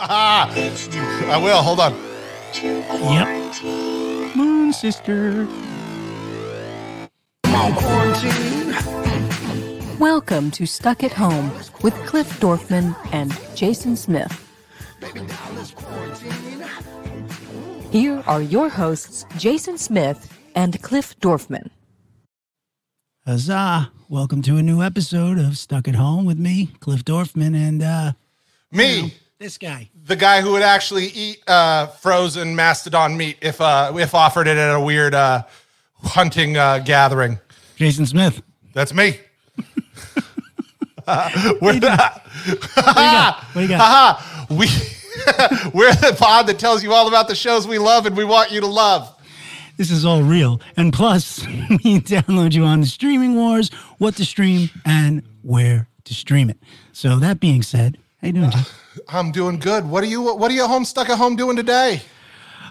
I 0.02 1.38
will. 1.42 1.60
Hold 1.60 1.78
on. 1.78 1.94
Yep. 2.54 4.34
Moon 4.34 4.72
sister. 4.72 5.46
Welcome 9.98 10.50
to 10.52 10.64
Stuck 10.64 11.04
at 11.04 11.12
Home 11.12 11.52
with 11.82 11.92
Cliff 12.06 12.40
Dorfman 12.40 12.96
and 13.12 13.38
Jason 13.54 13.94
Smith. 13.94 14.32
Here 17.90 18.22
are 18.26 18.40
your 18.40 18.70
hosts, 18.70 19.26
Jason 19.36 19.76
Smith 19.76 20.34
and 20.54 20.80
Cliff 20.80 21.14
Dorfman. 21.20 21.68
Huzzah. 23.26 23.92
Welcome 24.08 24.40
to 24.42 24.56
a 24.56 24.62
new 24.62 24.80
episode 24.82 25.38
of 25.38 25.58
Stuck 25.58 25.86
at 25.86 25.96
Home 25.96 26.24
with 26.24 26.38
me, 26.38 26.70
Cliff 26.80 27.04
Dorfman, 27.04 27.54
and 27.54 27.82
uh, 27.82 28.12
Me, 28.72 29.14
this 29.40 29.58
guy. 29.58 29.88
the 30.04 30.14
guy 30.14 30.42
who 30.42 30.52
would 30.52 30.62
actually 30.62 31.06
eat 31.06 31.42
uh, 31.48 31.86
frozen 31.86 32.54
mastodon 32.54 33.16
meat 33.16 33.38
if 33.40 33.60
uh, 33.60 33.90
if 33.96 34.14
offered 34.14 34.46
it 34.46 34.56
at 34.56 34.74
a 34.74 34.80
weird 34.80 35.14
uh, 35.14 35.42
hunting 36.04 36.56
uh, 36.56 36.78
gathering. 36.78 37.40
Jason 37.76 38.06
Smith. 38.06 38.42
That's 38.74 38.94
me. 38.94 39.18
We're 41.60 41.80
the, 41.80 42.20
What 42.76 43.54
do 43.54 43.60
you 43.62 43.68
got? 43.68 43.80
haha, 43.80 44.44
we 44.54 44.66
we're 45.74 45.92
the 45.94 46.14
pod 46.16 46.46
that 46.46 46.58
tells 46.58 46.84
you 46.84 46.92
all 46.92 47.08
about 47.08 47.26
the 47.26 47.34
shows 47.34 47.66
we 47.66 47.78
love 47.78 48.06
and 48.06 48.16
we 48.16 48.24
want 48.24 48.52
you 48.52 48.60
to 48.60 48.66
love. 48.66 49.12
This 49.76 49.90
is 49.90 50.04
all 50.04 50.22
real. 50.22 50.60
And 50.76 50.92
plus, 50.92 51.44
we 51.84 52.00
download 52.00 52.52
you 52.52 52.64
on 52.64 52.80
the 52.82 52.86
streaming 52.86 53.34
wars, 53.34 53.70
what 53.98 54.14
to 54.16 54.24
stream, 54.24 54.70
and 54.84 55.22
where 55.42 55.88
to 56.04 56.14
stream 56.14 56.48
it. 56.50 56.58
So 56.92 57.18
that 57.18 57.40
being 57.40 57.62
said, 57.62 57.98
how 58.20 58.26
you 58.26 58.32
doing, 58.32 58.50
Jason? 58.50 58.74
I'm 59.08 59.32
doing 59.32 59.58
good. 59.58 59.84
What 59.88 60.02
are 60.04 60.08
you 60.08 60.22
What 60.22 60.50
are 60.50 60.54
you 60.54 60.66
home 60.66 60.84
stuck 60.84 61.08
at 61.08 61.18
home 61.18 61.36
doing 61.36 61.56
today? 61.56 62.02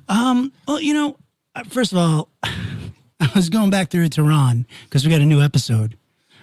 Um. 0.07 0.51
Well, 0.67 0.81
you 0.81 0.93
know, 0.93 1.17
uh, 1.55 1.63
first 1.63 1.91
of 1.91 1.97
all, 1.97 2.29
I 2.43 3.31
was 3.35 3.49
going 3.49 3.69
back 3.69 3.89
through 3.89 4.09
Tehran 4.09 4.65
because 4.85 5.05
we 5.05 5.11
got 5.11 5.21
a 5.21 5.25
new 5.25 5.41
episode 5.41 5.97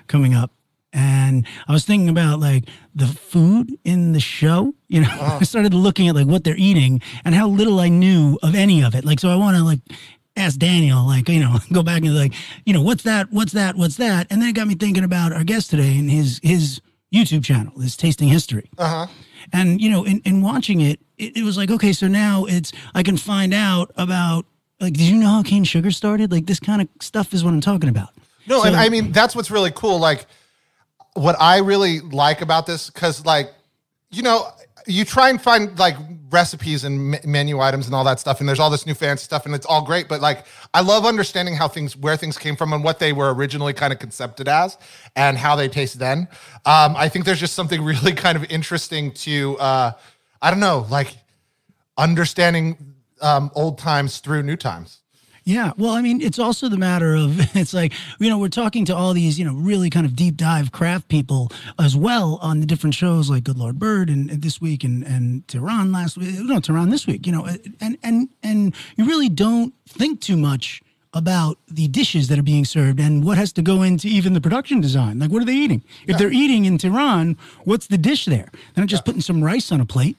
coming 0.07 0.35
up. 0.35 0.51
And 0.93 1.47
I 1.69 1.73
was 1.73 1.85
thinking 1.85 2.09
about 2.09 2.41
like 2.41 2.65
the 2.95 3.07
food 3.07 3.79
in 3.85 4.13
the 4.13 4.21
show. 4.21 4.75
You 4.89 5.01
know, 5.01 5.09
I 5.11 5.43
started 5.43 5.75
looking 5.75 6.07
at 6.07 6.15
like 6.15 6.29
what 6.29 6.45
they're 6.45 6.55
eating 6.57 7.03
and 7.25 7.35
how 7.35 7.49
little 7.49 7.81
I 7.81 7.89
knew 7.89 8.39
of 8.41 8.55
any 8.55 8.85
of 8.85 8.95
it. 8.95 9.05
Like, 9.05 9.19
so 9.19 9.31
I 9.31 9.35
want 9.35 9.57
to 9.57 9.65
like 9.65 9.81
ask 10.37 10.57
Daniel, 10.61 11.05
like, 11.05 11.29
you 11.29 11.41
know, 11.41 11.59
go 11.73 11.83
back 11.83 12.03
and 12.05 12.15
like, 12.15 12.33
you 12.65 12.73
know, 12.73 12.83
what's 12.83 13.03
that? 13.03 13.33
What's 13.33 13.51
that? 13.53 13.75
What's 13.75 13.97
that? 13.97 14.29
And 14.31 14.41
then 14.41 14.51
it 14.51 14.53
got 14.55 14.69
me 14.69 14.77
thinking 14.77 15.03
about 15.03 15.33
our 15.33 15.43
guest 15.43 15.71
today 15.71 15.99
and 15.99 16.09
his 16.09 16.39
his 16.45 16.81
YouTube 17.13 17.45
channel, 17.45 17.79
his 17.81 17.97
Tasting 17.97 18.29
History. 18.29 18.71
Uh-huh. 18.79 19.07
And 19.53 19.81
you 19.81 19.91
know, 19.91 20.05
in, 20.05 20.21
in 20.25 20.43
watching 20.43 20.81
it, 20.81 21.01
it, 21.19 21.39
it 21.39 21.43
was 21.45 21.57
like, 21.57 21.71
okay, 21.71 21.93
so 21.93 22.09
now 22.09 22.45
it's 22.47 22.73
I 22.95 23.03
can 23.03 23.17
find 23.17 23.55
out 23.55 23.93
about 23.97 24.47
like, 24.81 24.93
did 24.93 25.03
you 25.03 25.17
know 25.17 25.29
how 25.29 25.43
cane 25.43 25.65
sugar 25.65 25.91
started? 25.91 26.31
Like 26.31 26.47
this 26.47 26.61
kind 26.61 26.83
of 26.83 26.89
stuff 27.01 27.33
is 27.33 27.45
what 27.45 27.55
I'm 27.55 27.61
talking 27.61 27.89
about. 27.89 28.11
No, 28.47 28.63
and 28.65 28.77
I 28.77 28.89
mean 28.89 29.13
that's 29.13 29.35
what's 29.35 29.51
really 29.51 29.73
cool. 29.73 29.99
Like 29.99 30.27
what 31.15 31.37
I 31.41 31.59
really 31.59 32.01
like 32.01 32.41
about 32.41 32.67
this, 32.67 32.91
because 32.91 33.25
like 33.25 33.53
you 34.11 34.23
know, 34.23 34.49
you 34.87 35.05
try 35.05 35.31
and 35.31 35.41
find 35.41 35.79
like 35.79 35.97
recipes 36.31 36.85
and 36.85 37.13
me- 37.13 37.19
menu 37.25 37.61
items 37.61 37.87
and 37.87 37.95
all 37.95 38.05
that 38.05 38.21
stuff, 38.21 38.41
and 38.41 38.49
there's 38.49 38.61
all 38.61 38.71
this 38.71 38.87
new 38.87 38.95
fancy 38.95 39.25
stuff, 39.25 39.47
and 39.47 39.55
it's 39.55 39.67
all 39.67 39.83
great. 39.85 40.09
But 40.09 40.21
like, 40.21 40.45
I 40.75 40.81
love 40.81 41.05
understanding 41.05 41.57
how 41.57 41.69
things, 41.69 41.97
where 41.97 42.17
things 42.17 42.39
came 42.39 42.57
from, 42.57 42.73
and 42.73 42.83
what 42.85 42.99
they 42.99 43.13
were 43.13 43.35
originally 43.35 43.73
kind 43.73 43.93
of 43.93 43.99
concepted 43.99 44.49
as, 44.49 44.79
and 45.15 45.37
how 45.37 45.57
they 45.57 45.69
taste 45.69 45.99
then. 45.99 46.29
Um, 46.65 46.97
I 46.97 47.09
think 47.09 47.25
there's 47.25 47.41
just 47.41 47.55
something 47.55 47.83
really 47.93 48.13
kind 48.13 48.37
of 48.37 48.45
interesting 48.51 49.13
to, 49.13 49.59
uh, 49.59 49.93
I 50.41 50.51
don't 50.51 50.61
know, 50.61 50.87
like 50.91 51.17
understanding 51.99 52.95
um, 53.21 53.51
old 53.55 53.79
times 53.79 54.19
through 54.19 54.43
new 54.43 54.57
times. 54.57 55.01
Yeah. 55.47 55.73
Well, 55.79 55.93
I 55.93 56.03
mean, 56.03 56.21
it's 56.21 56.41
also 56.41 56.69
the 56.69 56.77
matter 56.77 57.15
of 57.15 57.39
it's 57.57 57.73
like, 57.73 57.93
you 58.19 58.29
know, 58.29 58.37
we're 58.39 58.49
talking 58.49 58.85
to 58.87 58.97
all 58.97 59.15
these, 59.15 59.39
you 59.39 59.45
know, 59.45 59.55
really 59.55 59.89
kind 59.89 60.05
of 60.05 60.17
deep 60.17 60.37
dive 60.37 60.73
craft 60.73 61.09
people 61.09 61.51
as 61.79 61.97
well 61.97 62.39
on 62.43 62.59
the 62.61 62.67
different 62.67 62.95
shows 62.95 63.31
like 63.31 63.45
Good 63.45 63.57
Lord 63.57 63.79
Bird 63.79 64.11
and, 64.11 64.29
and 64.29 64.43
this 64.43 64.61
week 64.61 64.83
and 64.83 65.05
and 65.07 65.47
Tehran 65.47 65.93
last 65.93 66.19
week. 66.19 66.37
Uh, 66.37 66.43
no, 66.43 66.59
Tehran 66.59 66.91
this 66.91 67.07
week, 67.07 67.27
you 67.27 67.33
know, 67.33 67.49
and 67.81 67.97
and 68.03 68.29
and 68.43 68.75
you 68.97 69.07
really 69.07 69.29
don't 69.29 69.73
think 69.89 70.21
too 70.21 70.37
much 70.37 70.83
about 71.15 71.59
the 71.69 71.87
dishes 71.89 72.27
that 72.29 72.39
are 72.39 72.43
being 72.43 72.65
served 72.65 72.99
and 73.01 73.25
what 73.25 73.39
has 73.39 73.53
to 73.53 73.63
go 73.63 73.83
into 73.83 74.09
even 74.09 74.35
the 74.35 74.41
production 74.41 74.81
design. 74.81 75.19
Like, 75.19 75.31
what 75.31 75.41
are 75.41 75.47
they 75.47 75.55
eating? 75.55 75.83
If 76.07 76.19
they're 76.19 76.33
eating 76.33 76.67
in 76.67 76.77
Tehran, 76.77 77.39
what's 77.65 77.87
the 77.87 77.97
dish 77.97 78.27
there? 78.27 78.51
They're 78.75 78.83
not 78.83 78.89
just 78.89 79.05
putting 79.07 79.23
some 79.23 79.43
rice 79.43 79.73
on 79.73 79.81
a 79.81 79.87
plate. 79.87 80.19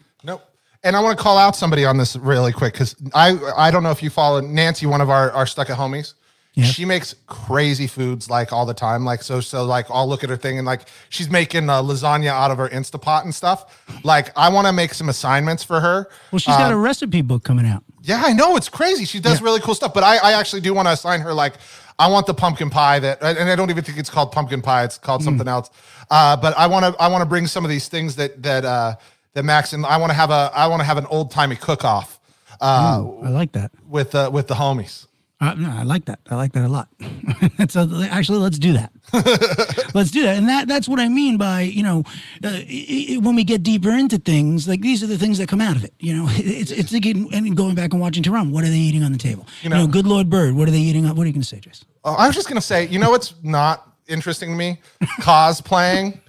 And 0.83 0.95
I 0.95 0.99
want 1.01 1.17
to 1.17 1.23
call 1.23 1.37
out 1.37 1.55
somebody 1.55 1.85
on 1.85 1.97
this 1.97 2.15
really 2.15 2.51
quick 2.53 2.73
because 2.73 2.95
I 3.13 3.37
I 3.55 3.71
don't 3.71 3.83
know 3.83 3.91
if 3.91 4.01
you 4.03 4.09
follow 4.09 4.39
Nancy, 4.41 4.85
one 4.85 5.01
of 5.01 5.09
our, 5.09 5.31
our 5.31 5.45
stuck 5.45 5.69
at 5.69 5.77
homies. 5.77 6.13
Yeah. 6.53 6.65
She 6.65 6.85
makes 6.85 7.13
crazy 7.27 7.85
foods 7.85 8.31
like 8.31 8.51
all 8.51 8.65
the 8.65 8.73
time. 8.73 9.05
Like 9.05 9.21
so 9.21 9.41
so 9.41 9.63
like 9.63 9.85
I'll 9.91 10.07
look 10.07 10.23
at 10.23 10.29
her 10.29 10.37
thing 10.37 10.57
and 10.57 10.65
like 10.65 10.81
she's 11.09 11.29
making 11.29 11.69
uh, 11.69 11.83
lasagna 11.83 12.29
out 12.29 12.49
of 12.51 12.57
her 12.57 12.67
Instapot 12.69 13.23
and 13.23 13.33
stuff. 13.35 13.85
Like 14.03 14.35
I 14.37 14.49
want 14.49 14.65
to 14.67 14.73
make 14.73 14.93
some 14.93 15.09
assignments 15.09 15.63
for 15.63 15.79
her. 15.79 16.09
Well, 16.31 16.39
she's 16.39 16.55
got 16.55 16.71
a 16.71 16.75
recipe 16.77 17.21
book 17.21 17.43
coming 17.43 17.67
out. 17.67 17.83
Yeah, 18.01 18.23
I 18.25 18.33
know 18.33 18.55
it's 18.55 18.69
crazy. 18.69 19.05
She 19.05 19.19
does 19.19 19.39
Yeah. 19.39 19.45
really 19.45 19.59
cool 19.59 19.75
stuff. 19.75 19.93
But 19.93 20.03
I, 20.03 20.17
I 20.17 20.33
actually 20.33 20.61
do 20.61 20.73
want 20.73 20.87
to 20.87 20.93
assign 20.93 21.21
her 21.21 21.33
like 21.33 21.55
I 21.99 22.07
want 22.07 22.27
the 22.27 22.33
pumpkin 22.33 22.69
pie 22.69 22.99
that, 22.99 23.23
and 23.23 23.49
I 23.49 23.55
don't 23.55 23.71
even 23.71 23.83
think 23.83 23.97
it's 23.97 24.09
called 24.09 24.31
pumpkin 24.31 24.61
pie. 24.61 24.83
It's 24.83 24.99
called 24.99 25.23
something 25.23 25.47
else. 25.47 25.69
Uh, 26.11 26.37
but 26.37 26.55
I 26.57 26.67
want 26.67 26.85
to 26.85 27.01
I 27.01 27.07
want 27.07 27.21
to 27.21 27.25
bring 27.25 27.47
some 27.47 27.65
of 27.65 27.69
these 27.69 27.87
things 27.87 28.15
that 28.17 28.41
that 28.43 28.65
uh, 28.65 28.95
that 29.33 29.43
Max 29.43 29.73
and 29.73 29.85
I 29.85 29.97
want 29.97 30.09
to 30.11 30.15
have 30.15 30.29
a 30.31 30.51
I 30.53 30.67
want 30.67 30.81
to 30.81 30.85
have 30.85 30.97
an 30.97 31.05
old 31.07 31.31
timey 31.31 31.55
cook 31.55 31.83
off 31.83 32.19
uh, 32.61 33.05
I 33.23 33.29
like 33.29 33.51
that. 33.53 33.71
with 33.87 34.15
uh, 34.15 34.29
with 34.31 34.47
the 34.47 34.55
homies. 34.55 35.05
Uh, 35.39 35.53
no, 35.53 35.69
I 35.69 35.83
like 35.83 36.05
that. 36.05 36.19
I 36.31 36.35
like 36.35 36.53
that 36.53 36.65
a 36.65 36.67
lot. 36.67 36.87
so 37.69 37.87
actually, 38.09 38.39
let's 38.39 38.57
do 38.57 38.73
that. 38.73 38.91
let's 39.93 40.09
do 40.09 40.23
that, 40.23 40.35
and 40.35 40.49
that 40.49 40.67
that's 40.67 40.89
what 40.89 40.99
I 40.99 41.09
mean 41.09 41.37
by 41.37 41.61
you 41.61 41.83
know, 41.83 42.03
uh, 42.43 42.47
i 42.47 43.07
i 43.11 43.17
when 43.17 43.35
we 43.35 43.43
get 43.43 43.61
deeper 43.61 43.91
into 43.91 44.17
things, 44.17 44.67
like 44.67 44.81
these 44.81 45.03
are 45.03 45.07
the 45.07 45.17
things 45.17 45.37
that 45.37 45.47
come 45.47 45.61
out 45.61 45.75
of 45.75 45.83
it. 45.83 45.93
You 45.99 46.15
know, 46.15 46.25
it's 46.31 46.71
it's 46.71 46.91
again 46.93 47.27
and 47.31 47.55
going 47.55 47.75
back 47.75 47.93
and 47.93 48.01
watching 48.01 48.23
Tehran. 48.23 48.51
What 48.51 48.63
are 48.63 48.69
they 48.69 48.77
eating 48.77 49.03
on 49.03 49.11
the 49.11 49.19
table? 49.19 49.45
You 49.61 49.69
know, 49.69 49.85
know- 49.85 49.87
good 49.87 50.07
Lord 50.07 50.29
Bird. 50.29 50.55
What 50.55 50.67
are 50.67 50.71
they 50.71 50.79
eating? 50.79 51.05
On, 51.05 51.15
what 51.15 51.23
are 51.23 51.27
you 51.27 51.33
going 51.33 51.41
to 51.41 51.47
say, 51.47 51.59
Jason? 51.59 51.87
Uh, 52.03 52.15
I 52.15 52.25
was 52.25 52.35
just 52.35 52.47
gonna 52.47 52.61
say, 52.61 52.87
you 52.87 52.97
know 52.97 53.11
what's 53.11 53.35
not 53.43 53.93
interesting 54.07 54.49
to 54.49 54.55
me? 54.55 54.79
Cosplaying. 55.21 56.19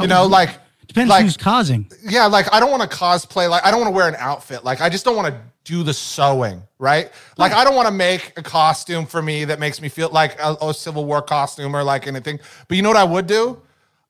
You 0.00 0.06
know, 0.06 0.26
like 0.26 0.50
Depends 0.98 1.10
like, 1.10 1.24
who's 1.24 1.36
causing. 1.36 1.90
yeah, 2.08 2.26
like 2.26 2.52
I 2.52 2.60
don't 2.60 2.70
want 2.70 2.88
to 2.88 2.96
cosplay. 2.96 3.48
Like 3.48 3.64
I 3.64 3.70
don't 3.70 3.80
want 3.80 3.92
to 3.92 3.96
wear 3.96 4.08
an 4.08 4.16
outfit. 4.18 4.64
Like 4.64 4.80
I 4.80 4.88
just 4.88 5.04
don't 5.04 5.16
want 5.16 5.34
to 5.34 5.40
do 5.64 5.82
the 5.82 5.94
sewing, 5.94 6.62
right? 6.78 7.10
Like 7.36 7.52
I 7.52 7.64
don't 7.64 7.74
want 7.74 7.88
to 7.88 7.94
make 7.94 8.32
a 8.36 8.42
costume 8.42 9.06
for 9.06 9.20
me 9.20 9.44
that 9.44 9.58
makes 9.58 9.80
me 9.80 9.88
feel 9.88 10.08
like 10.10 10.38
a, 10.40 10.56
a 10.60 10.74
Civil 10.74 11.04
War 11.04 11.22
costume 11.22 11.74
or 11.74 11.82
like 11.82 12.06
anything. 12.06 12.40
But 12.68 12.76
you 12.76 12.82
know 12.82 12.90
what 12.90 12.96
I 12.96 13.04
would 13.04 13.26
do? 13.26 13.60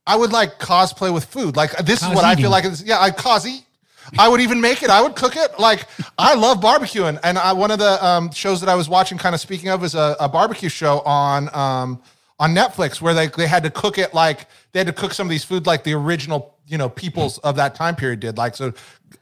I 0.06 0.16
would 0.16 0.32
like 0.32 0.58
cosplay 0.58 1.12
with 1.12 1.24
food. 1.26 1.56
Like 1.56 1.76
this 1.84 2.02
is 2.02 2.08
what 2.08 2.24
I 2.24 2.34
feel 2.34 2.50
like. 2.50 2.64
Is, 2.64 2.82
yeah, 2.82 3.00
I 3.00 3.10
cause 3.10 3.46
eat. 3.46 3.64
I 4.18 4.28
would 4.28 4.40
even 4.40 4.60
make 4.60 4.82
it. 4.82 4.88
I 4.88 5.02
would 5.02 5.16
cook 5.16 5.36
it. 5.36 5.58
Like 5.58 5.86
I 6.16 6.34
love 6.34 6.60
barbecuing, 6.60 7.20
and 7.22 7.36
I, 7.36 7.52
one 7.52 7.70
of 7.70 7.78
the 7.78 8.04
um, 8.04 8.30
shows 8.32 8.60
that 8.60 8.68
I 8.70 8.74
was 8.74 8.88
watching, 8.88 9.18
kind 9.18 9.34
of 9.34 9.40
speaking 9.40 9.68
of, 9.68 9.84
is 9.84 9.94
a, 9.94 10.16
a 10.18 10.28
barbecue 10.28 10.70
show 10.70 11.00
on 11.00 11.54
um, 11.54 12.02
on 12.38 12.54
Netflix 12.54 13.00
where 13.00 13.14
they 13.14 13.26
they 13.28 13.46
had 13.46 13.62
to 13.64 13.70
cook 13.70 13.98
it 13.98 14.14
like 14.14 14.46
they 14.72 14.80
had 14.80 14.86
to 14.86 14.92
cook 14.92 15.12
some 15.12 15.26
of 15.26 15.30
these 15.30 15.44
food 15.44 15.66
like 15.66 15.84
the 15.84 15.94
original 15.94 16.56
you 16.66 16.78
know 16.78 16.88
peoples 16.88 17.38
of 17.38 17.56
that 17.56 17.74
time 17.74 17.96
period 17.96 18.20
did, 18.20 18.36
like 18.38 18.54
so 18.54 18.72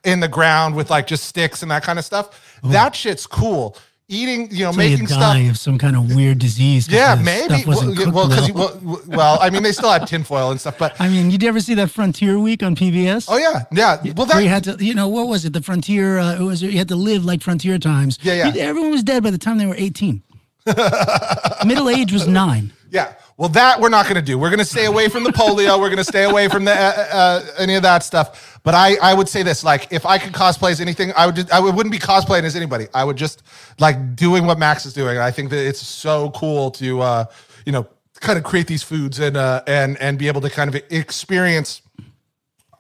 in 0.05 0.21
the 0.21 0.29
ground 0.29 0.75
with 0.75 0.91
like 0.91 1.07
just 1.07 1.25
sticks 1.25 1.63
and 1.63 1.71
that 1.71 1.83
kind 1.83 1.99
of 1.99 2.05
stuff. 2.05 2.59
That 2.65 2.95
shit's 2.95 3.27
cool. 3.27 3.77
Eating, 4.09 4.49
you 4.53 4.65
know, 4.65 4.71
So 4.71 4.79
making 4.79 5.07
die 5.07 5.43
stuff. 5.43 5.51
of 5.51 5.59
some 5.59 5.79
kind 5.79 5.97
of 5.97 6.15
weird 6.15 6.39
disease. 6.39 6.87
Yeah, 6.89 7.17
maybe. 7.21 7.65
Well, 7.67 7.93
well, 8.13 8.29
because 8.29 8.53
well. 8.53 9.01
well, 9.09 9.39
I 9.41 9.51
mean, 9.51 9.65
they 9.65 9.73
still 9.73 9.91
had 9.91 10.07
tinfoil 10.07 10.53
and 10.53 10.61
stuff, 10.61 10.79
but 10.79 10.95
I 11.01 11.09
mean, 11.09 11.29
did 11.29 11.43
you 11.43 11.49
ever 11.49 11.59
see 11.59 11.75
that 11.75 11.91
Frontier 11.91 12.39
Week 12.39 12.63
on 12.63 12.77
PBS? 12.77 13.27
oh 13.29 13.37
yeah, 13.37 13.65
yeah. 13.73 14.13
Well, 14.17 14.27
where 14.29 14.41
you 14.41 14.49
had 14.49 14.63
to, 14.65 14.77
you 14.79 14.95
know, 14.95 15.09
what 15.09 15.27
was 15.27 15.45
it? 15.45 15.53
The 15.53 15.61
frontier. 15.61 16.19
Uh, 16.19 16.37
it 16.37 16.43
was 16.43 16.63
you 16.63 16.79
had 16.79 16.87
to 16.89 16.97
live 16.97 17.25
like 17.25 17.43
frontier 17.43 17.79
times. 17.81 18.21
Yeah, 18.23 18.53
yeah. 18.55 18.63
Everyone 18.67 18.93
was 18.93 19.03
dead 19.03 19.25
by 19.25 19.31
the 19.33 19.39
time 19.39 19.59
they 19.59 19.67
were 19.67 19.75
eighteen. 19.77 20.23
Middle 21.65 21.89
age 21.89 22.13
was 22.13 22.27
nine. 22.27 22.73
Yeah. 22.91 23.15
Well, 23.37 23.51
that 23.51 23.81
we're 23.81 23.91
not 23.91 24.05
going 24.07 24.17
to 24.17 24.23
do. 24.23 24.39
We're 24.39 24.49
going 24.49 24.59
to 24.59 24.65
stay 24.65 24.87
away 24.87 25.09
from 25.09 25.23
the 25.23 25.31
polio. 25.31 25.79
We're 25.79 25.89
going 25.89 25.99
to 25.99 26.05
stay 26.05 26.25
away 26.25 26.49
from 26.49 26.65
the 26.65 26.73
uh, 26.73 27.07
uh, 27.13 27.47
any 27.59 27.75
of 27.75 27.83
that 27.83 28.03
stuff. 28.03 28.59
But 28.63 28.75
I, 28.75 28.97
I 28.97 29.13
would 29.13 29.29
say 29.29 29.43
this: 29.43 29.63
like, 29.63 29.93
if 29.93 30.07
I 30.07 30.19
could 30.19 30.33
cosplay 30.33 30.71
as 30.71 30.81
anything, 30.81 31.13
I 31.17 31.27
would. 31.27 31.37
Just, 31.37 31.53
I 31.53 31.61
wouldn't 31.61 31.93
be 31.93 31.99
cosplaying 31.99 32.45
as 32.45 32.57
anybody. 32.57 32.87
I 32.95 33.05
would 33.05 33.17
just 33.17 33.43
like 33.79 34.17
doing 34.17 34.47
what 34.47 34.59
Max 34.59 34.87
is 34.87 34.95
doing. 34.95 35.19
I 35.19 35.31
think 35.31 35.51
that 35.51 35.67
it's 35.67 35.81
so 35.81 36.31
cool 36.31 36.71
to, 36.73 37.01
uh, 37.01 37.25
you 37.67 37.73
know, 37.73 37.87
kind 38.21 38.39
of 38.39 38.45
create 38.45 38.67
these 38.67 38.83
foods 38.83 39.19
and 39.19 39.37
uh, 39.37 39.63
and 39.67 39.99
and 39.99 40.19
be 40.19 40.29
able 40.29 40.41
to 40.41 40.51
kind 40.51 40.75
of 40.75 40.83
experience 40.91 41.83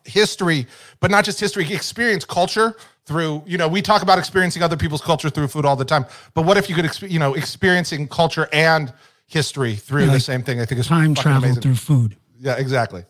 history, 0.05 0.67
but 1.00 1.11
not 1.11 1.25
just 1.25 1.38
history, 1.38 1.71
experience 1.73 2.25
culture 2.25 2.75
through, 3.06 3.43
you 3.47 3.56
know, 3.56 3.69
we 3.69 3.81
talk 3.82 4.03
about 4.03 4.19
experiencing 4.19 4.62
other 4.62 4.76
people's 4.76 5.00
culture 5.00 5.31
through 5.31 5.49
food 5.49 5.64
all 5.64 5.76
the 5.76 5.85
time. 5.85 6.05
But 6.35 6.43
what 6.44 6.56
if 6.56 6.69
you 6.69 6.75
could, 6.75 7.11
you 7.11 7.19
know, 7.19 7.35
experiencing 7.35 8.08
culture 8.08 8.49
and 8.53 8.93
history 9.26 9.76
through 9.76 10.06
the 10.06 10.12
like 10.12 10.23
same 10.23 10.43
thing? 10.43 10.61
I 10.61 10.64
think 10.64 10.81
is 10.81 10.88
Time 10.88 11.14
travel 11.14 11.44
amazing. 11.44 11.62
through 11.62 11.76
food. 11.76 12.17
Yeah, 12.38 12.56
exactly. 12.56 13.05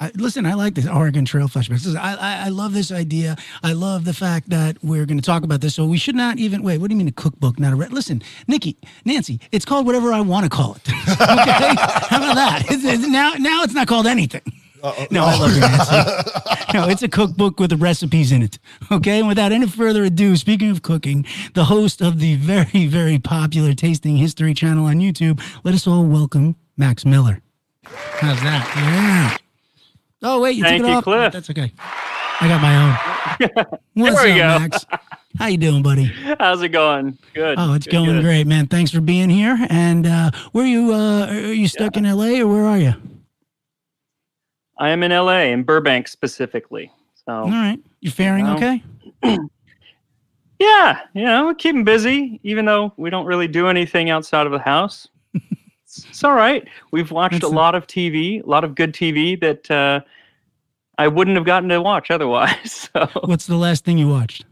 I, 0.00 0.10
listen, 0.16 0.46
I 0.46 0.54
like 0.54 0.74
this 0.74 0.88
Oregon 0.88 1.24
Trail 1.24 1.46
flashbacks. 1.46 1.84
Listen, 1.84 1.96
I, 1.96 2.14
I 2.14 2.46
I 2.46 2.48
love 2.48 2.72
this 2.72 2.90
idea. 2.90 3.36
I 3.62 3.72
love 3.72 4.04
the 4.04 4.12
fact 4.12 4.50
that 4.50 4.82
we're 4.82 5.06
going 5.06 5.18
to 5.18 5.24
talk 5.24 5.44
about 5.44 5.60
this. 5.60 5.76
So 5.76 5.86
we 5.86 5.96
should 5.96 6.16
not 6.16 6.38
even 6.38 6.64
wait. 6.64 6.78
What 6.78 6.88
do 6.88 6.94
you 6.94 6.98
mean 6.98 7.06
a 7.06 7.12
cookbook, 7.12 7.60
not 7.60 7.72
a 7.72 7.76
re- 7.76 7.86
listen, 7.86 8.20
Nikki, 8.48 8.76
Nancy? 9.04 9.38
It's 9.52 9.64
called 9.64 9.86
whatever 9.86 10.12
I 10.12 10.20
want 10.20 10.44
to 10.44 10.50
call 10.50 10.74
it. 10.74 10.88
okay, 10.88 11.14
how 11.20 12.16
about 12.16 12.34
that? 12.34 12.64
It's, 12.68 12.84
it's, 12.84 13.06
now 13.06 13.34
now 13.34 13.62
it's 13.62 13.74
not 13.74 13.86
called 13.86 14.08
anything. 14.08 14.42
No, 15.10 15.24
I 15.24 15.38
love 15.38 15.54
you, 15.54 15.60
Nancy. 15.60 16.72
no, 16.74 16.88
it's 16.88 17.02
a 17.02 17.08
cookbook 17.08 17.60
with 17.60 17.70
the 17.70 17.76
recipes 17.76 18.32
in 18.32 18.42
it. 18.42 18.58
Okay, 18.90 19.18
and 19.20 19.28
without 19.28 19.52
any 19.52 19.66
further 19.66 20.02
ado, 20.04 20.36
speaking 20.36 20.70
of 20.70 20.82
cooking, 20.82 21.24
the 21.54 21.64
host 21.64 22.00
of 22.00 22.18
the 22.18 22.34
very 22.36 22.86
very 22.86 23.18
popular 23.18 23.74
Tasting 23.74 24.16
History 24.16 24.54
channel 24.54 24.86
on 24.86 24.96
YouTube, 24.96 25.40
let 25.62 25.74
us 25.74 25.86
all 25.86 26.04
welcome 26.04 26.56
Max 26.76 27.04
Miller. 27.04 27.40
How's 27.84 28.40
that? 28.42 28.72
Yeah. 28.76 29.36
Oh 30.22 30.40
wait, 30.40 30.56
you 30.56 30.64
Thank 30.64 30.82
took 30.82 30.88
it 30.88 30.90
you, 30.90 30.96
off. 30.96 31.04
Cliff. 31.04 31.32
That's 31.32 31.50
okay. 31.50 31.72
I 32.40 32.48
got 32.48 32.60
my 32.60 32.76
own. 32.76 33.78
What's 33.94 34.16
There 34.22 34.34
we 34.34 34.40
up, 34.40 34.58
go. 34.58 34.68
Max? 34.68 34.86
How 35.38 35.46
you 35.46 35.58
doing, 35.58 35.82
buddy? 35.82 36.04
How's 36.40 36.60
it 36.60 36.70
going? 36.70 37.16
Good. 37.34 37.54
Oh, 37.56 37.74
it's 37.74 37.86
good, 37.86 37.92
going 37.92 38.06
good. 38.06 38.22
great, 38.22 38.46
man. 38.46 38.66
Thanks 38.66 38.90
for 38.90 39.00
being 39.00 39.30
here. 39.30 39.56
And 39.70 40.06
uh, 40.06 40.30
where 40.50 40.66
you? 40.66 40.92
Uh, 40.92 41.26
are 41.26 41.52
you 41.52 41.68
stuck 41.68 41.96
in 41.96 42.04
LA 42.04 42.40
or 42.40 42.48
where 42.48 42.66
are 42.66 42.78
you? 42.78 42.94
I 44.82 44.88
am 44.88 45.04
in 45.04 45.12
LA, 45.12 45.42
in 45.42 45.62
Burbank 45.62 46.08
specifically. 46.08 46.90
So 47.24 47.32
All 47.32 47.50
right, 47.50 47.78
you're 48.00 48.10
faring 48.10 48.48
okay? 48.48 48.82
yeah, 50.58 51.02
you 51.14 51.22
know, 51.22 51.46
we're 51.46 51.54
keeping 51.54 51.84
busy, 51.84 52.40
even 52.42 52.64
though 52.64 52.92
we 52.96 53.08
don't 53.08 53.24
really 53.24 53.46
do 53.46 53.68
anything 53.68 54.10
outside 54.10 54.44
of 54.44 54.50
the 54.50 54.58
house. 54.58 55.06
it's, 55.34 56.04
it's 56.10 56.24
all 56.24 56.34
right. 56.34 56.66
We've 56.90 57.12
watched 57.12 57.42
That's 57.42 57.44
a 57.44 57.54
lot 57.54 57.76
of 57.76 57.86
TV, 57.86 58.42
a 58.42 58.46
lot 58.46 58.64
of 58.64 58.74
good 58.74 58.92
TV 58.92 59.40
that 59.40 59.70
uh, 59.70 60.00
I 60.98 61.06
wouldn't 61.06 61.36
have 61.36 61.46
gotten 61.46 61.68
to 61.68 61.80
watch 61.80 62.10
otherwise. 62.10 62.90
So 62.92 63.08
What's 63.24 63.46
the 63.46 63.56
last 63.56 63.84
thing 63.84 63.98
you 63.98 64.08
watched? 64.08 64.44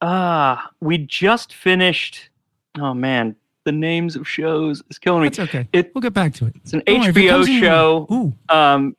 ah, 0.00 0.70
we 0.80 0.98
just 0.98 1.54
finished. 1.54 2.30
Oh 2.76 2.94
man, 2.94 3.36
the 3.68 3.72
names 3.72 4.16
of 4.16 4.26
shows 4.26 4.82
is 4.88 4.98
killing 4.98 5.22
me. 5.22 5.28
That's 5.28 5.40
okay. 5.50 5.68
It- 5.74 5.92
we'll 5.94 6.00
get 6.02 6.14
back 6.14 6.32
to 6.34 6.46
it. 6.46 6.54
It's 6.56 6.72
an 6.72 6.82
Don't 6.86 7.00
worry, 7.00 7.08
it 7.10 7.14
HBO 7.14 7.46
your- 7.46 7.60
show. 7.60 8.32
Um, 8.48 8.96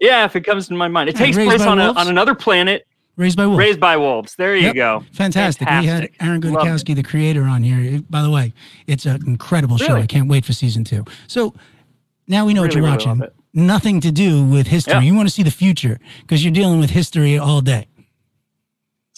yeah, 0.00 0.24
if 0.24 0.34
it 0.34 0.40
comes 0.42 0.66
to 0.68 0.74
my 0.74 0.88
mind, 0.88 1.08
it 1.08 1.14
Yeah, 1.14 1.26
takes 1.26 1.36
place 1.36 1.62
on 1.62 1.78
a, 1.78 1.92
on 1.92 2.08
another 2.08 2.34
planet. 2.34 2.86
Raised 3.16 3.36
by 3.36 3.46
Wolves. 3.46 3.58
Raised 3.58 3.78
by 3.78 3.96
wolves. 3.98 4.34
There 4.36 4.56
you 4.56 4.68
Yep. 4.68 4.74
go. 4.74 5.04
Fantastic. 5.12 5.68
We 5.68 5.86
had 5.86 6.08
Aaron 6.20 6.40
Loved 6.40 6.56
Guzikowski, 6.66 6.94
the 6.96 7.02
creator, 7.02 7.44
on 7.44 7.62
here. 7.62 7.96
It- 7.96 8.10
by 8.10 8.22
the 8.22 8.30
way, 8.30 8.52
it's 8.86 9.06
an 9.06 9.22
incredible 9.26 9.76
show. 9.78 9.94
I 9.96 10.06
can't 10.06 10.28
wait 10.28 10.44
for 10.44 10.52
season 10.54 10.82
two. 10.82 11.04
So 11.28 11.54
now 12.26 12.44
we 12.46 12.54
know 12.54 12.62
what 12.62 12.74
you're 12.74 12.82
really 12.82 12.96
watching. 12.96 13.22
Nothing 13.54 14.00
to 14.00 14.10
do 14.10 14.42
with 14.44 14.66
history. 14.66 14.94
Yeah. 14.94 15.00
You 15.02 15.14
want 15.14 15.28
to 15.28 15.34
see 15.34 15.42
the 15.42 15.50
future 15.50 16.00
because 16.22 16.42
you're 16.42 16.54
dealing 16.54 16.80
with 16.80 16.88
history 16.90 17.38
all 17.38 17.60
day. 17.60 17.86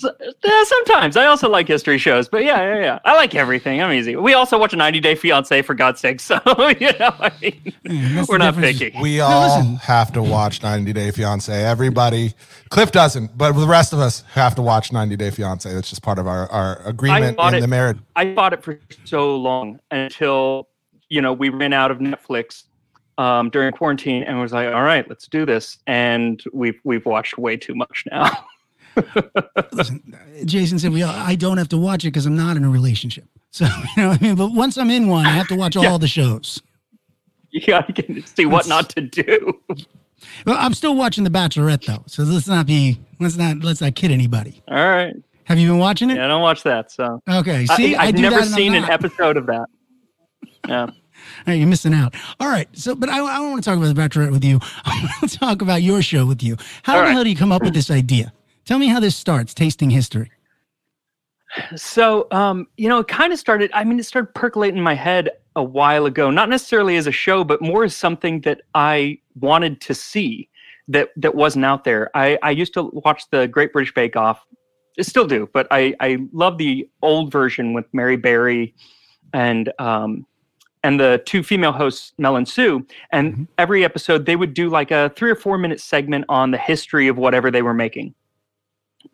So, 0.05 0.15
yeah, 0.45 0.65
sometimes 0.65 1.17
I 1.17 1.27
also 1.27 1.49
like 1.49 1.67
history 1.67 1.99
shows, 1.99 2.29
but 2.29 2.45
yeah, 2.45 2.61
yeah, 2.75 2.81
yeah. 2.83 2.99
I 3.05 3.15
like 3.17 3.35
everything. 3.35 3.81
I'm 3.83 3.93
easy. 3.93 4.17
We 4.17 4.35
also 4.35 4.59
watch 4.59 4.73
a 4.73 4.77
90 4.77 5.01
Day 5.01 5.15
Fiance 5.15 5.63
for 5.63 5.75
God's 5.75 6.01
sake. 6.01 6.21
So 6.21 6.39
you 6.81 6.91
know, 6.99 7.15
I 7.19 7.33
mean, 7.41 7.73
Yeah, 7.85 8.25
we're 8.29 8.39
not 8.39 8.55
difference. 8.55 8.79
picky. 8.79 8.99
We 9.01 9.21
all 9.21 9.59
listen. 9.59 9.77
have 9.77 10.13
to 10.13 10.23
watch 10.23 10.63
90 10.63 10.93
Day 10.93 11.11
Fiance. 11.11 11.53
Everybody, 11.53 12.35
Cliff 12.71 12.93
doesn't, 12.93 13.37
but 13.39 13.53
the 13.53 13.67
rest 13.67 13.93
of 13.93 13.99
us 13.99 14.23
have 14.33 14.55
to 14.57 14.63
watch 14.63 14.93
90 14.93 15.17
Day 15.17 15.31
Fiance. 15.31 15.69
It's 15.71 15.89
just 15.89 16.03
part 16.03 16.19
of 16.19 16.27
our, 16.27 16.51
our 16.51 16.81
agreement 16.87 17.39
in 17.39 17.55
it- 17.55 17.61
the 17.61 17.69
marriage. 17.69 17.99
I 18.17 18.27
bought 18.35 18.53
it 18.53 18.63
for 18.63 18.79
so 19.05 19.37
long 19.37 19.81
until 19.91 20.69
you 21.09 21.21
know 21.23 21.33
we 21.33 21.49
ran 21.49 21.73
out 21.73 21.91
of 21.91 21.99
Netflix 21.99 22.65
um, 23.19 23.49
during 23.51 23.73
quarantine, 23.73 24.23
and 24.25 24.41
was 24.41 24.53
like, 24.53 24.67
all 24.75 24.83
right, 24.83 25.09
let's 25.09 25.29
do 25.29 25.47
this. 25.47 25.79
And 25.87 26.43
we've 26.53 26.81
we've 26.85 27.07
watched 27.07 27.39
way 27.39 27.57
too 27.57 27.75
much 27.75 28.05
now. 28.11 28.31
Listen, 29.73 30.17
Jason 30.45 30.79
said 30.79 30.93
we. 30.93 31.03
I 31.03 31.35
don't 31.35 31.59
have 31.59 31.69
to 31.71 31.79
watch 31.79 32.05
it 32.05 32.09
because 32.09 32.27
I'm 32.27 32.37
not 32.37 32.57
in 32.57 32.65
a 32.65 32.71
relationship. 32.71 33.25
So 33.55 33.67
you 33.67 34.03
know, 34.03 34.09
what 34.09 34.21
I 34.21 34.25
mean, 34.25 34.35
but 34.35 34.53
once 34.53 34.77
I'm 34.77 34.91
in 34.91 35.07
one, 35.07 35.25
I 35.27 35.31
have 35.31 35.47
to 35.47 35.55
watch 35.55 35.77
all 35.77 35.97
the 36.01 36.09
shows. 36.09 36.61
you 37.51 37.61
gotta 37.65 37.93
get, 37.93 38.27
see 38.27 38.47
what 38.47 38.67
not 38.67 38.89
to 38.91 39.01
do. 39.01 39.61
Well, 40.47 40.57
I'm 40.59 40.75
still 40.75 40.97
watching 40.97 41.23
The 41.23 41.31
Bachelorette 41.31 41.85
though, 41.87 42.03
so 42.07 42.25
let's 42.25 42.49
not 42.49 42.67
be 42.67 42.99
let's 43.21 43.37
not 43.37 43.59
let's 43.59 43.81
not 43.81 43.95
kid 43.95 44.11
anybody. 44.11 44.61
All 44.67 44.75
right. 44.77 45.15
Have 45.45 45.59
you 45.59 45.69
been 45.69 45.79
watching 45.79 46.11
it? 46.11 46.17
Yeah, 46.17 46.25
I 46.25 46.29
don't 46.29 46.43
watch 46.43 46.63
that. 46.65 46.91
So 46.91 47.23
Okay. 47.31 47.67
See, 47.67 47.95
I, 47.95 48.05
I 48.05 48.07
I've 48.07 48.17
do 48.17 48.23
never 48.23 48.37
that 48.37 48.47
and 48.47 48.55
I'm 48.55 48.59
seen 48.59 48.75
an 48.75 48.85
episode 48.85 49.37
of 49.37 49.47
that. 49.47 49.67
Yeah. 50.67 50.87
Hey, 51.47 51.57
you're 51.57 51.69
missing 51.69 51.95
out. 51.95 52.15
All 52.41 52.49
right. 52.49 52.69
So, 52.77 52.95
but 52.95 53.09
I, 53.09 53.19
I 53.23 53.37
don't 53.37 53.51
want 53.53 53.65
to 53.65 53.71
talk 53.71 53.79
about 53.79 53.95
The 53.95 54.01
Bachelorette 54.01 54.33
with 54.33 54.45
you. 54.45 54.59
I 54.85 55.09
want 55.21 55.31
to 55.33 55.39
talk 55.39 55.63
about 55.63 55.81
your 55.83 56.03
show 56.03 56.27
with 56.27 56.43
you. 56.43 56.57
How 56.83 56.95
All 56.95 56.99
the 57.01 57.05
right. 57.07 57.13
hell 57.13 57.25
do 57.25 57.31
you 57.31 57.37
come 57.37 57.51
up 57.53 57.63
with 57.63 57.73
this 57.73 57.91
idea? 57.91 58.33
Tell 58.65 58.79
me 58.79 58.89
how 58.89 59.01
this 59.01 59.17
starts. 59.17 59.55
Tasting 59.55 59.91
history. 59.91 60.31
So, 61.77 62.27
um, 62.33 62.67
you 62.77 62.89
know, 62.89 62.99
it 62.99 63.09
kind 63.09 63.33
of 63.33 63.39
started, 63.39 63.71
I 63.75 63.85
mean, 63.85 63.99
it 64.01 64.07
started 64.07 64.35
percolating 64.35 64.79
in 64.79 64.83
my 64.83 64.95
head 64.95 65.31
a 65.55 65.63
while 65.63 66.07
ago, 66.07 66.31
not 66.31 66.49
necessarily 66.49 66.97
as 66.97 67.07
a 67.07 67.13
show, 67.13 67.45
but 67.45 67.63
more 67.63 67.85
as 67.85 67.95
something 67.95 68.41
that 68.41 68.63
I 68.75 69.19
wanted 69.39 69.81
to 69.83 69.95
see 69.95 70.49
that 70.89 71.11
that 71.17 71.35
wasn't 71.35 71.65
out 71.65 71.85
there. 71.85 72.11
I, 72.15 72.39
I 72.43 72.51
used 72.51 72.75
to 72.75 72.91
watch 73.05 73.23
the 73.31 73.47
Great 73.47 73.73
British 73.73 73.95
Bake 73.95 74.17
Off. 74.17 74.45
I 74.99 75.03
still 75.03 75.27
do, 75.27 75.49
but 75.53 75.67
I, 75.71 75.95
I 76.01 76.19
love 76.33 76.59
the 76.59 76.89
old 77.03 77.31
version 77.31 77.73
with 77.73 77.87
Mary 77.93 78.17
Berry 78.17 78.75
and 79.33 79.73
um, 79.79 80.27
and 80.83 81.01
the 81.01 81.23
two 81.25 81.43
female 81.43 81.73
hosts, 81.73 82.13
Mel 82.19 82.37
and 82.37 82.47
Sue. 82.47 82.87
And 83.11 83.35
Mhm. 83.35 83.49
every 83.57 83.85
episode, 83.85 84.27
they 84.27 84.37
would 84.37 84.53
do 84.53 84.69
like 84.69 84.91
a 84.91 85.11
three 85.17 85.31
or 85.31 85.35
four 85.35 85.57
minute 85.57 85.81
segment 85.81 86.27
on 86.29 86.51
the 86.51 86.59
history 86.59 87.09
of 87.09 87.17
whatever 87.17 87.51
they 87.51 87.63
were 87.63 87.73
making 87.75 88.15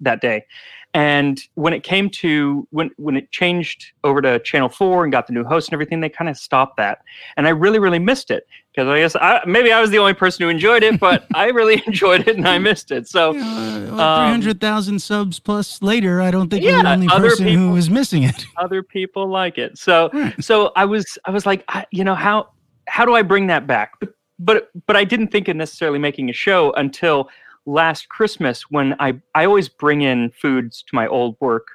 that 0.00 0.20
day. 0.20 0.44
And 0.92 1.40
when 1.54 1.72
it 1.72 1.84
came 1.84 2.10
to 2.10 2.66
when 2.70 2.90
when 2.96 3.16
it 3.16 3.30
changed 3.30 3.92
over 4.02 4.20
to 4.22 4.40
Channel 4.40 4.68
Four 4.68 5.04
and 5.04 5.12
got 5.12 5.28
the 5.28 5.32
new 5.32 5.44
host 5.44 5.68
and 5.68 5.74
everything, 5.74 6.00
they 6.00 6.08
kind 6.08 6.28
of 6.28 6.36
stopped 6.36 6.76
that. 6.78 6.98
And 7.36 7.46
I 7.46 7.50
really, 7.50 7.78
really 7.78 8.00
missed 8.00 8.32
it 8.32 8.44
because 8.74 8.88
I 8.88 8.98
guess 8.98 9.14
I, 9.14 9.40
maybe 9.46 9.70
I 9.72 9.80
was 9.80 9.90
the 9.90 9.98
only 9.98 10.14
person 10.14 10.42
who 10.42 10.48
enjoyed 10.48 10.82
it, 10.82 10.98
but 10.98 11.26
I 11.32 11.46
really 11.50 11.80
enjoyed 11.86 12.26
it 12.26 12.36
and 12.36 12.48
I 12.48 12.58
missed 12.58 12.90
it. 12.90 13.06
So 13.06 13.32
well, 13.34 14.00
Um, 14.00 14.40
300,000 14.40 14.98
subs 15.00 15.38
plus 15.38 15.80
later, 15.80 16.20
I 16.20 16.32
don't 16.32 16.50
think 16.50 16.64
you're 16.64 16.72
Yeah, 16.72 16.82
the 16.82 16.92
only 16.94 17.08
other 17.08 17.28
person 17.28 17.46
who 17.48 17.70
was 17.70 17.88
missing 17.88 18.24
it. 18.24 18.44
other 18.56 18.82
people 18.82 19.28
like 19.28 19.58
it. 19.58 19.78
So 19.78 20.10
so 20.40 20.72
I 20.74 20.86
was 20.86 21.18
I 21.24 21.30
was 21.30 21.46
like, 21.46 21.62
I, 21.68 21.86
you 21.92 22.02
know, 22.02 22.16
how 22.16 22.48
how 22.88 23.04
do 23.04 23.14
I 23.14 23.22
bring 23.22 23.46
that 23.46 23.68
back? 23.68 23.92
But 24.00 24.08
but 24.40 24.70
but 24.88 24.96
I 24.96 25.04
didn't 25.04 25.28
think 25.28 25.46
of 25.46 25.54
necessarily 25.54 26.00
making 26.00 26.30
a 26.30 26.32
show 26.32 26.72
until 26.72 27.28
last 27.70 28.08
Christmas 28.08 28.62
when 28.70 28.94
I 28.98 29.20
I 29.34 29.44
always 29.44 29.68
bring 29.68 30.02
in 30.02 30.30
foods 30.30 30.82
to 30.88 30.94
my 30.94 31.06
old 31.06 31.36
work. 31.40 31.68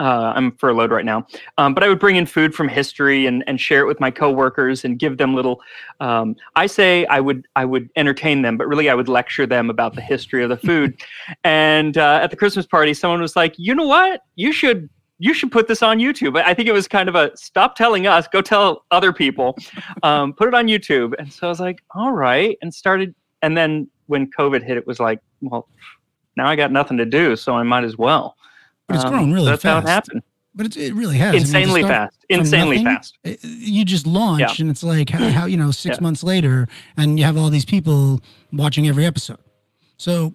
Uh, 0.00 0.32
I'm 0.36 0.52
furloughed 0.58 0.92
right 0.92 1.04
now, 1.04 1.26
um, 1.56 1.74
but 1.74 1.82
I 1.82 1.88
would 1.88 1.98
bring 1.98 2.14
in 2.14 2.24
food 2.24 2.54
from 2.54 2.68
history 2.68 3.26
and, 3.26 3.42
and 3.48 3.60
share 3.60 3.80
it 3.80 3.86
with 3.86 3.98
my 3.98 4.12
coworkers 4.12 4.84
and 4.84 4.96
give 4.96 5.18
them 5.18 5.34
little. 5.34 5.60
Um, 5.98 6.36
I 6.54 6.66
say 6.66 7.04
I 7.06 7.18
would 7.18 7.48
I 7.56 7.64
would 7.64 7.90
entertain 7.96 8.42
them, 8.42 8.56
but 8.56 8.68
really 8.68 8.88
I 8.88 8.94
would 8.94 9.08
lecture 9.08 9.44
them 9.44 9.70
about 9.70 9.96
the 9.96 10.00
history 10.00 10.44
of 10.44 10.50
the 10.50 10.56
food. 10.56 11.00
and 11.44 11.98
uh, 11.98 12.20
at 12.22 12.30
the 12.30 12.36
Christmas 12.36 12.64
party, 12.64 12.94
someone 12.94 13.20
was 13.20 13.34
like, 13.34 13.54
"You 13.58 13.74
know 13.74 13.88
what? 13.88 14.20
You 14.36 14.52
should 14.52 14.88
you 15.18 15.34
should 15.34 15.50
put 15.50 15.66
this 15.66 15.82
on 15.82 15.98
YouTube. 15.98 16.40
I 16.40 16.54
think 16.54 16.68
it 16.68 16.72
was 16.72 16.86
kind 16.86 17.08
of 17.08 17.14
a 17.14 17.36
stop 17.36 17.74
telling 17.74 18.06
us, 18.06 18.28
go 18.28 18.40
tell 18.40 18.84
other 18.90 19.12
people, 19.12 19.56
um, 20.02 20.32
put 20.32 20.48
it 20.48 20.54
on 20.54 20.66
YouTube. 20.66 21.14
And 21.18 21.32
so 21.32 21.48
I 21.48 21.50
was 21.50 21.60
like, 21.60 21.82
all 21.94 22.12
right, 22.12 22.56
and 22.62 22.72
started. 22.72 23.14
And 23.42 23.56
then 23.56 23.88
when 24.06 24.30
COVID 24.30 24.62
hit, 24.62 24.76
it 24.76 24.86
was 24.86 24.98
like, 25.00 25.20
well, 25.40 25.68
now 26.36 26.46
I 26.46 26.56
got 26.56 26.72
nothing 26.72 26.96
to 26.98 27.04
do, 27.04 27.36
so 27.36 27.54
I 27.54 27.62
might 27.62 27.84
as 27.84 27.96
well. 27.96 28.36
But 28.86 28.96
it's 28.96 29.04
Um, 29.04 29.10
grown 29.12 29.32
really 29.32 29.50
fast. 29.50 29.62
That's 29.62 29.72
how 29.74 29.78
it 29.78 29.84
happened. 29.90 30.22
But 30.54 30.66
it's, 30.66 30.76
it 30.76 30.94
really 30.94 31.18
has. 31.18 31.28
I 31.28 31.32
mean, 31.32 31.40
Insanely 31.42 31.82
fast. 31.82 32.16
Insanely 32.30 32.82
nothing, 32.82 32.96
fast. 32.96 33.18
uh, 33.24 33.30
You 33.42 33.84
just 33.84 34.06
launch, 34.06 34.58
and 34.60 34.70
it's 34.70 34.82
like 34.82 35.10
how, 35.10 35.28
how 35.30 35.44
you 35.46 35.56
know 35.56 35.70
six 35.70 35.96
Yeah. 35.98 36.02
months 36.02 36.24
later, 36.24 36.66
and 36.96 37.18
you 37.18 37.24
have 37.24 37.36
all 37.36 37.50
these 37.50 37.64
people 37.64 38.20
watching 38.52 38.88
every 38.88 39.04
episode. 39.06 39.38
So 39.98 40.34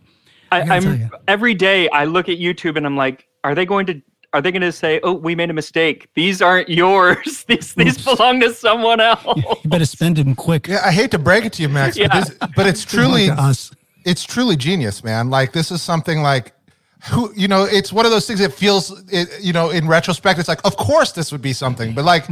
I, 0.51 0.61
I'm 0.61 1.09
every 1.27 1.53
day 1.55 1.89
I 1.89 2.05
look 2.05 2.29
at 2.29 2.37
YouTube 2.37 2.77
and 2.77 2.85
I'm 2.85 2.95
like, 2.95 3.27
are 3.43 3.53
they 3.55 3.65
going 3.65 3.85
to? 3.87 4.01
Are 4.33 4.41
they 4.41 4.51
going 4.51 4.61
to 4.63 4.71
say, 4.71 4.99
"Oh, 5.03 5.13
we 5.13 5.35
made 5.35 5.49
a 5.49 5.53
mistake. 5.53 6.07
These 6.15 6.41
aren't 6.41 6.67
yours. 6.67 7.43
these 7.47 7.73
these 7.75 7.95
Oops. 7.99 8.17
belong 8.17 8.39
to 8.41 8.53
someone 8.53 8.99
else"? 8.99 9.23
you 9.63 9.69
better 9.69 9.85
spend 9.85 10.17
them 10.17 10.33
quick. 10.35 10.67
Yeah, 10.67 10.81
I 10.83 10.91
hate 10.91 11.11
to 11.11 11.19
break 11.19 11.45
it 11.45 11.53
to 11.53 11.61
you, 11.61 11.69
Max, 11.69 11.95
Yeah. 11.97 12.07
but, 12.07 12.25
this, 12.25 12.37
but 12.55 12.65
it's 12.67 12.83
truly 12.83 13.29
us. 13.29 13.71
it's 14.05 14.23
truly 14.23 14.55
genius, 14.55 15.03
man. 15.03 15.29
Like 15.29 15.51
this 15.53 15.71
is 15.71 15.81
something 15.81 16.21
like 16.23 16.53
who 17.11 17.31
you 17.35 17.47
know, 17.47 17.63
it's 17.65 17.93
one 17.93 18.05
of 18.05 18.11
those 18.11 18.25
things 18.25 18.39
that 18.39 18.53
feels 18.53 18.91
it, 19.11 19.29
you 19.41 19.53
know, 19.53 19.69
in 19.69 19.87
retrospect, 19.87 20.39
it's 20.39 20.47
like, 20.49 20.65
of 20.65 20.77
course 20.77 21.11
this 21.11 21.31
would 21.31 21.41
be 21.41 21.53
something, 21.53 21.93
but 21.93 22.03
like 22.05 22.25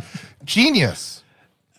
genius. 0.43 1.24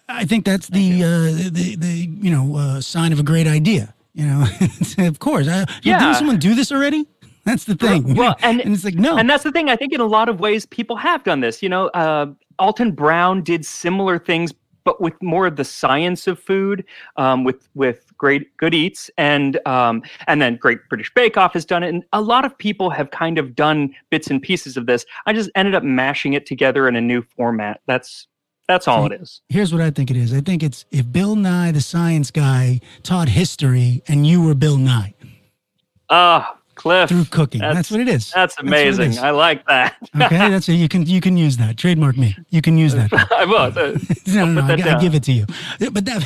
I 0.08 0.24
think 0.24 0.44
that's 0.44 0.68
the, 0.68 1.02
uh, 1.02 1.08
the 1.50 1.76
the 1.76 2.08
you 2.20 2.30
know 2.30 2.56
uh, 2.56 2.80
sign 2.80 3.12
of 3.12 3.18
a 3.18 3.22
great 3.22 3.46
idea. 3.46 3.94
You 4.14 4.26
know, 4.26 4.46
of 4.98 5.18
course. 5.18 5.48
I, 5.48 5.60
yeah. 5.60 5.64
Yeah. 5.82 5.98
Didn't 6.00 6.16
someone 6.16 6.38
do 6.38 6.54
this 6.54 6.70
already? 6.70 7.06
That's 7.44 7.64
the 7.64 7.74
thing. 7.74 8.14
Well, 8.14 8.36
and- 8.42 8.60
it's 8.60 8.84
like 8.84 8.94
no. 8.94 9.16
And 9.16 9.28
that's 9.28 9.44
the 9.44 9.52
thing. 9.52 9.68
I 9.68 9.76
think 9.76 9.92
in 9.92 10.00
a 10.00 10.06
lot 10.06 10.28
of 10.28 10.40
ways, 10.40 10.66
people 10.66 10.96
have 10.96 11.24
done 11.24 11.40
this. 11.40 11.62
You 11.62 11.68
know, 11.68 11.88
uh, 11.88 12.26
Alton 12.58 12.92
Brown 12.92 13.42
did 13.42 13.66
similar 13.66 14.18
things 14.18 14.52
but 14.84 15.00
with 15.00 15.20
more 15.22 15.46
of 15.46 15.56
the 15.56 15.64
science 15.64 16.26
of 16.26 16.38
food, 16.38 16.84
um, 17.16 17.44
with 17.44 17.68
with 17.74 18.12
great 18.18 18.56
good 18.56 18.74
eats, 18.74 19.10
and 19.16 19.64
um, 19.66 20.02
and 20.26 20.42
then 20.42 20.56
Great 20.56 20.78
British 20.88 21.12
Bake 21.14 21.36
Off 21.36 21.52
has 21.54 21.64
done 21.64 21.82
it, 21.82 21.88
and 21.88 22.04
a 22.12 22.20
lot 22.20 22.44
of 22.44 22.56
people 22.56 22.90
have 22.90 23.10
kind 23.10 23.38
of 23.38 23.54
done 23.54 23.94
bits 24.10 24.28
and 24.28 24.42
pieces 24.42 24.76
of 24.76 24.86
this. 24.86 25.04
I 25.26 25.32
just 25.32 25.50
ended 25.54 25.74
up 25.74 25.84
mashing 25.84 26.32
it 26.32 26.46
together 26.46 26.88
in 26.88 26.96
a 26.96 27.00
new 27.00 27.22
format. 27.22 27.80
That's 27.86 28.26
that's 28.68 28.88
all 28.88 29.06
it 29.06 29.20
is. 29.20 29.42
Here's 29.48 29.72
what 29.72 29.82
I 29.82 29.90
think 29.90 30.10
it 30.10 30.16
is. 30.16 30.32
I 30.32 30.40
think 30.40 30.62
it's 30.62 30.84
if 30.90 31.10
Bill 31.10 31.36
Nye, 31.36 31.72
the 31.72 31.80
science 31.80 32.30
guy, 32.30 32.80
taught 33.02 33.28
history 33.28 34.02
and 34.08 34.26
you 34.26 34.42
were 34.42 34.54
Bill 34.54 34.78
Nye 34.78 35.14
Ah, 36.08 36.58
Cliff. 36.82 37.08
through 37.10 37.26
cooking. 37.26 37.60
That's, 37.60 37.92
what 37.92 38.00
it 38.00 38.08
is. 38.08 38.32
That's 38.32 38.58
amazing. 38.58 39.10
is. 39.10 39.18
I 39.18 39.30
like 39.30 39.64
that. 39.66 39.96
okay, 40.16 40.36
that's 40.50 40.68
it. 40.68 40.72
You 40.72 40.88
can 40.88 41.06
you 41.06 41.20
can 41.20 41.36
use 41.36 41.56
that. 41.58 41.76
Trademark 41.76 42.16
me. 42.16 42.36
You 42.50 42.60
can 42.60 42.76
use 42.76 42.92
that. 42.94 43.12
I 43.32 43.44
will. 43.44 43.62
No, 44.32 44.46
no, 44.46 44.62
no, 44.66 44.74
I, 44.74 44.96
I 44.96 45.00
give 45.00 45.14
it 45.14 45.22
to 45.24 45.32
you. 45.32 45.46
But 45.78 46.06
that 46.06 46.24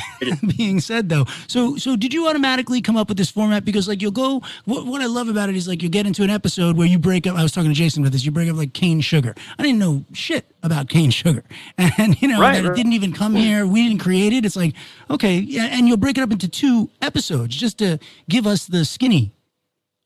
being 0.57 0.79
said, 0.79 1.09
though, 1.09 1.25
so 1.47 1.75
so 1.77 1.95
did 1.95 2.13
you 2.13 2.27
automatically 2.27 2.81
come 2.81 2.95
up 2.95 3.09
with 3.09 3.17
this 3.17 3.29
format? 3.29 3.65
Because 3.65 3.87
like 3.87 4.01
you'll 4.01 4.11
go. 4.11 4.41
What, 4.65 4.85
what 4.85 5.01
I 5.01 5.07
love 5.07 5.27
about 5.27 5.49
it 5.49 5.55
is 5.55 5.67
like 5.67 5.83
you 5.83 5.89
get 5.89 6.07
into 6.07 6.23
an 6.23 6.29
episode 6.29 6.77
where 6.77 6.87
you 6.87 6.97
break 6.97 7.27
up. 7.27 7.35
I 7.37 7.43
was 7.43 7.51
talking 7.51 7.69
to 7.69 7.75
Jason 7.75 8.01
about 8.03 8.13
this. 8.13 8.23
You 8.25 8.31
break 8.31 8.49
up 8.49 8.55
like 8.55 8.73
cane 8.73 9.01
sugar. 9.01 9.35
I 9.59 9.63
didn't 9.63 9.79
know 9.79 10.05
shit 10.13 10.45
about 10.63 10.89
cane 10.89 11.11
sugar, 11.11 11.43
and 11.77 12.19
you 12.21 12.27
know 12.29 12.39
Right, 12.39 12.63
that 12.63 12.71
it 12.71 12.75
didn't 12.75 12.93
even 12.93 13.13
come 13.13 13.35
here. 13.35 13.67
We 13.67 13.87
didn't 13.87 14.01
create 14.01 14.33
it. 14.33 14.45
It's 14.45 14.55
like 14.55 14.73
okay, 15.11 15.37
yeah, 15.37 15.65
and 15.65 15.87
you'll 15.87 15.97
break 15.97 16.17
it 16.17 16.21
up 16.21 16.31
into 16.31 16.47
two 16.47 16.89
episodes 17.01 17.55
just 17.55 17.77
to 17.79 17.99
give 18.29 18.47
us 18.47 18.65
the 18.65 18.85
skinny 18.85 19.33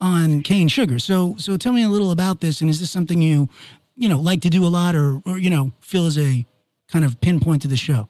on 0.02 0.42
cane 0.42 0.68
sugar. 0.68 1.00
So 1.00 1.36
so 1.38 1.56
tell 1.58 1.74
me 1.74 1.84
a 1.84 1.90
little 1.90 2.12
about 2.12 2.42
this, 2.42 2.60
and 2.60 2.70
is 2.70 2.80
this 2.80 2.92
something 2.92 3.22
you 3.22 3.48
you 3.96 4.10
know 4.10 4.20
like 4.20 4.42
to 4.42 4.50
do 4.50 4.66
a 4.66 4.68
lot, 4.68 4.96
or 4.96 5.22
or 5.26 5.38
you 5.38 5.50
know 5.50 5.72
feel 5.80 6.06
as 6.08 6.18
a 6.18 6.46
kind 6.90 7.06
of 7.06 7.22
pinpoint 7.22 7.62
to 7.62 7.68
the 7.68 7.78
show? 7.78 8.10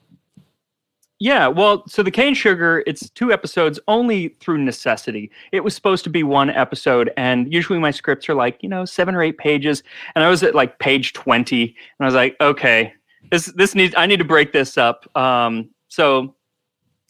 Yeah, 1.20 1.48
well, 1.50 1.84
so 1.88 2.02
the 2.02 2.10
cane 2.10 2.34
sugar, 2.34 2.84
it's 2.88 3.08
two 3.12 3.32
episodes 3.32 3.80
only 3.88 4.30
through 4.40 4.58
necessity. 4.58 5.30
It 5.52 5.64
was 5.64 5.76
supposed 5.76 6.04
to 6.06 6.10
be 6.10 6.24
one 6.24 6.50
episode, 6.50 7.12
and 7.16 7.54
usually 7.54 7.78
my 7.78 7.92
scripts 7.92 8.28
are 8.28 8.34
like, 8.34 8.58
you 8.64 8.68
know, 8.68 8.86
seven 8.86 9.14
or 9.14 9.22
eight 9.22 9.38
pages. 9.38 9.84
And 10.16 10.24
I 10.24 10.32
was 10.32 10.42
at 10.42 10.56
like 10.56 10.80
page 10.80 11.14
20, 11.14 11.64
and 11.64 11.76
I 12.00 12.06
was 12.06 12.16
like, 12.16 12.36
okay, 12.42 12.96
this 13.30 13.46
this 13.56 13.76
needs 13.76 13.94
I 13.96 14.08
need 14.08 14.18
to 14.18 14.26
break 14.26 14.52
this 14.52 14.80
up. 14.80 15.16
Um, 15.16 15.70
so 15.90 16.34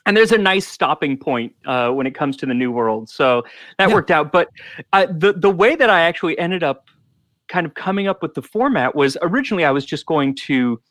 and 0.05 0.17
there's 0.17 0.31
a 0.31 0.37
nice 0.37 0.67
stopping 0.67 1.17
point 1.17 1.53
uh, 1.65 1.89
when 1.89 2.07
it 2.07 2.15
comes 2.15 2.37
to 2.37 2.45
the 2.45 2.53
new 2.53 2.71
world. 2.71 3.09
So 3.09 3.43
that 3.77 3.89
Yeah. 3.89 3.95
worked 3.95 4.11
out. 4.11 4.31
But 4.31 4.49
uh, 4.93 5.07
the 5.07 5.33
the 5.33 5.49
way 5.49 5.75
that 5.75 5.89
I 5.89 6.01
actually 6.01 6.37
ended 6.39 6.63
up 6.63 6.85
kind 7.49 7.65
of 7.65 7.73
coming 7.73 8.07
up 8.07 8.21
with 8.21 8.33
the 8.33 8.41
format 8.41 8.95
was 8.95 9.17
originally 9.21 9.65
I 9.65 9.71
was 9.71 9.85
just 9.85 10.05
going 10.05 10.35
to 10.47 10.81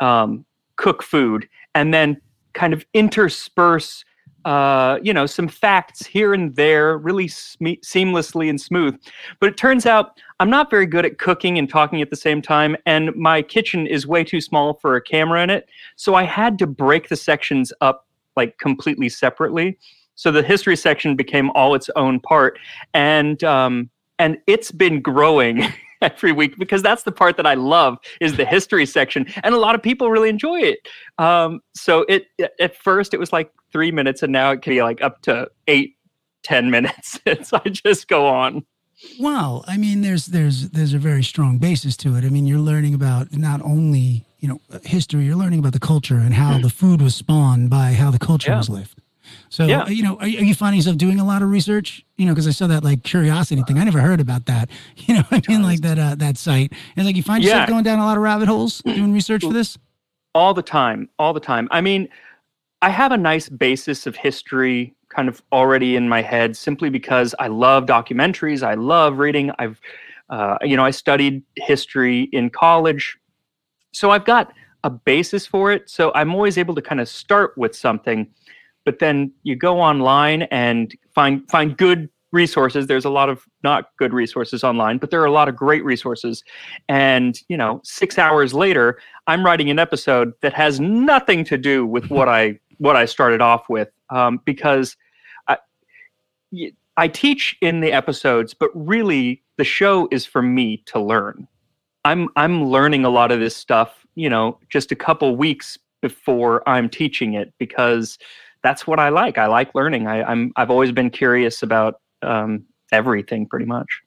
um, 0.00 0.44
cook 0.76 1.02
food 1.02 1.48
and 1.74 1.92
then 1.92 2.20
kind 2.54 2.72
of 2.72 2.84
intersperse 2.92 4.04
uh, 4.44 4.98
you 5.02 5.14
know 5.14 5.24
some 5.24 5.46
facts 5.46 6.04
here 6.04 6.34
and 6.34 6.56
there 6.56 6.98
really 6.98 7.26
sme- 7.28 7.80
seamlessly 7.82 8.50
and 8.50 8.60
smooth 8.60 8.98
but 9.38 9.48
it 9.48 9.56
turns 9.56 9.86
out 9.86 10.18
i'm 10.40 10.50
not 10.50 10.68
very 10.68 10.84
good 10.84 11.06
at 11.06 11.18
cooking 11.18 11.58
and 11.58 11.70
talking 11.70 12.02
at 12.02 12.10
the 12.10 12.16
same 12.16 12.42
time 12.42 12.76
and 12.84 13.14
my 13.14 13.40
kitchen 13.40 13.86
is 13.86 14.04
way 14.04 14.24
too 14.24 14.40
small 14.40 14.74
for 14.74 14.96
a 14.96 15.00
camera 15.00 15.44
in 15.44 15.48
it 15.48 15.68
so 15.94 16.16
i 16.16 16.24
had 16.24 16.58
to 16.58 16.66
break 16.66 17.08
the 17.08 17.14
sections 17.14 17.72
up 17.80 18.08
like 18.36 18.58
completely 18.58 19.08
separately 19.08 19.78
so 20.14 20.30
the 20.30 20.42
history 20.42 20.76
section 20.76 21.16
became 21.16 21.50
all 21.50 21.74
its 21.74 21.88
own 21.96 22.20
part 22.20 22.58
and 22.94 23.42
um, 23.44 23.90
and 24.18 24.38
it's 24.46 24.70
been 24.70 25.00
growing 25.00 25.66
every 26.02 26.32
week 26.32 26.58
because 26.58 26.82
that's 26.82 27.04
the 27.04 27.12
part 27.12 27.36
that 27.36 27.46
I 27.46 27.54
love 27.54 27.98
is 28.20 28.36
the 28.36 28.44
history 28.44 28.86
section, 28.86 29.26
and 29.42 29.54
a 29.54 29.58
lot 29.58 29.74
of 29.74 29.82
people 29.82 30.10
really 30.10 30.28
enjoy 30.28 30.60
it. 30.60 30.78
Um, 31.18 31.60
so 31.74 32.04
it 32.08 32.26
at 32.60 32.76
first 32.76 33.14
it 33.14 33.20
was 33.20 33.32
like 33.32 33.50
three 33.72 33.90
minutes, 33.90 34.22
and 34.22 34.32
now 34.32 34.50
it 34.50 34.62
can 34.62 34.74
be 34.74 34.82
like 34.82 35.02
up 35.02 35.22
to 35.22 35.48
eight, 35.68 35.96
ten 36.42 36.70
minutes. 36.70 37.18
so 37.42 37.60
I 37.64 37.68
just 37.68 38.08
go 38.08 38.26
on. 38.26 38.64
Well, 39.18 39.64
I 39.66 39.76
mean, 39.76 40.02
there's 40.02 40.26
there's 40.26 40.70
there's 40.70 40.94
a 40.94 40.98
very 40.98 41.24
strong 41.24 41.58
basis 41.58 41.96
to 41.98 42.16
it. 42.16 42.24
I 42.24 42.28
mean, 42.28 42.46
you're 42.46 42.58
learning 42.58 42.94
about 42.94 43.32
not 43.32 43.62
only 43.62 44.24
you 44.42 44.48
know 44.48 44.60
history, 44.84 45.24
you're 45.24 45.36
learning 45.44 45.60
about 45.60 45.72
the 45.72 45.78
culture 45.92 46.16
and 46.26 46.34
how 46.34 46.58
the 46.58 46.68
food 46.80 47.00
was 47.00 47.14
spawned 47.14 47.70
by 47.70 47.92
how 48.02 48.10
the 48.10 48.18
culture 48.18 48.50
Yeah. 48.50 48.58
was 48.58 48.68
lived. 48.68 48.98
So 49.48 49.66
Yeah. 49.66 49.86
you 49.88 50.02
know, 50.02 50.16
are, 50.18 50.26
you- 50.26 50.40
are 50.40 50.44
you 50.50 50.54
finding 50.54 50.78
yourself 50.80 50.96
doing 50.98 51.20
a 51.20 51.24
lot 51.24 51.40
of 51.42 51.48
research? 51.58 52.04
You 52.18 52.26
know, 52.26 52.32
because 52.34 52.48
I 52.48 52.50
saw 52.50 52.66
that 52.66 52.82
like 52.82 53.04
curiosity 53.04 53.62
thing. 53.66 53.78
I 53.78 53.84
never 53.84 54.00
heard 54.00 54.20
about 54.20 54.46
that. 54.46 54.68
You 55.06 55.14
know, 55.16 55.24
I 55.30 55.40
mean, 55.48 55.62
like 55.62 55.80
that 55.82 55.98
uh, 55.98 56.14
that 56.16 56.36
site. 56.38 56.72
And 56.96 57.06
like 57.06 57.16
you 57.16 57.22
find 57.22 57.42
yourself 57.44 57.62
Yeah. 57.68 57.72
going 57.74 57.84
down 57.84 57.98
a 58.00 58.04
lot 58.04 58.16
of 58.16 58.22
rabbit 58.22 58.48
holes 58.48 58.82
doing 58.84 59.12
research 59.14 59.42
for 59.42 59.52
this. 59.52 59.78
all 60.34 60.54
the 60.54 60.62
time 60.78 61.00
all 61.18 61.34
the 61.34 61.44
time 61.52 61.68
i 61.70 61.80
mean 61.88 62.08
i 62.80 62.88
have 63.00 63.12
a 63.12 63.18
nice 63.18 63.50
basis 63.50 64.06
of 64.08 64.16
history 64.16 64.94
kind 65.16 65.28
of 65.28 65.42
already 65.52 65.94
in 65.94 66.08
my 66.08 66.22
head 66.22 66.56
simply 66.56 66.88
because 66.98 67.34
i 67.38 67.48
love 67.48 67.84
documentaries 67.84 68.62
i 68.62 68.72
love 68.72 69.18
reading 69.18 69.50
i've 69.58 69.78
uh, 70.30 70.56
you 70.62 70.74
know 70.78 70.84
i 70.90 70.90
studied 70.90 71.42
history 71.56 72.18
in 72.32 72.48
college 72.48 73.04
so 73.92 74.10
i've 74.10 74.24
got 74.24 74.52
a 74.84 74.90
basis 74.90 75.46
for 75.46 75.70
it. 75.70 75.88
So 75.88 76.10
i'm 76.14 76.34
always 76.34 76.58
able 76.58 76.74
to 76.74 76.82
kind 76.82 77.00
of 77.00 77.08
start 77.08 77.56
with 77.56 77.74
something 77.74 78.28
but 78.84 78.98
then 78.98 79.32
you 79.44 79.54
go 79.54 79.80
online 79.80 80.42
and 80.50 80.92
find 81.14 81.48
find 81.48 81.76
good 81.76 82.08
resources. 82.32 82.86
There's 82.86 83.04
a 83.04 83.10
lot 83.10 83.28
of 83.28 83.44
not 83.62 83.90
good 83.98 84.12
resources 84.12 84.64
online 84.64 84.98
but 84.98 85.10
there 85.10 85.20
are 85.20 85.26
a 85.26 85.32
lot 85.32 85.48
of 85.48 85.54
great 85.54 85.84
resources. 85.84 86.42
And 86.88 87.38
you 87.48 87.56
know 87.56 87.80
6 87.84 88.18
hours 88.18 88.54
later 88.54 88.98
I'm 89.26 89.44
writing 89.44 89.70
an 89.70 89.78
episode 89.78 90.32
that 90.40 90.52
has 90.54 90.80
nothing 90.80 91.44
to 91.44 91.58
do 91.58 91.86
with 91.86 92.10
what 92.10 92.28
I 92.28 92.58
what 92.78 92.96
I 92.96 93.04
started 93.04 93.40
off 93.40 93.68
with 93.68 93.90
um, 94.10 94.40
because 94.44 94.96
I 96.96 97.08
teach 97.08 97.56
in 97.62 97.80
the 97.80 97.92
episodes, 97.92 98.52
but 98.52 98.70
really 98.74 99.42
the 99.56 99.64
show 99.64 100.08
is 100.10 100.26
for 100.26 100.42
me 100.42 100.82
to 100.86 101.00
learn. 101.00 101.48
I'm 102.04 102.28
I'm 102.36 102.64
learning 102.64 103.04
a 103.04 103.10
lot 103.10 103.30
of 103.30 103.40
this 103.40 103.56
stuff, 103.56 104.06
you 104.14 104.28
know, 104.28 104.58
just 104.68 104.92
a 104.92 104.96
couple 104.96 105.36
weeks 105.36 105.78
before 106.00 106.68
I'm 106.68 106.88
teaching 106.88 107.34
it 107.34 107.52
because 107.58 108.18
that's 108.62 108.86
what 108.86 108.98
I 108.98 109.08
like. 109.08 109.38
I 109.38 109.46
like 109.46 109.74
learning. 109.74 110.06
I, 110.06 110.22
I'm 110.22 110.52
I've 110.56 110.70
always 110.70 110.92
been 110.92 111.10
curious 111.10 111.62
about 111.62 112.00
um, 112.22 112.64
everything, 112.90 113.46
pretty 113.46 113.66
much. 113.66 114.02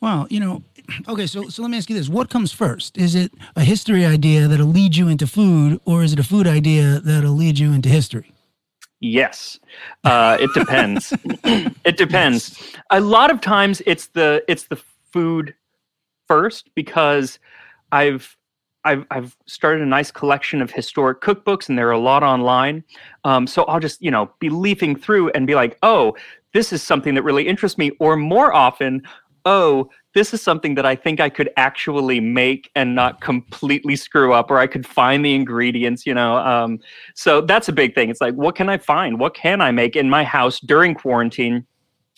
Well, 0.00 0.26
you 0.30 0.40
know, 0.40 0.62
okay, 1.08 1.26
so 1.26 1.48
so 1.48 1.62
let 1.62 1.70
me 1.70 1.76
ask 1.76 1.90
you 1.90 1.96
this: 1.96 2.08
What 2.08 2.30
comes 2.30 2.52
first? 2.52 2.96
Is 2.96 3.14
it 3.14 3.32
a 3.56 3.62
history 3.62 4.04
idea 4.04 4.48
that'll 4.48 4.66
lead 4.66 4.96
you 4.96 5.08
into 5.08 5.26
food, 5.26 5.80
or 5.84 6.02
is 6.02 6.12
it 6.12 6.18
a 6.18 6.24
food 6.24 6.46
idea 6.46 7.00
that'll 7.00 7.32
lead 7.32 7.58
you 7.58 7.72
into 7.72 7.88
history? 7.88 8.32
Yes, 9.00 9.60
uh, 10.04 10.38
it 10.40 10.52
depends. 10.54 11.12
it 11.84 11.96
depends. 11.96 12.74
A 12.90 13.00
lot 13.00 13.30
of 13.30 13.40
times, 13.40 13.82
it's 13.86 14.08
the 14.08 14.42
it's 14.48 14.64
the 14.64 14.76
food 15.12 15.54
first 16.28 16.70
because 16.74 17.38
I've 17.90 18.36
I've 18.84 19.04
I've 19.10 19.36
started 19.46 19.82
a 19.82 19.86
nice 19.86 20.10
collection 20.10 20.62
of 20.62 20.70
historic 20.70 21.20
cookbooks, 21.20 21.68
and 21.68 21.76
there 21.76 21.88
are 21.88 21.92
a 21.92 21.98
lot 21.98 22.22
online. 22.22 22.84
Um, 23.24 23.46
so 23.46 23.64
I'll 23.64 23.80
just 23.80 24.00
you 24.00 24.10
know 24.10 24.30
be 24.38 24.50
leafing 24.50 24.96
through 24.96 25.30
and 25.30 25.46
be 25.46 25.54
like, 25.54 25.78
oh, 25.82 26.16
this 26.54 26.72
is 26.72 26.82
something 26.82 27.14
that 27.14 27.22
really 27.22 27.46
interests 27.46 27.76
me. 27.76 27.90
Or 27.98 28.16
more 28.16 28.54
often, 28.54 29.02
oh, 29.44 29.90
this 30.14 30.32
is 30.32 30.40
something 30.40 30.74
that 30.76 30.86
I 30.86 30.94
think 30.94 31.20
I 31.20 31.28
could 31.28 31.50
actually 31.56 32.20
make 32.20 32.70
and 32.74 32.94
not 32.94 33.20
completely 33.20 33.96
screw 33.96 34.32
up, 34.32 34.50
or 34.50 34.58
I 34.58 34.66
could 34.66 34.86
find 34.86 35.24
the 35.24 35.34
ingredients. 35.34 36.06
You 36.06 36.14
know. 36.14 36.36
Um, 36.36 36.78
so 37.14 37.40
that's 37.40 37.68
a 37.68 37.72
big 37.72 37.94
thing. 37.94 38.10
It's 38.10 38.20
like, 38.20 38.34
what 38.34 38.54
can 38.54 38.68
I 38.68 38.78
find? 38.78 39.18
What 39.18 39.34
can 39.34 39.60
I 39.60 39.72
make 39.72 39.96
in 39.96 40.08
my 40.08 40.24
house 40.24 40.60
during 40.60 40.94
quarantine? 40.94 41.66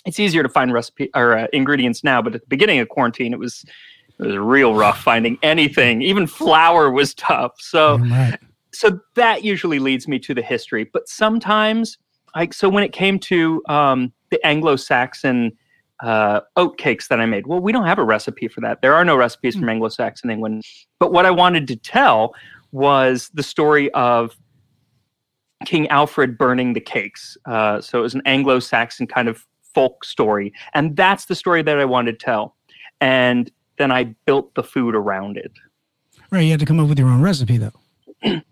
It's 0.07 0.21
easier 0.21 0.43
to 0.43 0.49
find 0.49 0.73
recipe 0.73 1.11
or 1.15 1.37
uh, 1.37 1.47
ingredients 1.53 2.05
now, 2.05 2.23
but 2.23 2.35
at 2.35 2.41
the 2.43 2.47
beginning 2.47 2.79
of 2.79 2.89
quarantine, 2.89 3.35
it 3.35 3.39
was 3.39 3.65
it 4.21 4.27
was 4.27 4.37
real 4.37 4.75
rough 4.75 5.01
finding 5.01 5.39
anything. 5.43 6.03
Even 6.03 6.27
flour 6.27 6.91
was 6.91 7.15
tough. 7.15 7.53
So 7.59 7.99
right. 7.99 8.39
so 8.73 9.01
that 9.15 9.45
usually 9.45 9.79
leads 9.79 10.07
me 10.07 10.19
to 10.21 10.35
the 10.35 10.43
history. 10.43 10.85
But 10.85 11.09
sometimes, 11.09 11.99
like 12.35 12.53
so, 12.53 12.69
when 12.69 12.85
it 12.85 12.93
came 12.93 13.19
to 13.21 13.63
um, 13.69 14.13
the 14.31 14.45
Anglo-Saxon 14.47 15.53
uh, 16.03 16.41
oat 16.57 16.77
cakes 16.77 17.09
that 17.09 17.21
I 17.21 17.27
made, 17.27 17.47
well, 17.47 17.61
we 17.61 17.73
don't 17.73 17.87
have 17.87 17.99
a 17.99 18.05
recipe 18.05 18.49
for 18.49 18.61
that. 18.61 18.83
There 18.83 18.95
are 18.95 19.05
no 19.05 19.17
recipes 19.17 19.57
from 19.57 19.69
Anglo-Saxon 19.69 20.31
England. 20.31 20.65
But 20.99 21.13
what 21.13 21.27
I 21.27 21.31
wanted 21.31 21.67
to 21.69 21.77
tell 21.77 22.35
was 22.73 23.31
the 23.35 23.43
story 23.43 23.91
of 23.93 24.37
King 25.65 25.89
Alfred 25.89 26.39
burning 26.39 26.75
the 26.75 26.81
cakes. 26.81 27.37
Uh, 27.47 27.81
so 27.81 27.99
it 27.99 28.03
was 28.03 28.15
an 28.15 28.23
Anglo-Saxon 28.27 29.07
kind 29.07 29.29
of 29.29 29.47
folk 29.75 30.05
story, 30.05 30.53
and 30.75 30.97
that's 30.97 31.25
the 31.27 31.35
story 31.35 31.63
that 31.63 31.79
I 31.79 31.85
wanted 31.85 32.19
to 32.19 32.25
tell. 32.25 32.57
And 33.01 33.51
then 33.81 33.91
I 33.91 34.05
built 34.27 34.55
the 34.55 34.63
food 34.63 34.95
around 34.95 35.39
it. 35.39 35.51
Right, 36.31 36.43
you 36.43 36.51
had 36.51 36.61
to 36.61 36.67
come 36.67 36.79
up 36.79 36.89
with 36.89 36.99
your 36.99 37.09
own 37.09 37.23
recipe, 37.23 37.57
though. 37.57 37.73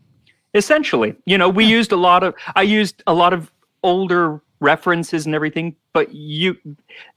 essentially 0.55 1.15
you 1.27 1.37
know 1.37 1.47
we 1.47 1.63
used 1.63 1.93
a 1.93 1.97
lot 1.97 2.23
of 2.25 2.35
i 2.57 2.63
used 2.63 3.03
a 3.07 3.13
lot 3.13 3.35
of 3.35 3.53
older 3.83 4.41
references 4.61 5.27
and 5.27 5.35
everything 5.35 5.77
but 5.93 6.11
you 6.15 6.57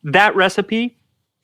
that 0.04 0.36
recipe 0.36 0.98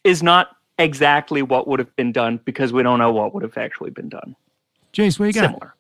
is 0.04 0.22
not 0.22 0.58
exactly 0.80 1.42
what 1.42 1.66
would 1.66 1.80
have 1.80 1.96
been 1.96 2.12
done 2.12 2.42
because 2.44 2.74
we 2.74 2.84
don't 2.84 3.00
know 3.00 3.10
what 3.12 3.34
would 3.34 3.42
have 3.42 3.58
actually 3.58 3.90
been 3.90 4.10
done 4.10 4.36
Jace, 4.94 5.18
what 5.18 5.28
you 5.28 5.34
got? 5.34 5.46
similar 5.46 5.74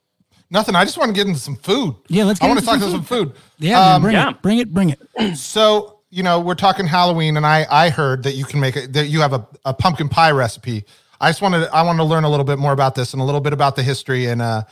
Nothing. 0.49 0.75
I 0.75 0.85
just 0.85 0.97
want 0.97 1.09
to 1.09 1.13
get 1.13 1.27
into 1.27 1.41
some 1.41 1.57
food. 1.57 1.93
Yeah, 2.07 2.23
let's 2.23 2.41
I 2.41 2.47
want 2.47 2.57
to 2.59 2.65
talk 2.65 2.79
some 2.79 2.89
to 2.89 2.95
some 2.95 3.03
food. 3.03 3.33
Yeah, 3.59 3.73
man, 3.73 3.95
Um, 3.95 4.01
bring 4.01 4.13
yeah. 4.15 4.29
it, 4.29 4.41
bring 4.41 4.59
it, 4.59 4.73
bring 4.73 4.89
it. 4.91 5.35
So 5.37 5.96
you 6.09 6.23
know, 6.23 6.39
we're 6.39 6.55
talking 6.55 6.87
Halloween, 6.87 7.37
and 7.37 7.45
I 7.45 7.65
I 7.69 7.89
heard 7.89 8.23
that 8.23 8.33
you 8.33 8.45
can 8.45 8.59
make 8.59 8.75
it 8.75 8.93
that 8.93 9.07
you 9.07 9.21
have 9.21 9.33
a, 9.33 9.47
a 9.65 9.73
pumpkin 9.73 10.09
pie 10.09 10.31
recipe. 10.31 10.85
I 11.19 11.29
just 11.29 11.41
wanted 11.41 11.67
I 11.69 11.83
wanted 11.83 11.99
to 11.99 12.03
learn 12.05 12.23
a 12.23 12.29
little 12.29 12.45
bit 12.45 12.59
more 12.59 12.73
about 12.73 12.95
this 12.95 13.13
and 13.13 13.21
a 13.21 13.25
little 13.25 13.41
bit 13.41 13.53
about 13.53 13.75
the 13.75 13.83
history 13.83 14.25
and 14.27 14.41
uh, 14.41 14.63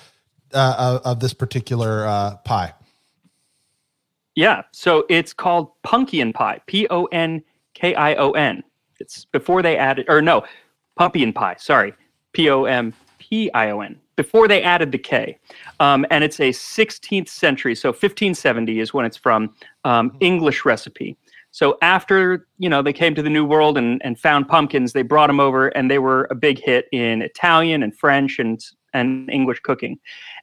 uh 0.54 1.00
of 1.04 1.20
this 1.20 1.34
particular 1.34 2.06
uh, 2.06 2.38
pie. 2.38 2.74
Yeah. 4.36 4.64
So 4.72 5.06
it's 5.10 5.34
called 5.34 5.70
pompion 5.84 6.34
Pie. 6.34 6.60
P 6.68 6.88
O 6.90 7.06
N 7.06 7.42
K 7.74 7.96
I 7.96 8.16
O 8.16 8.32
N. 8.32 8.64
It's 9.00 9.26
before 9.26 9.62
they 9.62 9.78
added, 9.78 10.06
or 10.08 10.22
no, 10.22 10.46
pompion 10.96 11.34
Pie. 11.34 11.56
Sorry, 11.60 11.94
P 12.34 12.50
O 12.50 12.66
M 12.66 12.94
P 13.18 13.52
I 13.54 13.72
O 13.72 13.82
N. 13.82 14.00
Before 14.16 14.48
they 14.48 14.64
added 14.64 14.94
the 14.94 14.98
K, 14.98 15.38
um, 15.82 16.06
and 16.10 16.24
it's 16.24 16.40
a 16.40 16.52
16th 16.52 17.28
century, 17.28 17.76
so 17.76 17.90
1570 17.90 18.80
is 18.80 18.94
when 18.94 19.06
it's 19.06 19.18
from. 19.18 19.54
Um, 19.84 20.16
English 20.22 20.64
recipe. 20.64 21.18
So 21.56 21.78
after 21.82 22.46
you 22.58 22.68
know 22.68 22.82
they 22.82 22.92
came 22.92 23.16
to 23.16 23.22
the 23.22 23.30
New 23.30 23.46
World 23.46 23.78
and, 23.78 24.02
and 24.04 24.20
found 24.20 24.50
pumpkins, 24.50 24.92
they 24.92 25.04
brought 25.04 25.28
them 25.28 25.40
over, 25.40 25.70
and 25.70 25.90
they 25.90 26.00
were 26.00 26.28
a 26.30 26.36
big 26.36 26.60
hit 26.62 26.88
in 26.92 27.22
Italian 27.22 27.82
and 27.82 27.98
French 27.98 28.40
and 28.40 28.60
and 28.94 29.30
English 29.30 29.62
cooking. 29.62 29.98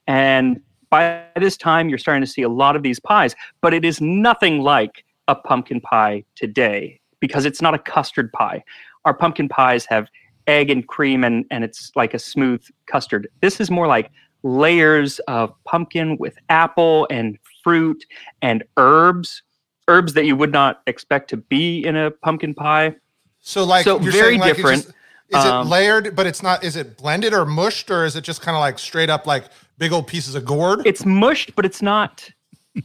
And 0.07 0.59
by 0.89 1.23
this 1.39 1.55
time, 1.55 1.87
you're 1.87 1.99
starting 1.99 2.23
to 2.23 2.27
see 2.27 2.41
a 2.41 2.49
lot 2.49 2.75
of 2.75 2.81
these 2.81 2.99
pies, 2.99 3.35
but 3.61 3.75
it 3.75 3.85
is 3.85 4.01
nothing 4.01 4.61
like 4.61 5.05
a 5.27 5.35
pumpkin 5.35 5.81
pie 5.81 6.23
today 6.33 6.99
because 7.19 7.45
it's 7.45 7.61
not 7.61 7.75
a 7.75 7.79
custard 7.79 8.31
pie. 8.33 8.63
Our 9.05 9.13
pumpkin 9.13 9.47
pies 9.47 9.85
have 9.85 10.07
egg 10.47 10.71
and 10.71 10.87
cream, 10.87 11.23
and, 11.23 11.45
and 11.51 11.63
it's 11.63 11.91
like 11.95 12.15
a 12.15 12.19
smooth 12.19 12.63
custard. 12.87 13.27
This 13.39 13.61
is 13.61 13.69
more 13.69 13.85
like 13.85 14.09
layers 14.41 15.19
of 15.27 15.53
pumpkin 15.65 16.17
with 16.17 16.35
apple 16.49 17.05
and 17.11 17.37
fruit 17.63 18.03
and 18.41 18.63
herbs, 18.77 19.43
herbs 19.87 20.13
that 20.13 20.25
you 20.25 20.35
would 20.35 20.51
not 20.51 20.81
expect 20.87 21.29
to 21.31 21.37
be 21.37 21.85
in 21.85 21.95
a 21.95 22.11
pumpkin 22.11 22.53
pie. 22.53 22.95
So 23.41 23.63
like 23.63 23.83
So 23.83 23.99
you're 23.99 24.11
very 24.11 24.29
saying, 24.31 24.39
like, 24.39 24.49
it's 24.51 24.57
different. 24.57 24.85
just- 24.85 24.95
is 25.29 25.45
Um, 25.45 25.65
it 25.67 25.69
layered, 25.71 26.15
but 26.15 26.27
it's 26.27 26.43
not? 26.43 26.63
Is 26.63 26.75
it 26.75 26.95
blended 26.97 27.33
or 27.33 27.43
mushed, 27.45 27.89
or 27.89 28.05
is 28.05 28.15
it 28.15 28.21
just 28.23 28.41
kind 28.41 28.55
of 28.55 28.61
like 28.61 28.77
straight 28.77 29.09
up 29.09 29.25
like 29.25 29.45
big 29.79 29.91
old 29.91 30.05
pieces 30.05 30.35
of 30.35 30.45
gourd? 30.45 30.85
It's 30.85 31.05
mushed, 31.05 31.55
but 31.55 31.65
it's 31.65 31.81
not 31.81 32.29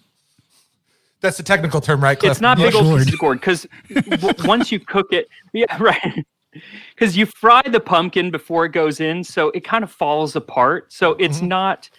That's 1.20 1.36
the 1.36 1.42
technical 1.42 1.80
term, 1.80 2.02
right? 2.02 2.18
Cliff? 2.18 2.32
It's 2.32 2.40
not 2.40 2.58
Yeah, 2.58 2.66
big 2.66 2.74
old 2.76 2.96
pieces 2.96 3.12
of 3.12 3.18
gourd 3.18 3.40
because 3.40 3.66
once 4.44 4.70
you 4.72 4.78
cook 4.80 5.12
it, 5.12 5.28
yeah, 5.52 5.76
right. 5.82 6.24
Because 6.94 7.16
you 7.16 7.26
fry 7.26 7.60
the 7.62 7.80
pumpkin 7.80 8.30
before 8.30 8.64
it 8.64 8.70
goes 8.70 9.00
in, 9.00 9.22
so 9.24 9.48
it 9.50 9.64
kind 9.64 9.84
of 9.84 9.90
falls 9.90 10.34
apart. 10.36 10.92
So 10.92 11.12
it's 11.18 11.38
Mm-hmm. 11.38 11.48
not, 11.48 11.90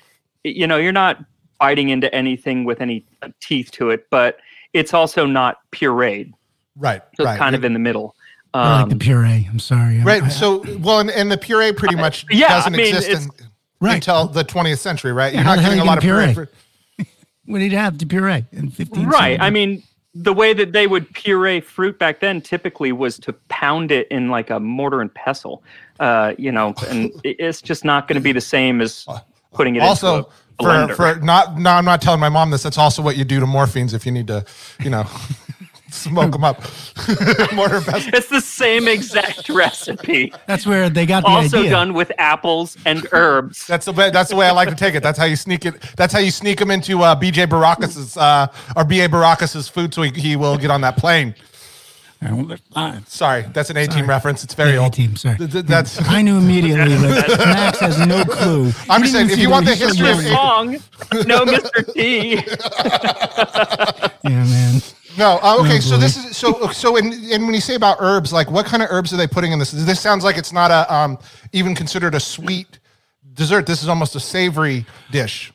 you 0.43 0.65
know, 0.65 0.77
you're 0.77 0.91
not 0.91 1.23
biting 1.59 1.89
into 1.89 2.13
anything 2.15 2.63
with 2.63 2.81
any 2.81 3.05
uh, 3.21 3.29
teeth 3.41 3.69
to 3.71 3.89
it, 3.91 4.07
but 4.09 4.37
it's 4.73 4.93
also 4.93 5.25
not 5.25 5.57
pureed. 5.71 6.33
right, 6.75 7.01
So 7.17 7.23
right, 7.25 7.33
it's 7.33 7.39
kind 7.39 7.55
of 7.55 7.63
in 7.63 7.73
the 7.73 7.79
middle. 7.79 8.15
I 8.53 8.79
like 8.81 8.87
the 8.89 8.93
Um, 8.93 8.99
puree. 8.99 9.47
I'm 9.51 9.59
sorry. 9.59 9.99
Right. 9.99 10.23
I- 10.23 10.27
So 10.29 10.63
well, 10.79 10.99
and, 10.99 11.09
and 11.11 11.31
the 11.31 11.37
puree 11.37 11.71
pretty 11.71 11.95
much 11.95 12.25
yeah, 12.31 12.47
I 12.47 12.49
doesn't 12.49 12.73
mean, 12.73 12.95
exist 12.95 13.09
in, 13.09 13.47
Right. 13.81 13.95
until 13.95 14.25
the 14.27 14.43
20th 14.43 14.79
century, 14.79 15.13
right? 15.13 15.33
You're 15.33 15.43
how 15.43 15.51
not 15.55 15.57
the 15.57 15.63
getting 15.63 15.79
a 15.79 15.83
lot 15.85 15.97
of 15.97 16.03
puree. 16.03 16.33
puree? 16.33 16.47
For, 16.47 17.05
what 17.45 17.59
did 17.59 17.71
you 17.71 17.77
have 17.77 17.97
the 17.97 18.05
puree 18.05 18.45
in 18.51 18.69
15? 18.71 19.07
right. 19.07 19.39
I 19.39 19.49
mean, 19.49 19.83
the 20.15 20.33
way 20.33 20.53
that 20.53 20.71
they 20.73 20.87
would 20.87 21.11
puree 21.13 21.61
fruit 21.61 21.97
back 21.99 22.19
then 22.19 22.41
typically 22.41 22.91
was 22.91 23.17
to 23.19 23.33
pound 23.49 23.91
it 23.91 24.07
in 24.09 24.29
like 24.29 24.49
a 24.49 24.59
mortar 24.59 25.01
and 25.01 25.13
pestle, 25.13 25.63
uh, 25.99 26.33
you 26.37 26.51
know, 26.51 26.73
and 26.89 27.11
it's 27.23 27.61
just 27.61 27.85
not 27.85 28.07
going 28.07 28.15
to 28.15 28.21
be 28.21 28.31
the 28.31 28.41
same 28.41 28.81
as 28.81 29.05
putting 29.53 29.75
it 29.75 29.81
also, 29.83 30.17
into 30.17 30.27
a 30.29 30.31
for 30.61 30.93
for 30.95 31.15
not 31.15 31.57
no, 31.57 31.71
I'm 31.71 31.85
not 31.85 32.01
telling 32.01 32.19
my 32.19 32.29
mom 32.29 32.51
this. 32.51 32.63
That's 32.63 32.77
also 32.77 33.01
what 33.01 33.17
you 33.17 33.23
do 33.23 33.39
to 33.39 33.45
morphines 33.45 33.93
if 33.93 34.05
you 34.05 34.11
need 34.11 34.27
to, 34.27 34.45
you 34.79 34.89
know, 34.89 35.05
smoke 35.89 36.31
them 36.31 36.43
up. 36.43 36.61
Mortar 37.53 37.77
and 37.77 37.85
pestle. 37.85 38.13
It's 38.13 38.27
the 38.29 38.41
same 38.41 38.87
exact 38.87 39.49
recipe, 39.49 40.33
That's 40.47 40.65
where 40.65 40.89
they 40.89 41.05
got 41.05 41.23
the 41.23 41.29
also 41.29 41.59
idea. 41.59 41.71
done 41.71 41.93
with 41.93 42.11
apples 42.17 42.77
and 42.85 43.07
herbs. 43.11 43.65
That's 43.67 43.85
the 43.85 43.93
way. 43.93 44.09
That's 44.09 44.29
the 44.29 44.35
way 44.35 44.47
I 44.47 44.51
like 44.51 44.69
to 44.69 44.75
take 44.75 44.95
it. 44.95 45.03
That's 45.03 45.17
how 45.17 45.25
you 45.25 45.35
sneak 45.35 45.65
it. 45.65 45.81
That's 45.95 46.13
how 46.13 46.19
you 46.19 46.31
sneak 46.31 46.59
him 46.61 46.71
into 46.71 47.01
uh, 47.01 47.15
BJ 47.15 47.49
Baracus's 47.49 48.17
uh, 48.17 48.47
or 48.75 48.83
BA 48.83 49.09
Baracus's 49.09 49.67
food, 49.67 49.93
so 49.93 50.01
he, 50.03 50.11
he 50.11 50.35
will 50.35 50.57
get 50.57 50.71
on 50.71 50.81
that 50.81 50.97
plane. 50.97 51.33
I 52.21 52.33
won't 52.33 52.49
let- 52.49 52.59
fine. 52.73 53.05
Sorry, 53.05 53.45
that's 53.53 53.69
an 53.69 53.77
A 53.77 53.87
team 53.87 54.05
reference. 54.07 54.43
It's 54.43 54.53
very 54.53 54.73
Yeah, 54.73 54.79
old. 54.79 54.93
A-team, 54.93 55.15
sorry. 55.15 55.37
Th- 55.37 55.51
th- 55.51 55.65
That's. 55.65 56.01
I 56.09 56.21
knew 56.21 56.37
immediately 56.37 56.95
that 56.95 57.29
Max 57.39 57.79
has 57.79 58.05
no 58.05 58.25
clue. 58.25 58.71
I'm 58.89 59.01
just 59.01 59.13
saying, 59.13 59.29
if 59.29 59.39
you 59.39 59.49
want 59.49 59.65
the 59.65 59.71
he's 59.75 59.79
so 59.97 60.03
history 60.05 60.09
of 60.11 60.23
young. 60.23 60.75
A- 60.75 60.79
Song, 60.79 61.27
no 61.27 61.45
Mr. 61.45 61.93
T. 61.93 62.43
Yeah, 64.23 64.43
man. 64.43 64.81
No, 65.17 65.39
uh, 65.41 65.57
okay. 65.61 65.77
Oh, 65.77 65.79
so 65.79 65.97
this 65.97 66.17
is 66.17 66.35
so 66.35 66.67
so. 66.71 66.97
And 66.97 67.13
and 67.13 67.45
when 67.45 67.53
you 67.55 67.61
say 67.61 67.75
about 67.75 67.97
herbs, 68.01 68.33
like 68.33 68.51
what 68.51 68.65
kind 68.65 68.83
of 68.83 68.89
herbs 68.91 69.13
are 69.13 69.17
they 69.17 69.27
putting 69.27 69.51
in 69.53 69.59
this? 69.59 69.71
This 69.71 69.99
sounds 69.99 70.23
like 70.25 70.37
it's 70.37 70.51
not 70.51 70.71
a 70.71 70.93
um 70.93 71.17
even 71.53 71.73
considered 71.73 72.15
a 72.15 72.19
sweet 72.19 72.79
dessert. 73.33 73.65
This 73.65 73.81
is 73.81 73.87
almost 73.89 74.15
a 74.15 74.19
savory 74.19 74.85
dish. 75.11 75.53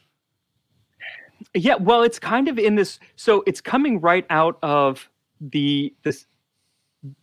Yeah, 1.53 1.75
well, 1.77 2.03
it's 2.03 2.19
kind 2.19 2.49
of 2.49 2.59
in 2.59 2.75
this. 2.75 2.99
So 3.17 3.45
it's 3.47 3.61
coming 3.61 4.01
right 4.01 4.27
out 4.31 4.59
of 4.63 5.09
the 5.41 5.95
this 6.03 6.27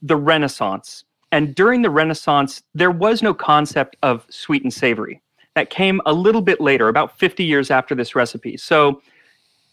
the 0.02 0.16
Renaissance, 0.16 1.04
and 1.32 1.56
during 1.56 1.82
the 1.82 1.90
Renaissance, 1.90 2.62
there 2.74 2.92
was 2.92 3.24
no 3.24 3.34
concept 3.34 3.96
of 4.04 4.26
sweet 4.30 4.64
and 4.64 4.74
savory. 4.74 5.22
That 5.56 5.70
came 5.70 6.02
a 6.06 6.14
little 6.14 6.42
bit 6.42 6.62
later, 6.62 6.88
about 6.88 7.18
50 7.18 7.44
years 7.44 7.72
after 7.72 7.96
this 7.96 8.16
recipe. 8.16 8.58
So 8.58 9.02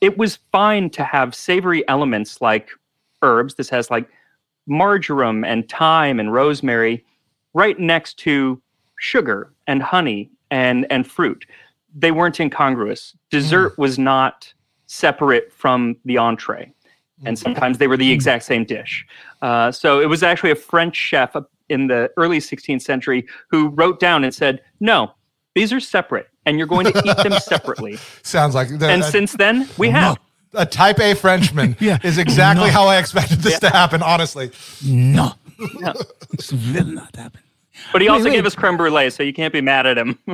it 0.01 0.17
was 0.17 0.39
fine 0.53 0.91
to 0.91 1.05
have 1.05 1.35
savory 1.35 1.87
elements 1.89 2.41
like 2.41 2.71
herbs. 3.23 3.55
This 3.55 3.69
has 3.71 3.91
like 3.91 4.09
marjoram 4.67 5.45
and 5.45 5.69
thyme 5.69 6.21
and 6.21 6.33
rosemary 6.33 7.05
right 7.55 7.79
next 7.79 8.19
to 8.19 8.61
sugar 8.99 9.53
and 9.67 9.83
honey 9.83 10.31
and 10.51 10.87
and 10.91 11.07
fruit. 11.07 11.47
They 11.95 12.13
weren't 12.13 12.39
incongruous. 12.39 13.17
Dessert 13.31 13.75
mm. 13.75 13.79
was 13.79 13.99
not 13.99 14.53
separate 14.87 15.53
from 15.53 15.97
the 16.05 16.19
entree, 16.19 16.73
and 17.25 17.39
sometimes 17.39 17.79
they 17.79 17.87
were 17.89 17.97
the 17.97 18.11
exact 18.13 18.45
same 18.45 18.65
dish. 18.65 19.07
Uh, 19.43 19.71
so 19.73 20.01
it 20.01 20.07
was 20.07 20.23
actually 20.23 20.51
a 20.51 20.57
French 20.57 20.97
chef 20.97 21.35
in 21.69 21.87
the 21.87 22.11
early 22.17 22.39
16th 22.39 22.83
century 22.83 23.27
who 23.51 23.69
wrote 23.69 24.01
down 24.01 24.25
and 24.25 24.35
said, 24.35 24.61
"No, 24.81 25.13
these 25.55 25.73
are 25.73 25.81
separate, 25.81 26.29
and 26.47 26.59
you're 26.59 26.67
going 26.67 26.87
to 26.93 27.03
eat 27.05 27.17
them 27.19 27.33
separately." 27.41 27.99
Sounds 28.23 28.55
like 28.55 28.69
the, 28.79 28.89
And 28.89 29.03
a, 29.03 29.05
since 29.11 29.33
then, 29.33 29.69
we 29.79 29.91
have. 29.91 30.17
a 30.55 30.65
type 30.65 30.99
A 31.01 31.15
Frenchman 31.15 31.77
Yeah. 31.81 31.99
is 32.03 32.17
exactly 32.19 32.67
No. 32.69 32.73
how 32.73 32.87
I 32.87 32.99
expected 32.99 33.39
this 33.41 33.59
to 33.61 33.69
happen. 33.71 34.03
Honestly, 34.03 34.51
No. 34.85 35.33
No. 35.81 35.93
This 36.31 36.53
will 36.53 36.85
not 36.87 37.15
happen. 37.17 37.41
But 37.93 38.03
he 38.03 38.09
Wait, 38.09 38.13
also 38.13 38.25
wait. 38.27 38.33
gave 38.33 38.47
us 38.47 38.55
creme 38.55 38.77
brulee, 38.77 39.09
so 39.11 39.23
you 39.23 39.33
can't 39.33 39.53
be 39.53 39.61
mad 39.61 39.87
at 39.87 39.97
him. 39.99 40.19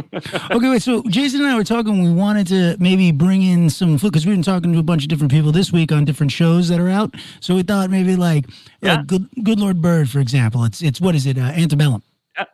Okay, 0.51 0.69
wait. 0.71 0.83
So 0.83 1.03
Jason 1.09 1.41
and 1.41 1.49
I 1.51 1.57
were 1.57 1.65
talking. 1.65 2.03
We 2.03 2.13
wanted 2.13 2.47
to 2.49 2.77
maybe 2.81 3.13
bring 3.13 3.43
in 3.43 3.71
some 3.71 3.97
food 3.99 4.13
because 4.13 4.27
we've 4.27 4.35
been 4.35 4.43
talking 4.43 4.73
to 4.73 4.79
a 4.79 4.83
bunch 4.83 5.03
of 5.05 5.09
different 5.09 5.31
people 5.33 5.53
this 5.53 5.73
week 5.73 5.93
on 5.93 6.05
different 6.05 6.33
shows 6.33 6.69
that 6.69 6.81
are 6.81 6.89
out. 6.89 7.15
So 7.41 7.55
we 7.55 7.63
thought 7.63 7.91
maybe 7.91 8.17
like, 8.17 8.47
Yeah. 8.83 8.97
like 8.97 9.07
Good 9.07 9.29
Good 9.43 9.59
Lord 9.61 9.81
Bird, 9.83 10.11
for 10.11 10.21
example. 10.21 10.65
It's 10.65 10.83
it's 10.83 11.01
what 11.01 11.15
is 11.15 11.27
it? 11.27 11.39
Uh, 11.39 11.43
antebellum. 11.43 12.03
Yeah. 12.37 12.45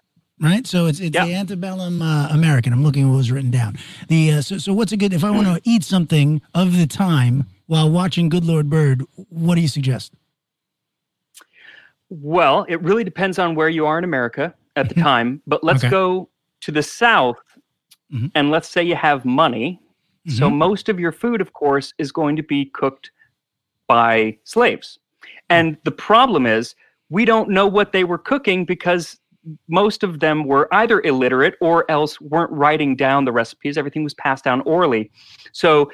Right. 0.40 0.66
So 0.66 0.86
it's 0.86 1.00
it's 1.00 1.14
Yeah. 1.14 1.26
the 1.26 1.34
antebellum 1.34 2.02
uh, 2.02 2.28
American. 2.30 2.72
I'm 2.72 2.82
looking 2.82 3.04
at 3.04 3.08
what 3.10 3.16
was 3.16 3.30
written 3.32 3.50
down. 3.50 3.78
The 4.08 4.32
uh, 4.32 4.40
so 4.42 4.58
so 4.58 4.72
what's 4.72 4.92
a 4.92 4.96
good 4.96 5.12
if 5.12 5.24
I 5.24 5.30
want 5.30 5.46
to 5.46 5.60
eat 5.64 5.82
something 5.84 6.40
of 6.54 6.76
the 6.76 6.86
time 6.86 7.46
while 7.66 7.90
watching 7.90 8.28
Good 8.28 8.44
Lord 8.44 8.68
Bird? 8.70 9.04
What 9.30 9.54
do 9.56 9.60
you 9.60 9.68
suggest? 9.68 10.12
Well, 12.08 12.66
it 12.68 12.82
really 12.82 13.04
depends 13.04 13.38
on 13.38 13.54
where 13.54 13.68
you 13.68 13.86
are 13.86 13.96
in 13.98 14.04
America 14.04 14.54
at 14.76 14.88
the 14.88 14.94
time. 14.94 15.42
But 15.46 15.62
let's 15.64 15.82
Okay. 15.84 15.90
go 15.90 16.28
to 16.60 16.72
the 16.72 16.82
South, 16.82 17.38
Mhm. 18.12 18.30
and 18.34 18.50
let's 18.50 18.68
say 18.68 18.82
you 18.82 18.96
have 18.96 19.24
money. 19.24 19.80
So 20.26 20.48
most 20.50 20.88
of 20.88 21.00
your 21.00 21.10
food, 21.12 21.40
of 21.40 21.52
course, 21.54 21.92
is 21.98 22.12
going 22.12 22.36
to 22.36 22.42
be 22.42 22.66
cooked 22.66 23.10
by 23.88 24.38
slaves. 24.44 24.98
And 25.48 25.76
the 25.84 25.90
problem 25.90 26.46
is, 26.46 26.76
we 27.08 27.24
don't 27.24 27.48
know 27.48 27.66
what 27.66 27.90
they 27.90 28.04
were 28.04 28.18
cooking 28.18 28.64
because 28.64 29.18
most 29.66 30.04
of 30.04 30.20
them 30.20 30.44
were 30.44 30.72
either 30.72 31.00
illiterate 31.00 31.56
or 31.60 31.90
else 31.90 32.20
weren't 32.20 32.52
writing 32.52 32.94
down 32.94 33.24
the 33.24 33.32
recipes. 33.32 33.76
Everything 33.76 34.04
was 34.04 34.14
passed 34.14 34.44
down 34.44 34.60
orally. 34.60 35.10
So 35.52 35.90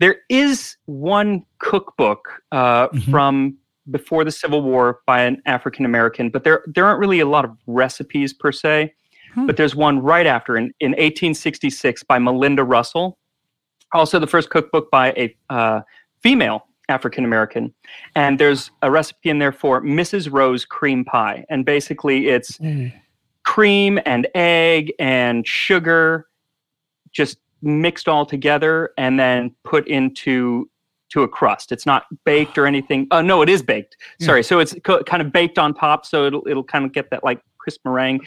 there 0.00 0.16
is 0.28 0.76
one 0.86 1.44
cookbook 1.58 2.42
uh, 2.50 2.88
Mhm. 2.88 3.10
from 3.10 3.56
before 3.90 4.24
the 4.24 4.32
Civil 4.32 4.62
War 4.62 5.00
by 5.06 5.22
an 5.22 5.42
African 5.46 5.84
American, 5.84 6.30
but 6.30 6.44
there 6.44 6.64
there 6.66 6.84
aren't 6.84 7.00
really 7.00 7.20
a 7.20 7.26
lot 7.26 7.44
of 7.44 7.56
recipes 7.66 8.32
per 8.32 8.52
se. 8.52 8.92
Hmm. 9.34 9.46
But 9.46 9.56
there's 9.56 9.74
one 9.74 10.00
right 10.00 10.26
after 10.26 10.56
in, 10.56 10.72
in 10.80 10.92
1866 10.92 12.02
by 12.04 12.18
Malinda 12.18 12.66
Russell. 12.66 13.18
Also, 13.92 14.18
the 14.18 14.26
first 14.26 14.50
cookbook 14.50 14.90
by 14.90 15.12
a 15.12 15.36
uh, 15.50 15.80
female 16.22 16.66
African 16.88 17.24
American. 17.24 17.74
And 18.14 18.38
there's 18.38 18.70
a 18.82 18.90
recipe 18.90 19.30
in 19.30 19.38
there 19.38 19.52
for 19.52 19.82
Mrs. 19.82 20.32
Rose 20.32 20.64
cream 20.64 21.04
pie. 21.04 21.44
And 21.48 21.64
basically, 21.64 22.28
it's 22.28 22.58
cream 23.44 23.98
and 24.04 24.26
egg 24.34 24.92
and 24.98 25.46
sugar 25.46 26.26
just 27.12 27.38
mixed 27.62 28.08
all 28.08 28.26
together 28.26 28.90
and 28.98 29.18
then 29.18 29.54
put 29.64 29.88
into 29.88 30.68
to 31.10 31.22
a 31.22 31.28
crust. 31.28 31.72
It's 31.72 31.86
not 31.86 32.04
baked 32.24 32.58
or 32.58 32.66
anything. 32.72 33.06
Oh 33.10 33.20
no, 33.22 33.42
it 33.42 33.48
is 33.48 33.62
baked. 33.62 33.96
Sorry. 34.20 34.42
So 34.42 34.58
it's 34.58 34.74
co- 34.84 35.02
kind 35.04 35.22
of 35.22 35.32
baked 35.32 35.58
on 35.58 35.74
top, 35.74 36.06
so 36.06 36.26
it'll 36.26 36.46
it'll 36.48 36.64
kind 36.64 36.84
of 36.84 36.92
get 36.92 37.10
that 37.10 37.24
like 37.24 37.40
crisp 37.58 37.80
meringue. 37.84 38.20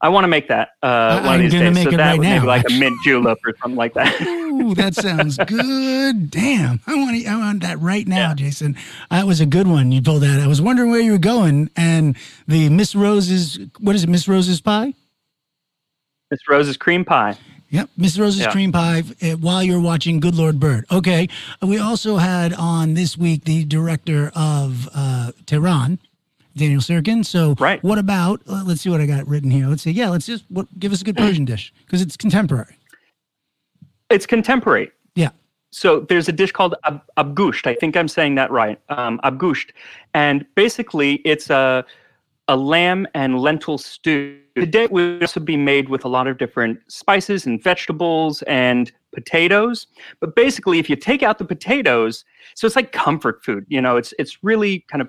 I 0.00 0.10
want 0.10 0.22
to 0.22 0.28
make 0.28 0.46
that 0.46 0.70
uh, 0.80 1.22
one 1.22 1.34
of 1.34 1.40
these 1.40 1.50
days. 1.50 1.82
so 1.82 1.90
that 1.90 1.96
right 1.98 2.18
would 2.18 2.24
maybe 2.28 2.46
like 2.46 2.64
a 2.70 2.72
mint 2.78 2.96
julep 3.04 3.38
or 3.44 3.52
something 3.60 3.76
like 3.76 3.94
that. 3.94 4.20
Ooh, 4.22 4.72
that 4.76 4.94
sounds 4.94 5.36
good. 5.46 6.30
Damn, 6.30 6.80
I 6.86 6.94
want 6.94 7.26
I 7.26 7.36
want 7.36 7.62
that 7.62 7.80
right 7.80 8.06
now, 8.06 8.32
Jason. 8.32 8.76
That 9.10 9.26
was 9.26 9.40
a 9.40 9.46
good 9.46 9.66
one. 9.66 9.90
You 9.90 10.00
pulled 10.00 10.22
that. 10.22 10.38
I 10.38 10.46
was 10.46 10.62
wondering 10.62 10.90
where 10.90 11.00
you 11.00 11.12
were 11.12 11.18
going, 11.18 11.68
and 11.76 12.16
the 12.46 12.68
Miss 12.68 12.94
Rose's 12.94 13.58
what 13.80 13.96
is 13.96 14.04
it? 14.04 14.08
Miss 14.08 14.28
Rose's 14.28 14.60
pie. 14.60 14.94
Miss 16.30 16.40
Rose's 16.48 16.76
cream 16.76 17.04
pie. 17.04 17.36
Yep, 17.70 17.90
Miss 17.98 18.18
Rose's 18.18 18.40
Yeah. 18.40 18.50
cream 18.50 18.72
pie 18.72 19.02
uh, 19.22 19.32
while 19.32 19.62
you're 19.62 19.80
watching 19.80 20.20
Good 20.20 20.34
Lord 20.34 20.58
Bird. 20.58 20.86
Okay, 20.90 21.28
we 21.60 21.78
also 21.78 22.16
had 22.16 22.54
on 22.54 22.94
this 22.94 23.18
week 23.18 23.44
the 23.44 23.64
director 23.64 24.32
of 24.34 24.88
uh, 24.94 25.32
Tehran, 25.44 25.98
Daniel 26.56 26.80
Syrkin. 26.80 27.24
So, 27.26 27.54
Right. 27.58 27.82
what 27.84 27.98
about? 27.98 28.40
Uh, 28.48 28.62
let's 28.66 28.80
see 28.80 28.88
what 28.90 29.02
I 29.02 29.06
got 29.06 29.28
written 29.28 29.50
here. 29.50 29.66
Let's 29.66 29.82
see. 29.82 29.90
Yeah, 29.90 30.08
let's 30.08 30.24
just 30.24 30.44
what, 30.48 30.66
give 30.78 30.92
us 30.92 31.02
a 31.02 31.04
good 31.04 31.16
Persian 31.16 31.44
dish 31.44 31.72
because 31.84 32.00
it's 32.00 32.16
contemporary. 32.16 32.74
It's 34.10 34.24
contemporary. 34.24 34.90
Yeah. 35.14 35.30
So 35.70 36.00
there's 36.00 36.28
a 36.28 36.32
dish 36.32 36.52
called 36.52 36.74
ab- 36.84 37.02
abgusht. 37.18 37.66
I 37.66 37.74
think 37.74 37.96
I'm 37.98 38.08
saying 38.08 38.36
that 38.36 38.50
right. 38.50 38.80
Um, 38.88 39.20
abgusht, 39.24 39.70
and 40.14 40.46
basically 40.54 41.16
it's 41.26 41.50
a 41.50 41.84
a 42.50 42.56
lamb 42.56 43.06
and 43.12 43.38
lentil 43.38 43.76
stew. 43.76 44.38
Today 44.60 44.84
it 44.84 44.92
would 44.92 45.22
also 45.22 45.40
be 45.40 45.56
made 45.56 45.88
with 45.88 46.04
a 46.04 46.08
lot 46.08 46.26
of 46.26 46.38
different 46.38 46.80
spices 46.88 47.46
and 47.46 47.62
vegetables 47.62 48.42
and 48.42 48.92
potatoes. 49.14 49.86
But 50.20 50.34
basically, 50.34 50.78
if 50.78 50.88
you 50.88 50.96
take 50.96 51.22
out 51.22 51.38
the 51.38 51.44
potatoes, 51.44 52.24
so 52.54 52.66
it's 52.66 52.76
like 52.76 52.92
comfort 52.92 53.44
food. 53.44 53.64
You 53.68 53.80
know, 53.80 53.96
it's 53.96 54.14
it's 54.18 54.42
really 54.42 54.80
kind 54.90 55.02
of 55.02 55.08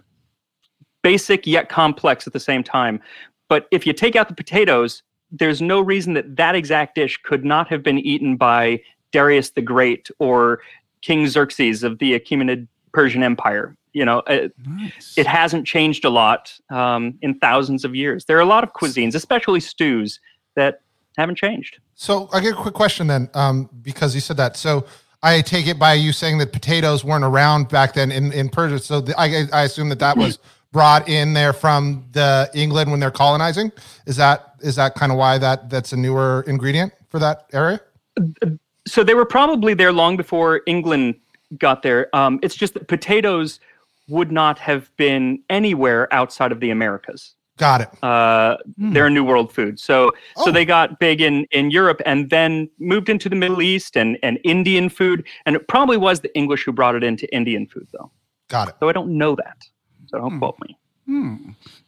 basic 1.01 1.47
yet 1.47 1.69
complex 1.69 2.27
at 2.27 2.33
the 2.33 2.39
same 2.39 2.63
time. 2.63 2.99
But 3.47 3.67
if 3.71 3.87
you 3.87 3.93
take 3.93 4.15
out 4.15 4.27
the 4.27 4.35
potatoes, 4.35 5.03
there's 5.31 5.61
no 5.61 5.79
reason 5.79 6.13
that 6.13 6.35
that 6.35 6.55
exact 6.55 6.95
dish 6.95 7.17
could 7.23 7.45
not 7.45 7.67
have 7.67 7.83
been 7.83 7.99
eaten 7.99 8.37
by 8.37 8.81
Darius 9.11 9.51
the 9.51 9.61
Great 9.61 10.09
or 10.19 10.59
King 11.01 11.27
Xerxes 11.27 11.83
of 11.83 11.99
the 11.99 12.19
Achaemenid 12.19 12.67
Persian 12.93 13.23
Empire. 13.23 13.75
You 13.93 14.05
know, 14.05 14.21
it, 14.27 14.53
Nice. 14.67 15.17
it 15.17 15.25
hasn't 15.25 15.65
changed 15.65 16.05
a 16.05 16.09
lot 16.09 16.53
um, 16.69 17.17
in 17.21 17.33
thousands 17.39 17.83
of 17.83 17.95
years. 17.95 18.25
There 18.25 18.37
are 18.37 18.41
a 18.41 18.45
lot 18.45 18.63
of 18.63 18.73
cuisines, 18.73 19.15
especially 19.15 19.59
stews, 19.59 20.19
that 20.55 20.81
haven't 21.17 21.37
changed. 21.37 21.79
So 21.95 22.29
I 22.31 22.39
get 22.39 22.53
a 22.53 22.55
quick 22.55 22.75
question 22.75 23.07
then, 23.07 23.29
um, 23.33 23.69
because 23.81 24.13
you 24.13 24.21
said 24.21 24.37
that. 24.37 24.57
So 24.57 24.85
I 25.21 25.41
take 25.41 25.67
it 25.67 25.77
by 25.79 25.93
you 25.93 26.13
saying 26.13 26.37
that 26.37 26.53
potatoes 26.53 27.03
weren't 27.03 27.23
around 27.23 27.67
back 27.69 27.93
then 27.93 28.11
in, 28.11 28.31
in 28.31 28.49
Persia. 28.49 28.79
So 28.79 29.01
the, 29.01 29.19
I, 29.19 29.47
I 29.51 29.63
assume 29.63 29.89
that 29.89 29.99
that 29.99 30.15
was 30.15 30.39
brought 30.71 31.09
in 31.09 31.33
there 31.33 31.51
from 31.51 32.05
the 32.11 32.49
England 32.53 32.91
when 32.91 32.99
they're 32.99 33.11
colonizing. 33.11 33.71
Is 34.05 34.15
that 34.17 34.45
is 34.61 34.75
that 34.75 34.95
kind 34.95 35.11
of 35.11 35.17
why 35.17 35.37
that 35.37 35.69
that's 35.69 35.93
a 35.93 35.97
newer 35.97 36.43
ingredient 36.47 36.93
for 37.09 37.19
that 37.19 37.45
area? 37.53 37.79
So 38.87 39.03
they 39.03 39.13
were 39.13 39.25
probably 39.25 39.73
there 39.73 39.91
long 39.91 40.17
before 40.17 40.61
England 40.67 41.15
got 41.57 41.81
there. 41.83 42.13
Um, 42.15 42.39
it's 42.43 42.55
just 42.55 42.73
that 42.75 42.87
potatoes 42.87 43.59
would 44.07 44.31
not 44.31 44.59
have 44.59 44.89
been 44.97 45.41
anywhere 45.49 46.11
outside 46.13 46.51
of 46.51 46.59
the 46.59 46.69
Americas. 46.71 47.35
Got 47.57 47.81
it. 47.81 48.03
Uh, 48.03 48.55
They're 48.77 49.07
a 49.07 49.09
New 49.09 49.23
World 49.25 49.51
food. 49.51 49.79
So 49.81 50.11
Oh. 50.37 50.45
so 50.45 50.51
they 50.51 50.63
got 50.63 50.97
big 50.99 51.19
in, 51.21 51.45
in 51.51 51.71
Europe 51.71 52.01
and 52.05 52.29
then 52.29 52.69
moved 52.79 53.09
into 53.09 53.27
the 53.27 53.35
Middle 53.35 53.61
East 53.61 53.97
and, 53.97 54.17
and 54.23 54.39
Indian 54.45 54.87
food. 54.89 55.25
And 55.45 55.55
it 55.57 55.67
probably 55.67 55.97
was 55.97 56.21
the 56.21 56.33
English 56.37 56.63
who 56.63 56.71
brought 56.71 56.95
it 56.95 57.03
into 57.03 57.31
Indian 57.35 57.67
food, 57.67 57.87
though. 57.91 58.11
Got 58.47 58.69
it. 58.69 58.75
So 58.79 58.87
I 58.87 58.93
don't 58.93 59.17
know 59.17 59.35
that. 59.35 59.57
So 60.07 60.17
don't 60.19 60.39
quote 60.39 60.55
me. 60.65 60.77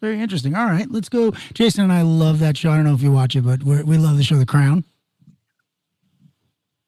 Very 0.01 0.19
interesting. 0.19 0.55
All 0.55 0.65
right, 0.65 0.89
let's 0.91 1.07
go. 1.09 1.31
Jason 1.53 1.83
and 1.83 1.93
I 1.93 2.01
love 2.01 2.39
that 2.39 2.57
show. 2.57 2.71
I 2.71 2.75
don't 2.75 2.85
know 2.85 2.93
if 2.95 3.01
you 3.01 3.11
watch 3.11 3.35
it, 3.35 3.41
but 3.43 3.63
we're, 3.63 3.83
we 3.83 3.97
love 3.97 4.17
the 4.17 4.23
show 4.23 4.35
The 4.35 4.45
Crown. 4.45 4.83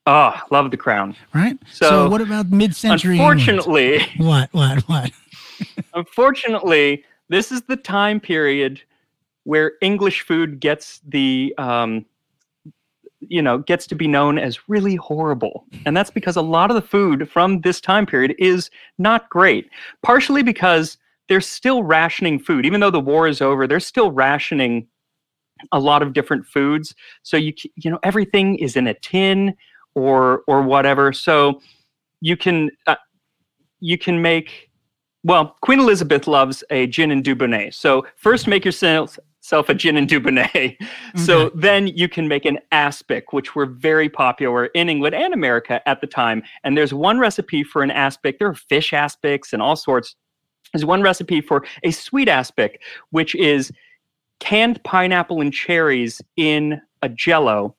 Oh, 0.06 0.38
love 0.50 0.70
the 0.70 0.76
crown. 0.76 1.16
Right. 1.34 1.58
So, 1.70 2.08
what 2.10 2.20
about 2.20 2.50
mid-century? 2.50 3.16
England? 3.16 3.40
Unfortunately, 3.40 4.06
what? 4.18 4.52
What? 4.52 4.82
What? 4.82 5.10
unfortunately, 5.94 7.04
this 7.28 7.50
is 7.50 7.62
the 7.62 7.76
time 7.76 8.20
period 8.20 8.82
where 9.44 9.72
English 9.80 10.22
food 10.22 10.60
gets 10.60 11.00
the, 11.06 11.54
um, 11.58 12.04
you 13.20 13.40
know, 13.40 13.58
gets 13.58 13.86
to 13.86 13.94
be 13.94 14.06
known 14.06 14.38
as 14.38 14.68
really 14.68 14.96
horrible. 14.96 15.64
And 15.86 15.96
that's 15.96 16.10
because 16.10 16.36
a 16.36 16.42
lot 16.42 16.70
of 16.70 16.74
the 16.74 16.82
food 16.82 17.30
from 17.30 17.60
this 17.62 17.80
time 17.80 18.04
period 18.04 18.34
is 18.38 18.70
not 18.98 19.30
great. 19.30 19.70
Partially 20.02 20.42
because 20.42 20.98
they're 21.28 21.40
still 21.40 21.82
rationing 21.82 22.38
food. 22.38 22.66
Even 22.66 22.80
though 22.80 22.90
the 22.90 23.00
war 23.00 23.26
is 23.26 23.40
over, 23.40 23.66
they're 23.66 23.80
still 23.80 24.10
rationing 24.10 24.86
a 25.72 25.80
lot 25.80 26.02
of 26.02 26.12
different 26.12 26.46
foods. 26.46 26.94
So 27.22 27.36
you 27.36 27.54
you 27.76 27.90
know 27.90 27.98
everything 28.02 28.56
is 28.56 28.76
in 28.76 28.86
a 28.86 28.94
tin 28.94 29.54
or 29.94 30.42
or 30.46 30.62
whatever. 30.62 31.12
So 31.12 31.60
you 32.20 32.36
can 32.36 32.70
uh, 32.86 32.96
you 33.80 33.98
can 33.98 34.22
make 34.22 34.70
well, 35.24 35.56
Queen 35.62 35.80
Elizabeth 35.80 36.26
loves 36.26 36.62
a 36.68 36.86
gin 36.86 37.10
and 37.10 37.24
dubonnet. 37.24 37.72
So 37.72 38.06
first 38.16 38.46
make 38.46 38.64
yourself 38.64 39.18
self 39.40 39.68
a 39.68 39.74
gin 39.74 39.96
and 39.96 40.08
dubonnet. 40.08 40.76
So 41.16 41.50
then 41.54 41.86
you 41.86 42.08
can 42.08 42.26
make 42.26 42.44
an 42.44 42.58
aspic, 42.72 43.32
which 43.32 43.54
were 43.54 43.66
very 43.66 44.08
popular 44.08 44.66
in 44.66 44.88
England 44.88 45.14
and 45.14 45.32
America 45.32 45.86
at 45.88 46.00
the 46.00 46.08
time. 46.08 46.42
And 46.64 46.76
there's 46.76 46.92
one 46.92 47.20
recipe 47.20 47.62
for 47.62 47.82
an 47.82 47.92
aspic. 47.92 48.38
There 48.38 48.48
are 48.48 48.54
fish 48.54 48.90
aspics 48.90 49.52
and 49.52 49.62
all 49.62 49.76
sorts. 49.76 50.16
There's 50.72 50.84
one 50.84 51.02
recipe 51.02 51.40
for 51.40 51.64
a 51.84 51.92
sweet 51.92 52.28
aspic, 52.28 52.82
which 53.10 53.36
is 53.36 53.70
canned 54.40 54.82
pineapple 54.82 55.40
and 55.40 55.52
cherries 55.52 56.20
in 56.36 56.80
a 57.02 57.08
jello, 57.08 57.76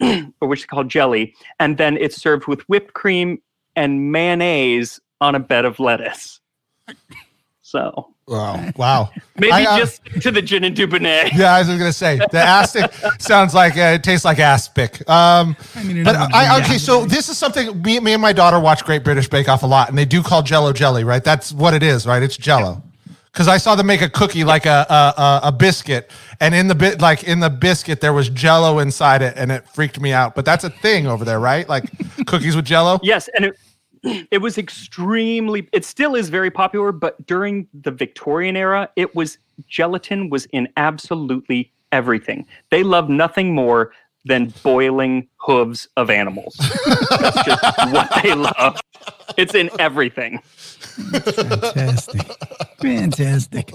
or 0.40 0.48
which 0.48 0.60
is 0.60 0.66
called 0.66 0.88
jelly, 0.88 1.34
and 1.58 1.78
then 1.78 1.96
it's 1.96 2.16
served 2.16 2.46
with 2.46 2.60
whipped 2.62 2.94
cream 2.94 3.40
and 3.74 4.12
mayonnaise 4.12 5.00
on 5.20 5.34
a 5.34 5.40
bed 5.40 5.64
of 5.64 5.78
lettuce. 5.80 6.40
So 7.62 8.14
Wow. 8.28 8.70
Wow. 8.76 9.10
maybe 9.38 9.52
I, 9.52 9.64
uh, 9.64 9.78
just 9.78 9.96
stick 9.96 10.20
to 10.22 10.30
the 10.32 10.42
gin 10.42 10.64
and 10.64 10.76
dubonnet. 10.76 11.30
Yeah, 11.36 11.54
I 11.54 11.60
was 11.60 11.68
gonna 11.68 11.92
say 11.92 12.18
the 12.30 12.38
aspic 12.38 12.92
sounds 13.20 13.54
like 13.54 13.76
uh, 13.76 13.94
it 13.94 14.02
tastes 14.02 14.24
like 14.24 14.38
aspic. 14.38 15.08
Um, 15.08 15.56
I 15.74 15.82
mean, 15.84 16.02
but 16.02 16.16
another 16.16 16.34
I, 16.34 16.60
okay, 16.62 16.78
so 16.78 17.04
this 17.04 17.28
is 17.28 17.38
something 17.38 17.80
me, 17.82 18.00
me 18.00 18.14
and 18.14 18.22
my 18.22 18.32
daughter 18.32 18.58
watch 18.58 18.84
Great 18.84 19.04
British 19.04 19.28
Bake 19.28 19.48
Off 19.48 19.62
a 19.62 19.66
lot, 19.66 19.88
and 19.88 19.98
they 19.98 20.04
do 20.04 20.22
call 20.22 20.42
Jello 20.42 20.72
jelly, 20.72 21.04
right? 21.04 21.22
That's 21.22 21.52
what 21.52 21.74
it 21.74 21.82
is, 21.82 22.06
right? 22.06 22.22
It's 22.22 22.36
Jello. 22.36 22.82
Because 23.36 23.48
I 23.48 23.58
saw 23.58 23.74
them 23.74 23.86
make 23.86 24.00
a 24.00 24.08
cookie 24.08 24.44
like 24.44 24.64
a, 24.64 24.86
a 24.88 25.48
a 25.48 25.52
biscuit, 25.52 26.10
and 26.40 26.54
in 26.54 26.68
the 26.68 26.74
bit 26.74 27.02
like 27.02 27.22
in 27.24 27.40
the 27.40 27.50
biscuit 27.50 28.00
there 28.00 28.14
was 28.14 28.30
Jello 28.30 28.78
inside 28.78 29.20
it, 29.20 29.34
and 29.36 29.52
it 29.52 29.68
freaked 29.68 30.00
me 30.00 30.10
out. 30.10 30.34
But 30.34 30.46
that's 30.46 30.64
a 30.64 30.70
thing 30.70 31.06
over 31.06 31.22
there, 31.22 31.38
right? 31.38 31.68
Like 31.68 31.84
cookies 32.26 32.56
with 32.56 32.64
Jello. 32.64 32.98
Yes, 33.02 33.28
and 33.36 33.44
it 33.44 33.58
it 34.30 34.38
was 34.38 34.56
extremely 34.56 35.68
it 35.74 35.84
still 35.84 36.14
is 36.14 36.30
very 36.30 36.50
popular, 36.50 36.92
but 36.92 37.26
during 37.26 37.68
the 37.74 37.90
Victorian 37.90 38.56
era, 38.56 38.88
it 38.96 39.14
was 39.14 39.36
gelatin 39.68 40.30
was 40.30 40.46
in 40.46 40.66
absolutely 40.78 41.70
everything. 41.92 42.46
They 42.70 42.82
loved 42.82 43.10
nothing 43.10 43.54
more 43.54 43.92
than 44.26 44.52
boiling 44.62 45.28
hooves 45.38 45.88
of 45.96 46.10
animals. 46.10 46.56
That's 46.58 47.44
just 47.44 47.62
what 47.92 48.10
they 48.22 48.34
love. 48.34 48.78
It's 49.36 49.54
in 49.54 49.70
everything. 49.78 50.40
Fantastic. 50.42 52.22
Fantastic. 52.80 53.72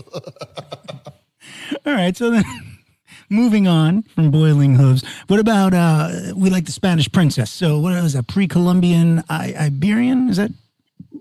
All 1.85 1.93
right. 1.93 2.15
So 2.15 2.29
then 2.31 2.43
moving 3.29 3.67
on 3.67 4.03
from 4.03 4.29
boiling 4.31 4.75
hooves, 4.75 5.03
what 5.27 5.39
about 5.39 5.73
uh 5.73 6.09
we 6.35 6.49
like 6.49 6.65
the 6.65 6.71
Spanish 6.71 7.09
princess. 7.11 7.49
So 7.51 7.79
what 7.79 7.93
is 7.93 8.13
that? 8.13 8.27
Pre-Columbian 8.27 9.23
I- 9.29 9.53
Iberian? 9.57 10.29
Is 10.29 10.37
that 10.37 10.51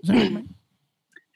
is 0.03 0.09
that 0.09 0.13
right? 0.33 0.45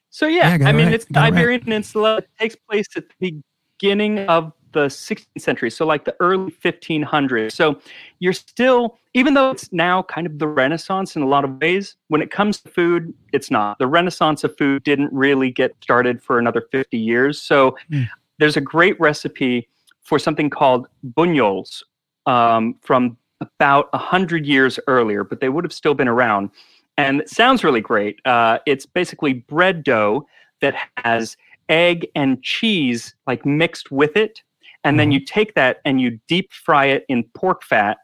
So 0.09 0.27
yeah, 0.27 0.55
Yeah, 0.57 0.65
I 0.67 0.69
I 0.69 0.71
mean, 0.73 0.85
right, 0.87 0.95
it's 0.95 1.05
the 1.05 1.19
it 1.19 1.21
right. 1.21 1.33
Iberian 1.33 1.61
Peninsula. 1.61 2.17
It 2.17 2.29
takes 2.39 2.55
place 2.55 2.87
at 2.95 3.05
the 3.19 3.41
beginning 3.79 4.19
of 4.27 4.53
the 4.75 4.85
16th 4.85 5.25
century, 5.39 5.71
so 5.71 5.85
like 5.87 6.05
the 6.05 6.15
early 6.19 6.51
1500s. 6.51 7.51
So 7.53 7.79
you're 8.19 8.33
still, 8.33 8.99
even 9.15 9.33
though 9.33 9.49
it's 9.49 9.73
now 9.73 10.03
kind 10.03 10.27
of 10.27 10.37
the 10.37 10.47
Renaissance 10.47 11.15
in 11.15 11.23
a 11.23 11.27
lot 11.27 11.43
of 11.43 11.59
ways, 11.59 11.95
when 12.09 12.21
it 12.21 12.29
comes 12.29 12.61
to 12.61 12.69
food, 12.69 13.11
it's 13.33 13.49
not. 13.49 13.79
The 13.79 13.87
Renaissance 13.87 14.43
of 14.43 14.55
food 14.57 14.83
didn't 14.83 15.11
really 15.11 15.49
get 15.49 15.75
started 15.81 16.21
for 16.21 16.37
another 16.37 16.61
50 16.71 16.97
years. 16.97 17.41
So 17.41 17.75
Mm. 17.91 18.07
there's 18.37 18.57
a 18.57 18.61
great 18.61 18.99
recipe 18.99 19.67
for 20.03 20.19
something 20.19 20.51
called 20.51 20.87
bunyols 21.17 21.81
um, 22.27 22.75
from 22.81 23.17
about 23.41 23.91
100 23.93 24.45
years 24.45 24.79
earlier, 24.87 25.23
but 25.23 25.39
they 25.39 25.49
would 25.49 25.63
have 25.63 25.73
still 25.73 25.95
been 25.95 26.07
around 26.07 26.51
and 26.97 27.21
it 27.21 27.29
sounds 27.29 27.63
really 27.63 27.81
great. 27.81 28.19
Uh, 28.25 28.59
it's 28.65 28.85
basically 28.85 29.33
bread 29.33 29.83
dough 29.83 30.25
that 30.61 30.75
has 30.97 31.35
egg 31.67 32.07
and 32.15 32.41
cheese 32.43 33.15
like 33.27 33.45
mixed 33.45 33.91
with 33.91 34.15
it, 34.15 34.43
and 34.85 34.99
then 34.99 35.11
you 35.11 35.19
take 35.19 35.55
that 35.55 35.81
and 35.83 35.99
you 35.99 36.19
deep 36.27 36.53
fry 36.53 36.85
it 36.85 37.05
in 37.09 37.23
pork 37.33 37.63
fat, 37.63 37.97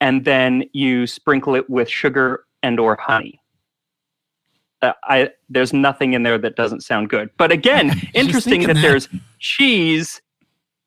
and 0.00 0.24
then 0.24 0.64
you 0.72 1.06
sprinkle 1.06 1.54
it 1.54 1.70
with 1.70 1.88
sugar 1.88 2.44
and 2.62 2.78
or 2.78 2.96
honey. 2.96 3.40
Uh, 4.82 4.92
I 5.04 5.30
there's 5.48 5.72
nothing 5.72 6.12
in 6.12 6.24
there 6.24 6.36
that 6.36 6.56
doesn't 6.56 6.82
sound 6.82 7.08
good. 7.08 7.30
But 7.38 7.52
again, 7.52 8.02
interesting 8.14 8.62
that, 8.62 8.74
that. 8.74 8.82
there's 8.82 9.08
cheese, 9.38 10.20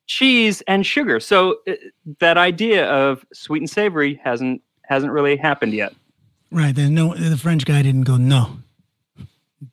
cheese 0.06 0.62
and 0.68 0.86
sugar. 0.86 1.18
So 1.18 1.56
uh, 1.66 1.72
that 2.20 2.36
idea 2.36 2.86
of 2.86 3.24
sweet 3.32 3.62
and 3.62 3.70
savory 3.70 4.20
hasn't 4.22 4.62
hasn't 4.84 5.12
really 5.12 5.36
happened 5.36 5.72
yet. 5.72 5.94
Right. 6.52 6.74
There's 6.74 6.90
no 6.90 7.14
the 7.14 7.38
French 7.38 7.64
guy 7.64 7.82
didn't 7.82 8.04
go, 8.04 8.18
no. 8.18 8.58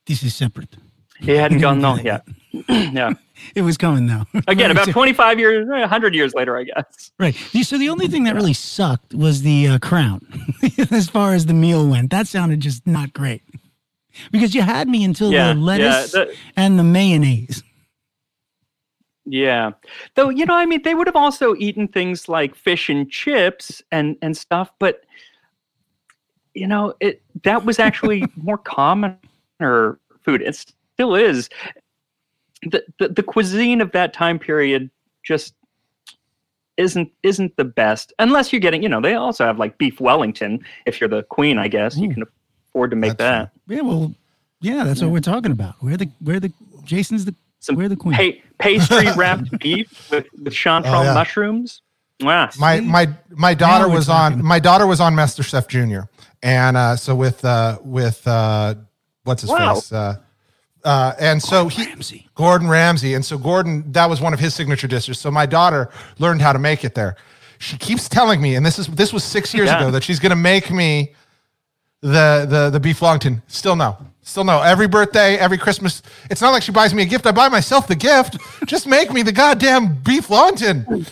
This 0.07 0.23
is 0.23 0.33
separate. 0.33 0.77
He 1.19 1.31
hadn't 1.33 1.59
gone 1.59 1.81
no 1.81 1.97
yet. 1.97 2.25
yeah. 2.69 3.13
It 3.53 3.61
was 3.63 3.77
coming 3.77 4.07
though. 4.07 4.23
Again, 4.47 4.71
about 4.71 4.87
25 4.89 5.39
years, 5.39 5.67
eh, 5.69 5.79
100 5.81 6.15
years 6.15 6.33
later, 6.33 6.57
I 6.57 6.63
guess. 6.63 7.11
Right. 7.19 7.35
So 7.63 7.77
the 7.77 7.89
only 7.89 8.07
thing 8.07 8.23
that 8.23 8.35
really 8.35 8.53
sucked 8.53 9.13
was 9.13 9.41
the 9.41 9.67
uh, 9.67 9.79
crown, 9.79 10.21
as 10.91 11.09
far 11.09 11.33
as 11.33 11.45
the 11.45 11.53
meal 11.53 11.87
went. 11.87 12.11
That 12.11 12.27
sounded 12.27 12.59
just 12.61 12.85
not 12.87 13.13
great, 13.13 13.43
because 14.31 14.55
you 14.55 14.61
had 14.61 14.87
me 14.87 15.03
until 15.03 15.31
Yeah, 15.31 15.53
the 15.53 15.59
yeah, 15.59 15.65
lettuce 15.65 16.11
the- 16.11 16.35
and 16.55 16.79
the 16.79 16.83
mayonnaise. 16.83 17.63
Yeah. 19.25 19.71
Though, 20.13 20.29
you 20.29 20.45
know, 20.45 20.55
I 20.55 20.65
mean, 20.67 20.83
they 20.83 20.93
would 20.93 21.07
have 21.07 21.15
also 21.15 21.55
eaten 21.55 21.87
things 21.87 22.29
like 22.29 22.55
fish 22.55 22.89
and 22.89 23.09
chips 23.09 23.81
and, 23.91 24.17
and 24.21 24.37
stuff, 24.37 24.71
but, 24.79 25.01
you 26.53 26.67
know, 26.67 26.93
it 26.99 27.21
that 27.43 27.65
was 27.65 27.79
actually 27.79 28.23
more 28.35 28.57
common 28.59 29.17
or 29.59 29.99
food. 30.23 30.41
It 30.43 30.55
still 30.55 31.15
is. 31.15 31.49
The, 32.65 32.83
the 32.99 33.09
the 33.09 33.23
cuisine 33.23 33.79
of 33.81 33.91
that 33.91 34.13
time 34.13 34.39
period 34.39 34.89
just 35.23 35.53
isn't 36.77 37.09
isn't 37.23 37.55
the 37.57 37.63
best 37.63 38.11
unless 38.19 38.51
you're 38.51 38.59
getting, 38.59 38.83
you 38.83 38.89
know, 38.89 38.99
they 39.01 39.13
also 39.13 39.45
have 39.45 39.57
like 39.59 39.77
beef 39.77 39.99
Wellington. 40.01 40.63
If 40.85 40.99
you're 40.99 41.07
the 41.09 41.23
queen, 41.23 41.57
I 41.57 41.67
guess 41.67 41.95
you 41.97 42.09
can 42.13 42.23
afford 42.69 42.89
to 42.91 42.95
make 42.97 43.17
That's 43.17 43.49
that. 43.67 43.73
Yeah. 43.75 43.81
Well. 43.81 44.13
Yeah. 44.61 44.83
That's 44.83 45.01
what 45.01 45.11
we're 45.11 45.19
talking 45.19 45.51
about. 45.51 45.75
We're 45.81 45.97
the 45.97 46.09
we're 46.21 46.39
the 46.39 46.51
Jason's 46.83 47.25
the 47.25 47.35
Some 47.59 47.75
we're 47.75 47.87
the 47.89 47.95
queen. 47.95 48.15
Pa- 48.15 48.39
pastry 48.59 49.05
wrapped 49.15 49.57
beef 49.59 50.09
with, 50.11 50.25
with 50.33 50.53
chanterelle 50.53 51.01
Oh, 51.01 51.03
yeah. 51.03 51.13
mushrooms. 51.13 51.81
Wow. 52.21 52.49
my 52.59 52.79
my 52.81 53.09
my 53.29 53.53
daughter 53.53 53.87
was 53.89 54.07
talking. 54.07 54.39
on 54.39 54.45
my 54.45 54.59
daughter 54.59 54.87
was 54.87 54.99
on 55.01 55.15
Master 55.15 55.43
Chef 55.43 55.67
Junior, 55.67 56.07
and 56.41 56.77
uh, 56.77 56.95
so 56.95 57.13
with 57.13 57.43
uh, 57.43 57.77
with 57.83 58.25
uh, 58.27 58.75
what's 59.25 59.41
his 59.41 59.51
Wow. 59.51 59.75
face, 59.75 59.91
uh, 59.91 60.15
uh, 60.85 61.13
and 61.19 61.41
so 61.43 61.67
he 61.67 61.85
Ramsay. 61.85 62.29
Gordon 62.35 62.69
Ramsay, 62.69 63.13
and 63.15 63.25
so 63.25 63.37
Gordon 63.37 63.91
that 63.91 64.09
was 64.09 64.21
one 64.21 64.33
of 64.33 64.39
his 64.39 64.53
signature 64.55 64.87
dishes. 64.87 65.19
So 65.19 65.29
my 65.31 65.45
daughter 65.45 65.89
learned 66.19 66.41
how 66.41 66.53
to 66.53 66.59
make 66.59 66.85
it 66.85 66.95
there. 66.95 67.15
She 67.59 67.77
keeps 67.77 68.07
telling 68.07 68.41
me, 68.41 68.55
and 68.55 68.65
this 68.65 68.77
is 68.79 68.87
this 68.87 69.11
was 69.11 69.23
six 69.23 69.53
years 69.53 69.67
Yeah. 69.67 69.79
ago, 69.81 69.91
that 69.91 70.03
she's 70.03 70.19
going 70.19 70.29
to 70.31 70.35
make 70.35 70.71
me 70.71 71.13
the 72.01 72.45
the 72.47 72.69
the 72.69 72.79
beef 72.79 73.01
Wellington. 73.01 73.41
Still 73.47 73.75
no. 73.75 73.97
Still 74.21 74.43
no. 74.43 74.61
Every 74.61 74.87
birthday, 74.87 75.37
every 75.37 75.57
Christmas. 75.57 76.01
It's 76.29 76.41
not 76.41 76.51
like 76.51 76.63
she 76.63 76.71
buys 76.71 76.93
me 76.93 77.03
a 77.03 77.05
gift. 77.05 77.25
I 77.27 77.31
buy 77.31 77.47
myself 77.49 77.87
the 77.87 77.95
gift. 77.95 78.37
Just 78.65 78.87
make 78.87 79.11
me 79.11 79.21
the 79.23 79.31
goddamn 79.31 79.95
beef 80.03 80.29
Wellington. 80.29 81.05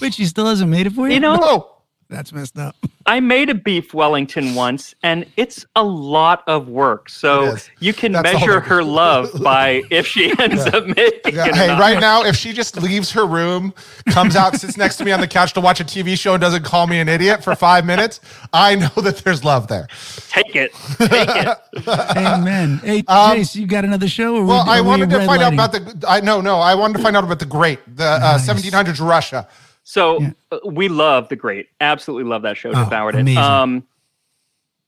Wait, 0.00 0.14
she 0.14 0.24
still 0.24 0.46
hasn't 0.46 0.70
made 0.70 0.86
it 0.86 0.92
for 0.92 1.08
you. 1.08 1.14
You 1.14 1.20
know, 1.20 1.36
No. 1.36 1.70
That's 2.14 2.32
messed 2.32 2.58
up. 2.58 2.76
I 3.06 3.20
made 3.20 3.50
a 3.50 3.54
beef 3.54 3.92
Wellington 3.92 4.54
once, 4.54 4.94
and 5.02 5.26
it's 5.36 5.66
a 5.76 5.84
lot 5.84 6.42
of 6.46 6.68
work. 6.68 7.10
So 7.10 7.42
is. 7.54 7.68
you 7.78 7.92
can 7.92 8.12
That's 8.12 8.32
measure 8.32 8.60
thing. 8.60 8.70
her 8.70 8.82
love 8.82 9.30
by 9.42 9.82
if 9.90 10.06
she 10.06 10.32
ends 10.38 10.64
up 10.66 10.86
making 10.86 11.34
Yeah, 11.34 11.48
it. 11.48 11.54
hey, 11.54 11.68
right 11.78 12.00
now, 12.00 12.24
if 12.24 12.34
she 12.34 12.54
just 12.54 12.80
leaves 12.80 13.10
her 13.12 13.26
room, 13.26 13.74
comes 14.08 14.36
out, 14.36 14.56
sits 14.56 14.78
next 14.78 14.96
to 14.96 15.04
me 15.04 15.12
on 15.12 15.20
the 15.20 15.26
couch 15.28 15.52
to 15.52 15.60
watch 15.60 15.80
a 15.80 15.84
TV 15.84 16.18
show, 16.18 16.32
and 16.32 16.40
doesn't 16.40 16.62
call 16.64 16.86
me 16.86 16.98
an 16.98 17.08
idiot 17.10 17.44
for 17.44 17.54
five 17.54 17.84
minutes, 17.84 18.20
I 18.54 18.76
know 18.76 18.88
that 19.02 19.18
there's 19.18 19.44
love 19.44 19.68
there. 19.68 19.86
Take 20.30 20.56
it. 20.56 20.72
Take 20.96 21.28
it. 21.28 21.58
Amen. 22.16 22.78
Hey, 22.78 22.98
Um, 23.06 23.36
Jace, 23.36 23.54
you 23.54 23.66
got 23.66 23.84
another 23.84 24.08
show? 24.08 24.36
Or 24.36 24.44
Well, 24.46 24.64
we- 24.64 24.70
I 24.70 24.80
wanted 24.80 25.10
to 25.10 25.18
red 25.18 25.26
find 25.26 25.42
out 25.42 25.52
about 25.52 25.72
the. 25.72 26.04
I 26.08 26.20
no, 26.20 26.40
no, 26.40 26.56
I 26.58 26.74
wanted 26.74 26.96
to 26.96 27.02
find 27.02 27.16
out 27.16 27.24
about 27.24 27.38
the 27.38 27.44
Great, 27.46 27.80
the 27.96 28.04
uh, 28.04 28.38
1700s 28.38 29.06
Russia. 29.06 29.46
So 29.84 30.20
Yeah. 30.20 30.32
uh, 30.50 30.58
we 30.64 30.88
love 30.88 31.28
the 31.28 31.36
great. 31.36 31.68
Absolutely 31.80 32.28
love 32.28 32.42
that 32.42 32.56
show. 32.56 32.70
Oh, 32.70 32.84
devoured 32.84 33.14
it. 33.16 33.36
Um, 33.36 33.84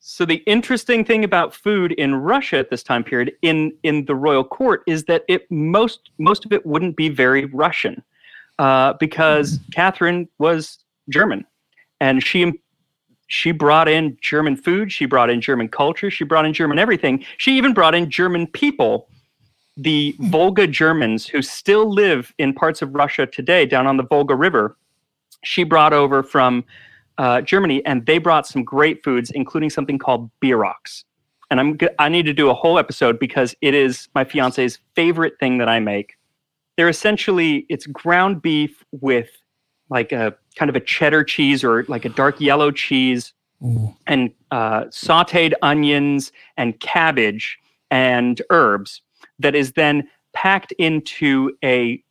so 0.00 0.24
the 0.24 0.36
interesting 0.46 1.04
thing 1.04 1.24
about 1.24 1.54
food 1.54 1.92
in 1.92 2.14
Russia 2.14 2.58
at 2.58 2.70
this 2.70 2.82
time 2.82 3.02
period 3.04 3.32
in 3.42 3.72
in 3.82 4.04
the 4.04 4.14
royal 4.14 4.44
court 4.44 4.82
is 4.86 5.04
that 5.04 5.24
it 5.28 5.50
most 5.50 6.10
most 6.18 6.44
of 6.44 6.52
it 6.52 6.64
wouldn't 6.64 6.96
be 6.96 7.08
very 7.08 7.44
Russian, 7.46 8.02
uh, 8.58 8.94
because 8.94 9.58
Catherine 9.72 10.28
was 10.38 10.78
German, 11.08 11.44
and 12.00 12.22
she 12.22 12.52
she 13.26 13.50
brought 13.50 13.88
in 13.88 14.16
German 14.20 14.56
food, 14.56 14.92
she 14.92 15.06
brought 15.06 15.28
in 15.28 15.40
German 15.40 15.68
culture, 15.68 16.10
she 16.10 16.24
brought 16.24 16.46
in 16.46 16.52
German 16.52 16.78
everything. 16.78 17.24
She 17.38 17.56
even 17.58 17.74
brought 17.74 17.94
in 17.94 18.08
German 18.08 18.46
people 18.46 19.08
the 19.76 20.14
Volga 20.20 20.66
Germans 20.68 21.26
who 21.26 21.42
still 21.42 21.92
live 21.92 22.32
in 22.38 22.54
parts 22.54 22.80
of 22.80 22.94
Russia 22.94 23.26
today 23.26 23.66
down 23.66 23.86
on 23.86 23.96
the 23.96 24.04
Volga 24.04 24.34
River, 24.34 24.76
she 25.46 25.62
brought 25.62 25.92
over 25.92 26.22
from 26.22 26.64
uh, 27.18 27.40
Germany, 27.40 27.84
and 27.86 28.04
they 28.04 28.18
brought 28.18 28.46
some 28.46 28.64
great 28.64 29.02
foods, 29.04 29.30
including 29.30 29.70
something 29.70 29.96
called 29.96 30.28
bierox. 30.42 31.04
And 31.50 31.60
I'm 31.60 31.78
g- 31.78 31.88
I 31.98 32.08
need 32.08 32.26
to 32.26 32.32
do 32.32 32.50
a 32.50 32.54
whole 32.54 32.78
episode 32.78 33.18
because 33.18 33.54
it 33.60 33.72
is 33.72 34.08
my 34.14 34.24
fiance's 34.24 34.80
favorite 34.96 35.38
thing 35.38 35.58
that 35.58 35.68
I 35.68 35.78
make. 35.78 36.16
They're 36.76 36.88
essentially 36.88 37.64
it's 37.68 37.86
ground 37.86 38.42
beef 38.42 38.84
with 38.90 39.30
like 39.88 40.10
a 40.10 40.34
kind 40.56 40.68
of 40.68 40.74
a 40.74 40.80
cheddar 40.80 41.22
cheese 41.22 41.62
or 41.62 41.84
like 41.84 42.04
a 42.04 42.08
dark 42.08 42.40
yellow 42.40 42.72
cheese 42.72 43.32
Ooh. 43.64 43.94
and 44.08 44.32
uh, 44.50 44.84
sauteed 44.86 45.52
onions 45.62 46.32
and 46.56 46.78
cabbage 46.80 47.58
and 47.90 48.42
herbs 48.50 49.00
that 49.38 49.54
is 49.54 49.72
then 49.72 50.08
packed 50.34 50.72
into 50.72 51.56
a 51.64 52.02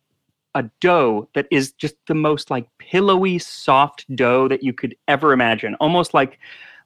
a 0.56 0.64
dough 0.80 1.28
that 1.34 1.46
is 1.50 1.72
just 1.72 1.94
the 2.06 2.14
most 2.14 2.50
like 2.50 2.66
pillowy 2.78 3.38
soft 3.38 4.04
dough 4.16 4.48
that 4.48 4.62
you 4.62 4.72
could 4.72 4.96
ever 5.06 5.32
imagine 5.32 5.74
almost 5.76 6.14
like 6.14 6.38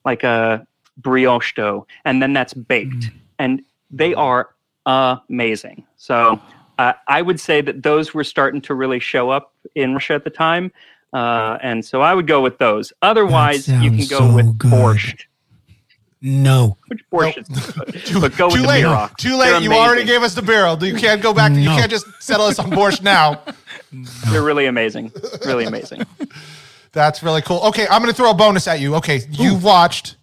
like 0.05 0.25
a 0.25 0.67
brioche 0.99 1.55
dough 1.55 1.87
and 2.05 2.21
then 2.21 2.33
that's 2.33 2.53
baked. 2.53 3.11
And 3.39 3.63
they 3.91 4.13
are 4.13 4.51
amazing. 4.87 5.85
So 5.97 6.41
uh, 6.79 6.95
i 7.09 7.23
would 7.23 7.39
say 7.39 7.61
that 7.61 7.83
those 7.83 8.15
were 8.15 8.25
starting 8.25 8.61
to 8.63 8.75
really 8.75 8.99
show 8.99 9.31
up 9.31 9.55
in 9.75 9.93
russia 9.93 10.15
at 10.15 10.25
the 10.25 10.31
time 10.31 10.73
uh, 11.13 11.59
and 11.63 11.85
so 11.85 12.01
i 12.01 12.15
would 12.15 12.27
go 12.27 12.41
with 12.41 12.59
those. 12.59 12.93
Otherwise 13.03 13.69
you 13.69 13.91
can 13.91 14.07
go 14.09 14.19
so 14.19 14.35
with 14.35 14.59
good. 14.59 14.71
borscht 14.71 15.25
No. 16.23 16.77
which 16.89 17.01
borscht 17.11 17.39
is 17.39 17.49
good. 18.11 18.21
but 18.21 18.37
go 18.37 18.51
Too 18.51 18.61
with 18.61 18.69
late. 18.69 18.83
the. 18.83 19.11
Too 19.19 19.37
late. 19.37 19.63
You 19.63 19.73
already 19.73 20.05
gave 20.05 20.23
us 20.23 20.35
the 20.35 20.43
barrel. 20.43 20.83
You 20.85 20.95
can't 20.97 21.23
go 21.23 21.33
back. 21.33 21.53
You 21.53 21.65
can't 21.69 21.91
just 21.91 22.07
settle 22.21 22.47
us 22.47 22.59
on 22.59 22.71
borscht 22.71 23.03
now. 23.03 23.41
They're 24.31 24.43
really 24.43 24.67
amazing. 24.67 25.13
Really 25.47 25.65
amazing. 25.65 26.03
That's 26.93 27.23
really 27.23 27.41
cool. 27.43 27.61
Okay, 27.69 27.87
I'm 27.89 28.03
going 28.03 28.13
to 28.13 28.17
throw 28.17 28.31
a 28.31 28.35
bonus 28.35 28.67
at 28.69 28.81
you. 28.81 28.97
Okay, 28.97 29.21
you've 29.31 29.63
watched. 29.65 30.17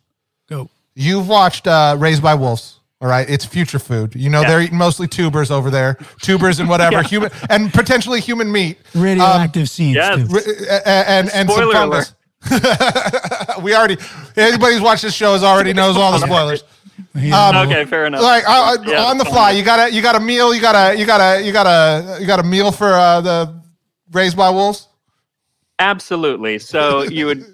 Go. 0.50 0.70
You've 0.96 1.28
watched 1.28 1.66
uh, 1.68 1.96
Raised 1.98 2.22
by 2.22 2.36
Wolves. 2.36 2.80
All 3.00 3.08
right, 3.08 3.30
it's 3.30 3.46
future 3.46 3.78
food. 3.80 4.16
You 4.16 4.30
know 4.30 4.42
Yeah. 4.42 4.48
they're 4.50 4.62
eating 4.62 4.78
mostly 4.78 5.08
tubers 5.08 5.52
over 5.52 5.70
there, 5.70 5.98
tubers 6.22 6.60
and 6.60 6.68
whatever, 6.68 7.04
human 7.04 7.30
and 7.50 7.72
potentially 7.72 8.20
human 8.20 8.52
meat. 8.52 8.80
Radioactive 8.96 9.70
seeds. 9.70 9.96
yes. 9.96 10.28
too. 10.28 10.34
R- 10.36 10.42
uh, 10.78 10.82
and 11.08 11.30
and 11.32 11.48
some 11.48 11.58
Spoiler 11.58 11.74
fungus. 11.74 12.14
we 13.62 13.76
already 13.76 13.98
anybody 14.36 14.74
who's 14.74 14.82
watched 14.82 15.04
this 15.04 15.14
show 15.14 15.34
has 15.34 15.44
already 15.44 15.74
knows 15.74 15.98
all 15.98 16.12
the 16.12 16.26
spoilers. 16.26 16.64
Yeah. 16.64 16.70
Um, 17.18 17.68
Okay, 17.68 17.86
fair 17.86 18.06
enough. 18.06 18.22
Like 18.22 18.48
I, 18.48 18.74
I, 18.74 18.76
Yeah, 18.86 19.06
on 19.06 19.18
the 19.18 19.26
fly, 19.26 19.52
you 19.52 19.64
got 19.64 19.90
a 19.90 19.94
you 19.94 20.02
got 20.02 20.16
a 20.16 20.20
meal, 20.20 20.54
you 20.54 20.62
got 20.62 20.76
a 20.76 20.98
you 20.98 21.06
got 21.06 21.20
a 21.20 21.44
you 21.44 21.52
got 21.52 21.66
a 21.68 22.20
you 22.20 22.28
got 22.28 22.40
a 22.40 22.44
meal 22.44 22.72
for 22.72 22.94
uh, 22.94 23.22
the 23.22 23.62
Raised 24.12 24.38
by 24.38 24.50
Wolves. 24.50 24.88
Absolutely. 25.80 26.60
So 26.60 27.04
you 27.04 27.28
would, 27.28 27.46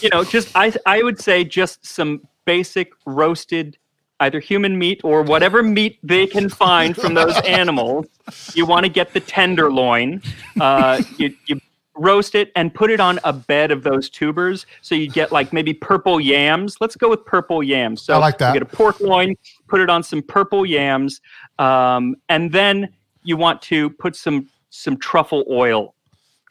you 0.00 0.08
know, 0.10 0.24
just 0.24 0.50
I 0.54 0.72
I 0.86 1.02
would 1.02 1.20
say 1.20 1.44
just 1.44 1.84
some 1.84 2.22
basic 2.44 2.92
roasted, 3.06 3.78
either 4.20 4.38
human 4.40 4.78
meat 4.78 5.00
or 5.04 5.22
whatever 5.22 5.62
meat 5.62 5.98
they 6.02 6.26
can 6.26 6.48
find 6.48 6.96
from 6.96 7.14
those 7.14 7.36
animals. 7.44 8.06
You 8.54 8.66
want 8.66 8.84
to 8.84 8.90
get 8.90 9.12
the 9.12 9.20
tenderloin. 9.20 10.22
Uh, 10.60 11.02
you 11.18 11.34
you 11.46 11.60
roast 11.94 12.34
it 12.34 12.50
and 12.56 12.72
put 12.72 12.90
it 12.90 13.00
on 13.00 13.18
a 13.24 13.32
bed 13.32 13.70
of 13.70 13.82
those 13.82 14.08
tubers. 14.08 14.66
So 14.80 14.94
you 14.94 15.08
get 15.08 15.30
like 15.32 15.52
maybe 15.52 15.74
purple 15.74 16.20
yams. 16.20 16.76
Let's 16.80 16.96
go 16.96 17.10
with 17.10 17.24
purple 17.24 17.62
yams. 17.62 18.02
So 18.02 18.14
I 18.14 18.18
like 18.18 18.38
that. 18.38 18.54
You 18.54 18.60
get 18.60 18.72
a 18.72 18.76
pork 18.76 19.00
loin, 19.00 19.34
put 19.68 19.80
it 19.80 19.90
on 19.90 20.02
some 20.02 20.22
purple 20.22 20.64
yams, 20.64 21.20
um, 21.58 22.16
and 22.28 22.50
then 22.52 22.88
you 23.24 23.36
want 23.36 23.60
to 23.62 23.90
put 23.90 24.16
some 24.16 24.48
some 24.70 24.96
truffle 24.96 25.44
oil 25.50 25.94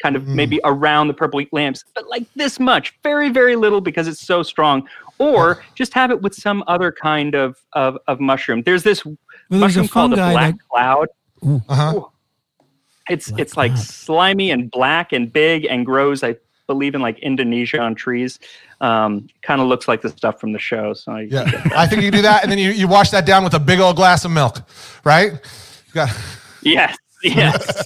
kind 0.02 0.16
of 0.16 0.28
maybe 0.28 0.60
around 0.64 1.08
the 1.08 1.14
purple 1.14 1.44
lamps, 1.52 1.84
but 1.94 2.08
like 2.08 2.26
this 2.36 2.60
much, 2.60 2.92
very, 3.04 3.30
very 3.30 3.56
little 3.56 3.82
because 3.82 4.08
it's 4.08 4.22
so 4.26 4.42
strong. 4.42 4.88
Or 5.20 5.64
just 5.76 5.94
have 5.94 6.10
it 6.10 6.20
with 6.24 6.34
some 6.34 6.64
other 6.68 6.92
kind 6.92 7.36
of 7.36 7.58
of, 7.74 7.98
of 8.08 8.20
mushroom. 8.20 8.64
There's 8.64 8.82
this 8.84 9.06
Well, 9.06 9.16
there's 9.50 9.62
mushroom 9.62 9.86
a 9.86 9.90
called 9.90 10.12
the 10.14 10.16
black 10.16 10.56
that- 10.56 10.70
cloud. 10.70 11.08
Uh 11.44 11.60
huh. 11.76 11.94
Ooh. 11.96 12.11
It's 13.10 13.30
Black 13.30 13.42
it's 13.42 13.58
like 13.58 13.74
cloud. 13.74 13.86
slimy 13.86 14.52
and 14.52 14.70
black 14.72 15.12
and 15.14 15.32
big 15.32 15.66
and 15.66 15.86
grows, 15.86 16.24
I 16.24 16.36
believe 16.68 16.96
in 16.96 17.02
like 17.02 17.20
Indonesia 17.20 17.80
on 17.80 17.96
trees. 17.96 18.40
Um, 18.80 19.28
kind 19.44 19.62
of 19.62 19.68
looks 19.68 19.88
like 19.88 20.02
the 20.02 20.10
stuff 20.10 20.40
from 20.40 20.54
the 20.54 20.60
show. 20.60 20.94
So 20.94 21.12
I, 21.14 21.22
Yeah, 21.22 21.50
I 21.76 21.88
think 21.88 22.02
you 22.04 22.12
do 22.12 22.22
that, 22.24 22.44
and 22.44 22.52
then 22.52 22.58
you, 22.60 22.72
you 22.72 22.88
wash 22.88 23.10
that 23.12 23.26
down 23.26 23.44
with 23.44 23.54
a 23.54 23.60
big 23.60 23.80
old 23.80 23.96
glass 23.96 24.26
of 24.26 24.32
milk, 24.32 24.58
right? 25.04 25.34
You 25.34 25.94
got 25.94 26.10
yes, 26.62 26.96
yes. 27.24 27.84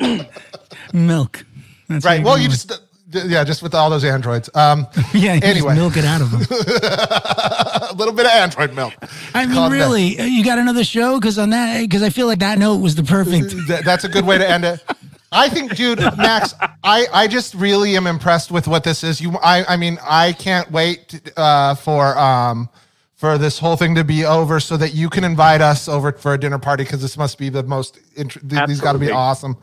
Milk. 0.92 1.44
That's 1.88 2.04
right. 2.04 2.20
how 2.20 2.24
Well, 2.26 2.38
you 2.38 2.46
it. 2.46 2.50
just 2.50 2.72
yeah, 3.10 3.44
just 3.44 3.62
with 3.62 3.74
all 3.74 3.90
those 3.90 4.04
androids. 4.04 4.50
Um, 4.54 4.86
yeah. 5.14 5.34
You 5.34 5.40
anyway. 5.42 5.74
just 5.74 5.76
milk 5.76 5.96
it 5.96 6.04
out 6.04 6.20
of 6.20 6.30
them. 6.30 6.42
a 6.50 7.94
little 7.96 8.14
bit 8.14 8.26
of 8.26 8.32
android 8.32 8.74
milk. 8.74 8.94
I 9.34 9.46
mean, 9.46 9.54
Calm 9.54 9.72
really, 9.72 10.18
uh, 10.18 10.24
you 10.24 10.44
got 10.44 10.58
another 10.58 10.84
show? 10.84 11.18
Because 11.18 11.38
on 11.38 11.50
that, 11.50 11.80
because 11.80 12.02
I 12.02 12.10
feel 12.10 12.26
like 12.26 12.40
that 12.40 12.58
note 12.58 12.76
was 12.76 12.94
the 12.94 13.02
perfect. 13.02 13.50
Th- 13.66 13.84
that's 13.84 14.04
a 14.04 14.08
good 14.08 14.26
way 14.26 14.38
to 14.38 14.48
end 14.48 14.64
it. 14.64 14.82
I 15.30 15.48
think, 15.50 15.76
dude, 15.76 15.98
Max, 16.16 16.54
I, 16.82 17.06
I 17.12 17.28
just 17.28 17.54
really 17.54 17.96
am 17.96 18.06
impressed 18.06 18.50
with 18.50 18.66
what 18.66 18.82
this 18.82 19.04
is. 19.04 19.20
You, 19.20 19.36
I, 19.42 19.74
I 19.74 19.76
mean, 19.76 19.98
I 20.02 20.32
can't 20.32 20.70
wait 20.70 21.20
uh, 21.36 21.74
for 21.74 22.16
um 22.18 22.70
for 23.14 23.36
this 23.36 23.58
whole 23.58 23.74
thing 23.76 23.96
to 23.96 24.04
be 24.04 24.24
over 24.24 24.60
so 24.60 24.76
that 24.76 24.94
you 24.94 25.10
can 25.10 25.24
invite 25.24 25.60
us 25.60 25.88
over 25.88 26.12
for 26.12 26.34
a 26.34 26.38
dinner 26.38 26.58
party 26.58 26.84
because 26.84 27.02
this 27.02 27.18
must 27.18 27.36
be 27.36 27.48
the 27.48 27.64
most. 27.64 27.98
Int- 28.16 28.48
these 28.48 28.80
got 28.80 28.92
to 28.92 28.98
be 28.98 29.10
awesome. 29.10 29.56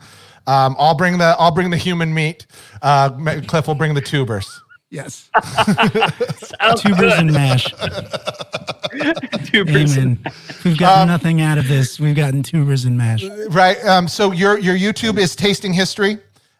Um, 0.46 0.76
I'll 0.78 0.94
bring 0.94 1.18
the 1.18 1.34
I'll 1.38 1.50
bring 1.50 1.70
the 1.70 1.76
human 1.76 2.12
meat. 2.14 2.46
Uh, 2.82 3.10
Cliff 3.46 3.66
will 3.66 3.74
bring 3.74 3.94
the 3.94 4.00
tubers. 4.00 4.60
Yes. 4.90 5.28
Tubers 6.76 6.96
good. 6.98 7.12
and 7.18 7.32
mash. 7.32 7.64
Tubers. 9.46 9.96
Amen. 9.98 10.18
We've 10.64 10.74
Um, 10.74 10.76
gotten 10.76 11.08
nothing 11.08 11.40
out 11.40 11.58
of 11.58 11.68
this. 11.68 11.98
We've 11.98 12.14
gotten 12.16 12.42
tubers 12.42 12.84
and 12.84 12.96
mash. 12.96 13.24
Right. 13.50 13.82
Um, 13.84 14.08
so 14.08 14.32
your 14.32 14.58
your 14.58 14.76
YouTube 14.76 15.18
is 15.18 15.34
tasting 15.36 15.72
history, 15.72 16.18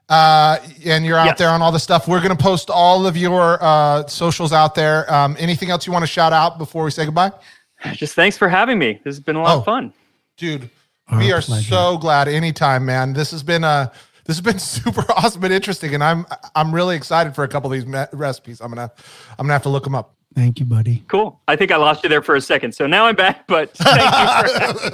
uh, 0.09 0.59
and 0.85 1.05
you're 1.07 1.19
out 1.19 1.27
Yes. 1.27 1.39
there 1.39 1.51
on 1.51 1.63
all 1.63 1.73
the 1.73 1.79
stuff. 1.79 2.09
We're 2.09 2.21
gonna 2.21 2.37
post 2.37 2.71
all 2.71 3.07
of 3.07 3.17
your 3.17 3.63
uh, 3.63 4.07
socials 4.07 4.53
out 4.53 4.75
there. 4.75 5.13
Um, 5.13 5.37
anything 5.39 5.71
else 5.71 5.87
you 5.87 5.93
want 5.93 6.03
to 6.03 6.07
shout 6.09 6.33
out 6.33 6.59
before 6.59 6.85
we 6.85 6.91
say 6.91 7.05
goodbye, 7.05 7.33
Just 7.93 8.15
thanks 8.15 8.37
for 8.37 8.49
having 8.49 8.79
me. 8.79 9.01
This 9.05 9.17
has 9.17 9.21
been 9.21 9.37
a 9.37 9.43
lot 9.43 9.55
Oh. 9.55 9.59
of 9.61 9.65
fun. 9.65 9.93
dude? 10.37 10.69
Our 11.09 11.19
we 11.19 11.33
are 11.33 11.41
pleasure. 11.41 11.69
so 11.69 11.99
glad. 11.99 12.29
Anytime, 12.29 12.85
man. 12.87 13.13
This 13.13 13.31
has 13.31 13.43
been 13.43 13.65
uh 13.65 13.91
this 14.25 14.37
has 14.37 14.41
been 14.41 14.59
super 14.77 15.05
awesome 15.13 15.45
and 15.45 15.53
interesting, 15.53 15.95
and 15.95 16.03
I'm 16.03 16.27
I'm 16.55 16.75
really 16.75 16.97
excited 16.97 17.35
for 17.35 17.45
a 17.45 17.49
couple 17.49 17.71
of 17.73 17.75
these 17.75 17.87
me- 17.87 18.05
recipes. 18.13 18.61
I'm 18.61 18.69
gonna 18.71 18.91
I'm 19.39 19.45
gonna 19.47 19.53
have 19.53 19.63
to 19.63 19.69
look 19.69 19.85
them 19.85 19.95
up. 19.95 20.13
Thank 20.35 20.61
you, 20.61 20.67
buddy. 20.67 21.03
Cool. 21.09 21.41
I 21.49 21.57
think 21.57 21.71
I 21.73 21.77
lost 21.77 22.03
you 22.03 22.11
there 22.11 22.21
for 22.23 22.35
a 22.35 22.43
second, 22.43 22.75
so 22.75 22.87
now 22.87 23.07
I'm 23.07 23.15
back. 23.15 23.47
But 23.47 23.71
thank 23.77 23.97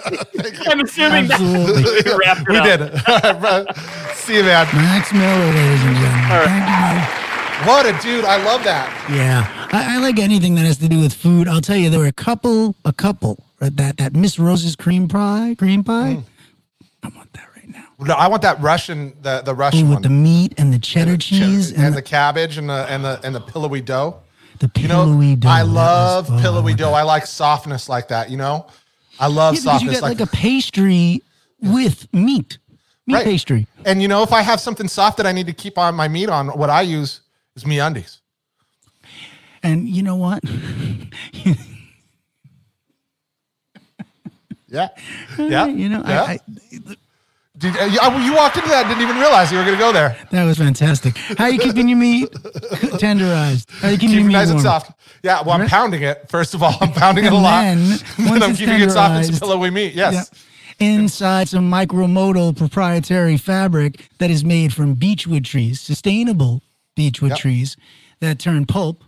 you 0.04 0.18
for. 0.18 0.70
I'm 0.70 0.80
assuming 0.80 1.26
that 1.28 1.40
we 1.40 2.12
wrapped 2.16 2.42
it 2.42 2.48
We 2.48 2.56
up. 2.58 2.64
did 2.64 2.80
it. 2.82 3.08
All 3.08 3.18
right, 3.32 3.40
bro. 3.40 3.66
See 4.14 4.36
you, 4.36 4.42
man. 4.44 4.66
Max 4.72 5.12
Miller, 5.12 5.46
ladies 5.46 5.82
and 5.82 5.96
gentlemen. 5.96 6.30
right. 6.30 6.46
Thank 6.46 7.18
you. 7.18 7.18
What 7.68 7.86
a 7.86 7.92
dude! 8.02 8.24
I 8.24 8.42
love 8.44 8.64
that. 8.64 8.88
Yeah, 9.10 9.46
I, 9.72 9.96
I 9.96 9.98
like 9.98 10.18
anything 10.18 10.54
that 10.56 10.64
has 10.64 10.78
to 10.78 10.88
do 10.88 11.00
with 11.00 11.14
food. 11.14 11.46
I'll 11.48 11.60
tell 11.60 11.76
you, 11.76 11.90
there 11.90 12.00
were 12.00 12.06
a 12.06 12.12
couple, 12.12 12.74
a 12.84 12.92
couple 12.92 13.38
right, 13.38 13.51
that 13.70 13.96
that 13.98 14.14
Miss 14.14 14.38
Rose's 14.38 14.76
cream 14.76 15.08
pie, 15.08 15.54
cream 15.58 15.84
pie. 15.84 16.16
Mm. 16.16 16.24
I 17.04 17.08
want 17.16 17.32
that 17.32 17.48
right 17.56 17.68
now. 17.68 17.84
No, 17.98 18.14
I 18.14 18.28
want 18.28 18.42
that 18.42 18.60
Russian 18.60 19.14
the 19.22 19.42
the 19.42 19.52
Ooh, 19.52 19.54
Russian 19.54 19.88
with 19.88 19.96
one. 19.96 20.02
the 20.02 20.08
meat 20.08 20.54
and 20.58 20.72
the 20.72 20.78
cheddar 20.78 21.16
cheese 21.16 21.72
and, 21.72 21.86
and, 21.86 21.94
the 21.96 22.02
cabbage 22.02 22.58
and 22.58 22.68
the 22.68 22.86
and 22.88 23.04
the 23.04 23.20
and 23.24 23.34
the 23.34 23.40
pillowy 23.40 23.80
dough. 23.80 24.20
the, 24.58 24.66
the 24.68 24.80
You 24.80 24.88
know, 24.88 25.04
pillowy 25.04 25.36
dough. 25.36 25.48
I 25.48 25.62
That 25.62 25.68
love 25.68 26.28
oh, 26.30 26.40
pillowy 26.40 26.72
I 26.72 26.76
dough. 26.76 26.92
I 26.92 27.02
like 27.02 27.26
softness 27.26 27.88
like 27.88 28.08
that. 28.08 28.30
You 28.30 28.36
know, 28.36 28.66
I 29.18 29.26
love 29.26 29.54
Yeah, 29.54 29.60
because 29.60 29.64
you 29.64 29.70
softness 29.70 29.94
get 29.96 30.02
like, 30.02 30.20
like, 30.20 30.28
a 30.28 30.32
pastry 30.32 31.20
with 31.60 32.12
meat, 32.12 32.58
meat 33.06 33.14
Right. 33.14 33.24
pastry. 33.24 33.66
And 33.84 34.00
you 34.02 34.08
know, 34.08 34.22
if 34.22 34.32
I 34.32 34.42
have 34.42 34.60
something 34.60 34.88
soft 34.88 35.16
that 35.18 35.26
I 35.26 35.32
need 35.32 35.46
to 35.46 35.52
keep 35.52 35.78
on 35.78 35.94
my 35.94 36.08
meat 36.08 36.28
on, 36.28 36.48
what 36.48 36.70
I 36.70 36.82
use 36.82 37.20
is 37.56 37.66
me 37.66 37.78
undies. 37.80 38.20
And 39.62 39.88
you 39.88 40.02
know 40.02 40.16
what? 40.16 40.42
Yeah, 44.72 44.88
yeah. 45.38 45.66
you 45.66 45.88
know, 45.88 46.02
yeah. 46.06 46.22
I, 46.22 46.32
I, 46.32 46.96
Did, 47.58 47.76
uh, 47.76 47.84
you, 47.84 47.98
I- 48.00 48.24
you 48.24 48.34
walked 48.34 48.56
into 48.56 48.70
that, 48.70 48.88
didn't 48.88 49.02
even 49.02 49.16
realize 49.18 49.52
you 49.52 49.58
were 49.58 49.64
going 49.64 49.76
to 49.76 49.80
go 49.80 49.92
there. 49.92 50.16
that 50.30 50.44
was 50.44 50.56
fantastic. 50.56 51.16
How 51.36 51.44
are 51.44 51.50
you 51.50 51.58
keeping 51.58 51.86
your 51.88 51.98
meat 51.98 52.30
tenderized? 52.98 53.68
How 53.80 53.88
you 53.88 53.98
keeping 53.98 54.08
Keep 54.08 54.16
your 54.16 54.24
meat 54.28 54.32
nice 54.32 54.50
and 54.50 54.60
soft. 54.60 54.92
Yeah, 55.22 55.42
well, 55.42 55.60
I'm 55.60 55.68
pounding 55.68 56.02
it. 56.02 56.28
First 56.30 56.54
of 56.54 56.62
all, 56.62 56.74
I'm 56.80 56.92
pounding 56.92 57.26
it 57.26 57.32
a 57.32 57.36
And 57.36 57.42
lot. 57.44 57.60
then, 57.62 57.98
And 58.18 58.30
once 58.30 58.42
I'm 58.44 58.54
keeping 58.56 58.80
it 58.80 58.90
soft 58.90 59.28
and 59.28 59.38
pillowy 59.38 59.70
meat. 59.70 59.94
Yes. 59.94 60.30
Yeah. 60.32 60.38
Inside 60.94 61.48
some 61.50 61.70
micromodal 61.70 62.56
proprietary 62.56 63.36
fabric 63.36 64.08
that 64.18 64.30
is 64.30 64.42
made 64.44 64.72
from 64.72 64.94
beechwood 64.94 65.44
trees, 65.44 65.80
sustainable 65.80 66.62
beechwood 66.96 67.30
Yep. 67.32 67.38
trees 67.38 67.76
that 68.20 68.38
turn 68.38 68.64
pulp 68.66 69.04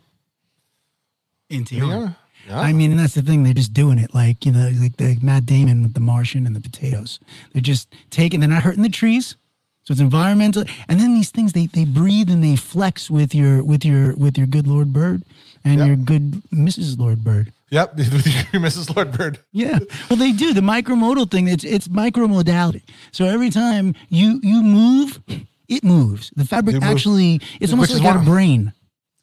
into 1.50 1.74
yarn. 1.76 2.16
Yeah. 2.48 2.60
I 2.60 2.72
mean, 2.72 2.90
and 2.90 3.00
that's 3.00 3.14
the 3.14 3.22
thing. 3.22 3.42
They're 3.44 3.54
just 3.54 3.72
doing 3.72 3.98
it 3.98 4.14
like, 4.14 4.44
you 4.44 4.52
know, 4.52 4.70
like 4.80 4.96
the 4.96 5.18
Matt 5.22 5.46
Damon 5.46 5.82
with 5.82 5.94
the 5.94 6.00
Martian 6.00 6.46
and 6.46 6.54
the 6.54 6.60
potatoes. 6.60 7.18
They're 7.52 7.62
just 7.62 7.92
taking, 8.10 8.40
they're 8.40 8.48
not 8.48 8.62
hurting 8.62 8.82
the 8.82 8.88
trees. 8.88 9.36
So 9.84 9.92
it's 9.92 10.00
environmental. 10.00 10.64
And 10.88 10.98
then 10.98 11.14
these 11.14 11.30
things, 11.30 11.52
they, 11.52 11.66
they 11.66 11.84
breathe 11.84 12.30
and 12.30 12.42
they 12.42 12.56
flex 12.56 13.10
with 13.10 13.34
your, 13.34 13.62
with 13.62 13.84
your, 13.84 14.14
with 14.16 14.36
your 14.38 14.46
good 14.46 14.66
Lord 14.66 14.92
Bird 14.92 15.22
and 15.64 15.78
Yep. 15.78 15.86
your 15.86 15.96
good 15.96 16.42
Mrs. 16.52 16.98
Lord 16.98 17.22
Bird. 17.24 17.52
Yep. 17.70 17.96
Mrs. 17.96 18.94
Lord 18.94 19.12
Bird. 19.12 19.40
Yeah. 19.52 19.78
Well, 20.08 20.18
they 20.18 20.32
do 20.32 20.52
the 20.54 20.60
micromodal 20.60 21.30
thing. 21.30 21.48
It's 21.48 21.64
it's 21.64 21.88
micromodality. 21.88 22.82
So 23.10 23.24
every 23.24 23.50
time 23.50 23.94
you 24.10 24.38
you 24.42 24.62
move, 24.62 25.20
it 25.68 25.82
moves. 25.82 26.30
The 26.36 26.44
fabric 26.44 26.74
You 26.74 26.80
move. 26.80 26.90
actually 26.90 27.40
it's 27.60 27.72
almost 27.72 27.92
Which 27.92 28.02
like 28.02 28.14
got 28.14 28.22
a 28.22 28.24
brain. 28.24 28.72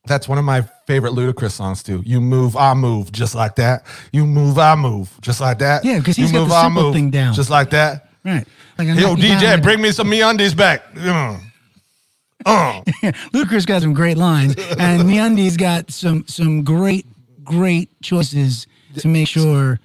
That's 0.06 0.28
one 0.28 0.38
of 0.40 0.46
my 0.46 0.62
favorite 0.88 1.14
Ludacris 1.14 1.52
songs 1.52 1.84
too. 1.84 2.02
You 2.06 2.20
move, 2.22 2.56
I 2.58 2.74
move, 2.74 3.12
just 3.12 3.36
like 3.36 3.56
that. 3.58 3.86
You 4.12 4.26
move, 4.26 4.58
I 4.58 4.76
move, 4.76 5.12
just 5.22 5.40
like 5.40 5.60
that. 5.60 5.86
Yeah, 5.86 6.00
'cause 6.00 6.18
you 6.18 6.24
he's 6.26 6.32
got 6.34 6.48
the 6.48 6.54
I 6.56 6.64
simple 6.64 6.92
thing 6.94 7.12
down. 7.12 7.34
just 7.36 7.50
like 7.52 7.70
that. 7.70 8.10
Right. 8.26 8.48
Like 8.78 8.88
Yo, 8.88 8.94
you 9.16 9.28
down 9.28 9.40
DJ, 9.40 9.62
bring 9.62 9.82
me 9.82 9.92
some 9.92 10.10
me 10.10 10.22
undies 10.22 10.54
back. 10.56 10.94
Mm. 10.96 11.40
Uh. 12.46 12.82
Ludacris 13.34 13.66
got 13.68 13.82
some 13.84 13.94
great 13.94 14.18
lines, 14.18 14.56
and 14.80 15.04
MeUndies 15.04 15.58
got 15.58 15.92
some 15.92 16.26
some 16.28 16.64
great 16.64 17.06
great 17.44 17.90
choices 18.02 18.66
to 18.98 19.08
make 19.08 19.28
sure 19.28 19.80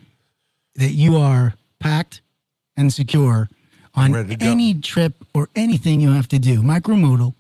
that 0.77 0.93
you 0.93 1.17
are 1.17 1.55
packed 1.81 2.23
and 2.77 2.93
secure 2.93 3.49
on 3.95 4.13
ready 4.13 4.31
to 4.31 4.37
go. 4.37 4.47
any 4.51 4.75
trip 4.75 5.15
or 5.35 5.49
anything 5.55 6.01
you 6.01 6.11
have 6.13 6.29
to 6.29 6.39
do. 6.39 6.63
Micromodal, 6.63 7.35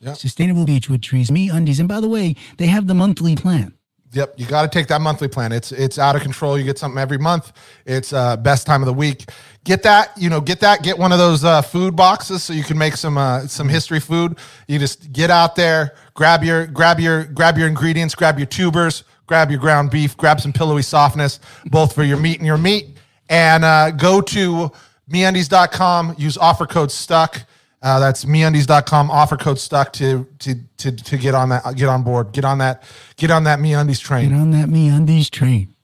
Yeah. 0.00 0.12
sustainable 0.12 0.64
beechwood 0.64 1.02
trees, 1.02 1.30
Me 1.30 1.48
Undies, 1.48 1.80
and 1.80 1.88
by 1.88 2.00
the 2.00 2.08
way, 2.08 2.36
they 2.56 2.66
have 2.66 2.86
the 2.86 2.94
monthly 2.94 3.34
plan. 3.34 3.74
Yep, 4.12 4.34
you 4.38 4.46
got 4.46 4.62
to 4.62 4.68
take 4.68 4.86
that 4.88 5.02
monthly 5.02 5.28
plan. 5.28 5.52
It's 5.52 5.70
it's 5.70 5.98
out 5.98 6.16
of 6.16 6.22
control. 6.22 6.56
You 6.56 6.64
get 6.64 6.78
something 6.78 6.98
every 6.98 7.18
month. 7.18 7.52
It's 7.84 8.12
uh, 8.12 8.38
best 8.38 8.66
time 8.66 8.80
of 8.80 8.86
the 8.86 8.92
week. 8.92 9.28
Get 9.64 9.82
that, 9.82 10.16
you 10.16 10.30
know, 10.30 10.40
get 10.40 10.60
that. 10.60 10.82
Get 10.82 10.96
one 10.98 11.12
of 11.12 11.18
those 11.18 11.44
uh, 11.44 11.60
food 11.60 11.94
boxes 11.94 12.42
so 12.42 12.54
you 12.54 12.64
can 12.64 12.78
make 12.78 12.96
some 12.96 13.18
uh, 13.18 13.46
some 13.46 13.68
history 13.68 14.00
food. 14.00 14.38
You 14.66 14.78
just 14.78 15.12
get 15.12 15.30
out 15.30 15.56
there, 15.56 15.94
grab 16.14 16.42
your 16.42 16.66
grab 16.66 16.98
your 17.00 17.24
grab 17.24 17.58
your 17.58 17.68
ingredients, 17.68 18.14
grab 18.14 18.38
your 18.38 18.46
tubers, 18.46 19.04
grab 19.26 19.50
your 19.50 19.60
ground 19.60 19.90
beef, 19.90 20.16
grab 20.16 20.40
some 20.40 20.54
pillowy 20.54 20.82
softness, 20.82 21.38
both 21.66 21.94
for 21.94 22.02
your 22.02 22.16
meat 22.16 22.38
and 22.38 22.46
your 22.46 22.56
meat, 22.56 22.96
and 23.28 23.62
uh, 23.62 23.90
go 23.90 24.22
to 24.22 24.72
meundies.com. 25.10 26.14
Use 26.16 26.38
offer 26.38 26.66
code 26.66 26.90
stuck. 26.90 27.42
Uh, 27.80 28.00
that's 28.00 28.24
meundies.com 28.24 29.10
offer 29.10 29.36
code 29.36 29.58
stuck 29.58 29.92
to 29.92 30.26
to 30.40 30.56
to 30.78 30.90
to 30.90 31.16
get 31.16 31.34
on 31.34 31.48
that 31.50 31.62
get 31.76 31.88
on 31.88 32.02
board 32.02 32.32
get 32.32 32.44
on 32.44 32.58
that 32.58 32.82
get 33.16 33.30
on 33.30 33.44
that 33.44 33.60
meundies 33.60 34.00
train 34.00 34.30
Get 34.30 34.34
on 34.36 34.50
that 34.50 34.68
Me 34.68 34.88
Undies 34.88 35.30
train. 35.30 35.74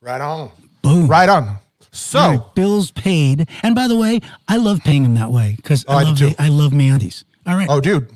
Right 0.00 0.20
on. 0.20 0.50
Boom. 0.82 1.06
Right 1.06 1.28
on. 1.28 1.58
So, 1.94 2.50
bills 2.54 2.90
paid. 2.90 3.48
And 3.62 3.74
by 3.74 3.86
the 3.86 3.96
way, 3.96 4.20
I 4.48 4.56
love 4.56 4.80
paying 4.82 5.02
them 5.02 5.14
that 5.16 5.30
way 5.30 5.54
because 5.56 5.84
Oh, 5.86 5.92
I 5.92 6.00
I, 6.00 6.02
do 6.04 6.08
love 6.08 6.18
too. 6.18 6.34
I 6.38 6.48
love 6.48 6.72
me 6.72 6.88
undies. 6.88 7.24
All 7.46 7.54
right. 7.54 7.68
oh, 7.70 7.80
dude. 7.80 8.08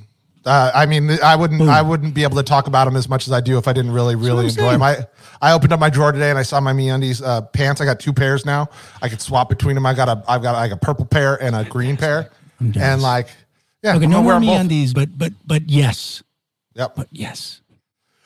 Uh, 0.47 0.71
I 0.75 0.87
mean, 0.87 1.11
I 1.23 1.37
wouldn't, 1.37 1.61
I 1.63 1.83
wouldn't 1.83 2.15
be 2.15 2.23
able 2.23 2.37
to 2.37 2.43
talk 2.43 2.67
about 2.69 2.85
them 2.87 2.97
as 2.97 3.09
much 3.09 3.27
as 3.27 3.33
I 3.33 3.41
do 3.41 3.59
if 3.59 3.67
I 3.69 3.73
didn't 3.73 3.91
really, 3.91 4.15
really 4.15 4.47
enjoy 4.47 4.71
them. 4.73 4.83
I, 4.83 5.07
I 5.43 5.53
opened 5.53 5.73
up 5.73 5.81
my 5.81 5.91
drawer 5.91 6.13
today 6.13 6.31
and 6.31 6.39
I 6.39 6.43
saw 6.45 6.61
my 6.61 6.73
MeUndies 6.73 7.21
uh, 7.23 7.43
pants. 7.43 7.81
I 7.81 7.85
got 7.85 7.99
two 8.01 8.13
pairs 8.13 8.47
now. 8.47 8.69
I 9.03 9.09
could 9.09 9.21
swap 9.21 9.49
between 9.49 9.75
them. 9.75 9.85
I 9.85 9.93
got 9.93 10.09
a, 10.09 10.23
I've 10.29 10.43
got 10.43 10.53
like 10.53 10.71
a 10.73 10.77
purple 10.77 11.05
pair 11.05 11.35
and 11.43 11.55
a 11.57 11.65
green 11.65 11.97
pair. 11.97 12.31
And 12.61 13.03
like, 13.03 13.29
yeah, 13.83 13.97
okay, 13.97 14.05
I'm 14.05 14.11
no 14.11 14.23
more 14.23 14.41
me 14.41 14.55
undies, 14.55 14.95
but 14.95 15.17
but 15.17 15.33
but 15.47 15.69
yes. 15.69 16.23
Yep. 16.75 16.95
But 16.97 17.09
yes. 17.11 17.61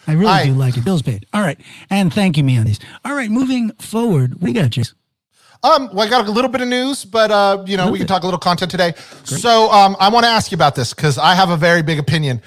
I 0.07 0.13
really 0.13 0.27
I- 0.27 0.47
do 0.47 0.53
like 0.55 0.77
it. 0.77 0.85
Bills 0.85 1.03
paid. 1.03 1.27
All 1.33 1.43
right. 1.43 1.61
And 1.89 2.13
thank 2.13 2.37
you, 2.37 2.45
me 2.45 2.57
undies. 2.57 2.81
All 3.05 3.15
right, 3.15 3.31
moving 3.31 3.71
forward. 3.73 4.35
What 4.41 4.53
do 4.53 4.53
you 4.53 4.69
got? 4.69 4.77
Um, 5.63 5.91
well, 5.93 6.07
I 6.07 6.11
got 6.11 6.27
a 6.27 6.31
little 6.31 6.51
bit 6.51 6.63
of 6.63 6.69
news, 6.69 7.05
but 7.05 7.31
uh, 7.31 7.63
you 7.67 7.77
know, 7.77 7.91
we 7.91 7.99
can 7.99 8.07
talk 8.07 8.23
a 8.23 8.27
little 8.27 8.41
content 8.41 8.71
today. 8.71 8.95
So, 9.25 9.71
um, 9.71 9.95
I 10.01 10.09
want 10.09 10.25
to 10.25 10.31
ask 10.31 10.51
you 10.51 10.55
about 10.57 10.75
this 10.75 10.95
because 10.95 11.19
I 11.19 11.35
have 11.35 11.51
a 11.51 11.57
very 11.57 11.83
big 11.83 11.99
opinion. 11.99 12.41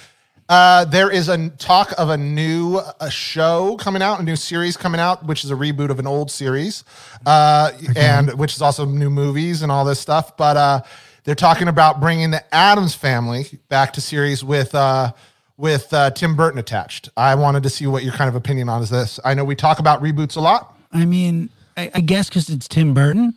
Uh, 0.50 0.86
there 0.86 1.12
is 1.12 1.30
a 1.30 1.50
talk 1.52 1.94
of 1.98 2.10
a 2.10 2.18
new 2.18 2.78
uh, 2.78 3.10
show 3.10 3.78
coming 3.78 4.02
out, 4.02 4.20
a 4.20 4.24
new 4.24 4.36
series 4.36 4.76
coming 4.76 5.00
out, 5.00 5.26
which 5.26 5.44
is 5.46 5.52
a 5.52 5.54
reboot 5.54 5.90
of 5.90 6.00
an 6.00 6.08
old 6.08 6.32
series, 6.32 6.84
uh, 7.26 7.72
and 7.96 8.34
which 8.34 8.54
is 8.56 8.62
also 8.62 8.84
new 8.86 9.10
movies 9.12 9.62
and 9.62 9.72
all 9.72 9.86
this 9.86 10.00
stuff. 10.00 10.36
But 10.36 10.58
uh, 10.58 10.82
They're 11.24 11.36
talking 11.36 11.68
about 11.68 12.00
bringing 12.02 12.32
the 12.32 12.44
Addams 12.54 12.96
family 12.96 13.46
back 13.70 13.94
to 13.94 14.02
series 14.02 14.44
with 14.44 14.76
uh, 14.76 15.14
with 15.58 15.94
uh, 15.94 16.12
Tim 16.12 16.36
Burton 16.36 16.60
attached. 16.60 17.10
I 17.16 17.36
wanted 17.36 17.64
to 17.64 17.70
see 17.70 17.88
what 17.88 18.04
your 18.04 18.14
kind 18.14 18.28
of 18.28 18.36
opinion 18.36 18.70
on 18.70 18.82
is 18.82 18.90
this. 18.90 19.20
I 19.24 19.34
know 19.34 19.46
we 19.46 19.56
talk 19.56 19.80
about 19.80 20.02
reboots 20.02 20.36
a 20.36 20.42
lot. 20.42 20.78
I 20.92 21.06
mean, 21.06 21.50
I, 21.78 21.92
I 21.94 22.02
guess 22.02 22.30
because 22.30 22.50
it's 22.50 22.68
Tim 22.68 22.94
Burton, 22.94 23.34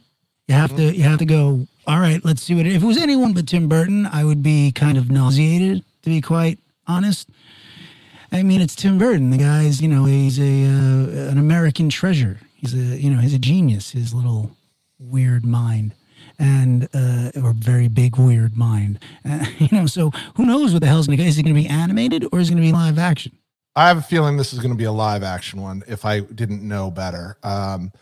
you 0.49 0.55
have 0.55 0.75
to 0.77 0.95
you 0.95 1.05
have 1.05 1.19
to 1.19 1.27
go. 1.27 1.67
All 1.87 2.01
right, 2.01 2.25
let's 2.25 2.43
see 2.43 2.55
what. 2.55 2.67
If 2.67 2.83
it 2.83 2.87
was 2.87 2.99
anyone 2.99 3.33
but 3.33 3.47
Tim 3.47 3.69
Burton, 3.69 4.07
I 4.07 4.25
would 4.25 4.43
be 4.43 4.73
kind 4.73 4.99
of 4.99 5.11
nauseated, 5.11 5.85
to 6.03 6.11
be 6.11 6.21
quite 6.21 6.59
honest. 6.87 7.29
I 8.33 8.43
mean, 8.43 8.61
it's 8.61 8.75
Tim 8.75 8.99
Burton. 8.99 9.31
The 9.31 9.39
guy's, 9.39 9.81
you 9.81 9.89
know, 9.89 10.05
he's 10.05 10.39
a 10.41 10.65
uh, 10.65 11.31
an 11.31 11.39
American 11.39 11.89
treasure. 11.89 12.41
He's 12.57 12.75
a, 12.75 12.79
you 12.79 13.11
know, 13.11 13.21
he's 13.21 13.35
a 13.35 13.39
genius. 13.39 13.93
His 13.93 14.13
little 14.13 14.51
weird 14.99 15.45
mind, 15.47 15.95
and 16.39 16.89
uh, 16.95 17.31
or 17.43 17.53
very 17.53 17.89
big 17.89 18.17
weird 18.17 18.57
mind. 18.57 18.99
Uh, 19.25 19.47
you 19.59 19.69
know, 19.73 19.87
so 19.87 20.11
who 20.37 20.47
knows 20.47 20.73
what 20.73 20.81
the 20.83 20.89
hell's 20.89 21.07
going 21.07 21.19
to? 21.19 21.25
Is 21.25 21.39
it 21.39 21.43
going 21.43 21.55
to 21.55 21.61
be 21.61 21.69
animated 21.69 22.27
or 22.33 22.41
is 22.41 22.49
it 22.49 22.53
going 22.55 22.63
to 22.63 22.69
be 22.69 22.73
live 22.73 22.99
action? 22.99 23.33
I 23.75 23.89
have 23.89 23.99
a 23.99 24.03
feeling 24.03 24.39
this 24.39 24.53
is 24.53 24.59
going 24.59 24.71
to 24.71 24.77
be 24.77 24.85
a 24.85 24.93
live 24.93 25.23
action 25.23 25.61
one. 25.61 25.83
If 25.87 26.05
I 26.05 26.21
didn't 26.21 26.67
know 26.67 26.91
better, 26.91 27.37
um, 27.43 27.93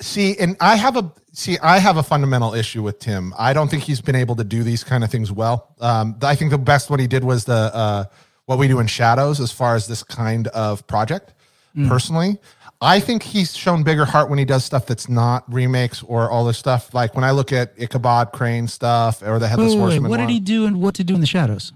see, 0.00 0.38
and 0.38 0.56
I 0.60 0.76
have 0.76 0.96
a 0.96 1.12
see, 1.32 1.58
I 1.58 1.78
have 1.78 1.96
a 1.96 2.02
fundamental 2.02 2.54
issue 2.54 2.82
with 2.82 3.00
Tim. 3.00 3.34
I 3.36 3.52
don't 3.52 3.68
think 3.68 3.82
he's 3.82 4.00
been 4.00 4.14
able 4.14 4.36
to 4.36 4.44
do 4.44 4.62
these 4.62 4.84
kind 4.84 5.02
of 5.02 5.10
things 5.10 5.32
well. 5.32 5.74
Um, 5.80 6.16
I 6.22 6.36
think 6.36 6.52
the 6.52 6.58
best 6.58 6.90
one 6.90 7.00
he 7.00 7.08
did 7.08 7.24
was 7.24 7.44
the 7.44 7.74
uh, 7.74 8.04
what 8.44 8.58
we 8.58 8.68
do 8.68 8.78
in 8.78 8.86
shadows, 8.86 9.40
as 9.40 9.50
far 9.50 9.74
as 9.74 9.88
this 9.88 10.02
kind 10.02 10.46
of 10.48 10.86
project. 10.86 11.32
Personally, 11.88 12.38
I 12.86 13.00
think 13.00 13.24
he's 13.24 13.56
shown 13.56 13.82
bigger 13.82 14.04
heart 14.04 14.30
when 14.30 14.38
he 14.38 14.44
does 14.44 14.64
stuff 14.64 14.86
that's 14.86 15.08
not 15.08 15.42
remakes 15.52 16.04
or 16.04 16.30
all 16.30 16.44
this 16.44 16.56
stuff. 16.56 16.94
Like 16.94 17.16
when 17.16 17.24
I 17.24 17.32
look 17.32 17.52
at 17.52 17.72
Ichabod 17.76 18.30
Crane 18.32 18.68
stuff 18.68 19.22
or 19.22 19.40
the 19.40 19.48
Headless 19.48 19.72
Wait, 19.72 19.74
wait, 19.74 19.82
wait, 19.82 19.90
Horseman. 19.90 20.10
what 20.10 20.18
did 20.18 20.30
he 20.30 20.38
do 20.38 20.66
and 20.66 20.80
what 20.80 20.94
to 20.94 21.04
do 21.04 21.14
in 21.16 21.20
the 21.20 21.26
shadows? 21.26 21.72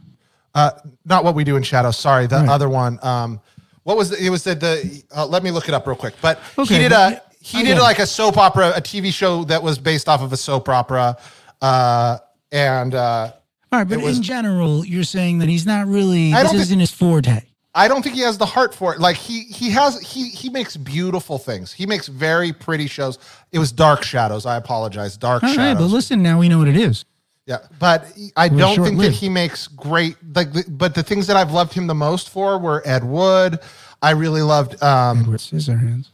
Uh, 0.54 0.70
not 1.04 1.24
what 1.24 1.34
we 1.34 1.42
do 1.42 1.56
in 1.56 1.64
shadows. 1.64 1.96
Sorry, 1.98 2.26
the 2.28 2.36
Right. 2.36 2.48
other 2.48 2.68
one. 2.68 3.00
Um, 3.02 3.40
what 3.82 3.96
was 3.96 4.10
the, 4.10 4.24
it? 4.24 4.30
Was 4.30 4.44
the 4.44 4.54
the? 4.54 5.02
Uh, 5.14 5.26
let 5.26 5.42
me 5.42 5.50
look 5.50 5.68
it 5.68 5.74
up 5.74 5.84
real 5.86 5.96
quick. 5.96 6.14
But 6.22 6.38
Okay, 6.56 6.74
he 6.74 6.80
did 6.80 6.92
a 6.92 7.20
he 7.40 7.64
did 7.64 7.78
like 7.78 7.98
a 7.98 8.06
soap 8.06 8.36
opera, 8.36 8.72
a 8.76 8.80
TV 8.80 9.12
show 9.12 9.42
that 9.44 9.60
was 9.62 9.78
based 9.78 10.08
off 10.08 10.22
of 10.22 10.32
a 10.32 10.36
soap 10.36 10.68
opera, 10.68 11.16
uh, 11.60 12.18
and 12.52 12.94
uh, 12.94 13.32
All 13.72 13.78
right, 13.80 13.88
but 13.88 14.00
was- 14.00 14.18
in 14.18 14.22
general, 14.22 14.84
you're 14.84 15.02
saying 15.04 15.38
that 15.38 15.48
he's 15.48 15.66
not 15.66 15.86
really. 15.88 16.32
I 16.32 16.42
This 16.44 16.54
isn't 16.54 16.78
his 16.80 16.92
forte. 16.92 17.42
I 17.74 17.86
don't 17.86 18.02
think 18.02 18.16
he 18.16 18.22
has 18.22 18.36
the 18.36 18.46
heart 18.46 18.74
for 18.74 18.92
it. 18.94 19.00
Like 19.00 19.16
he 19.16 19.42
he 19.44 19.70
has 19.70 20.00
he 20.00 20.28
he 20.28 20.50
makes 20.50 20.76
beautiful 20.76 21.38
things. 21.38 21.72
He 21.72 21.86
makes 21.86 22.08
very 22.08 22.52
pretty 22.52 22.88
shows. 22.88 23.18
It 23.52 23.58
was 23.58 23.70
Dark 23.70 24.02
Shadows. 24.02 24.44
I 24.44 24.56
apologize. 24.56 25.16
Dark 25.16 25.42
All 25.42 25.48
right, 25.50 25.54
Shadows. 25.54 25.88
but 25.88 25.94
listen, 25.94 26.22
now 26.22 26.38
we 26.38 26.48
know 26.48 26.58
what 26.58 26.68
it 26.68 26.76
is. 26.76 27.04
Yeah, 27.46 27.58
but 27.78 28.06
I 28.36 28.48
was 28.48 28.58
don't 28.60 28.84
think 28.84 29.00
that 29.00 29.12
he 29.12 29.28
makes 29.28 29.66
great. 29.66 30.16
Like, 30.34 30.48
but 30.68 30.94
the 30.94 31.02
things 31.02 31.26
that 31.26 31.36
I've 31.36 31.52
loved 31.52 31.72
him 31.72 31.86
the 31.86 31.94
most 31.94 32.28
for 32.28 32.58
were 32.58 32.82
Ed 32.84 33.04
Wood. 33.04 33.58
I 34.02 34.10
really 34.10 34.42
loved 34.42 34.80
um, 34.82 35.20
Edward 35.20 35.40
Scissorhands. 35.40 36.08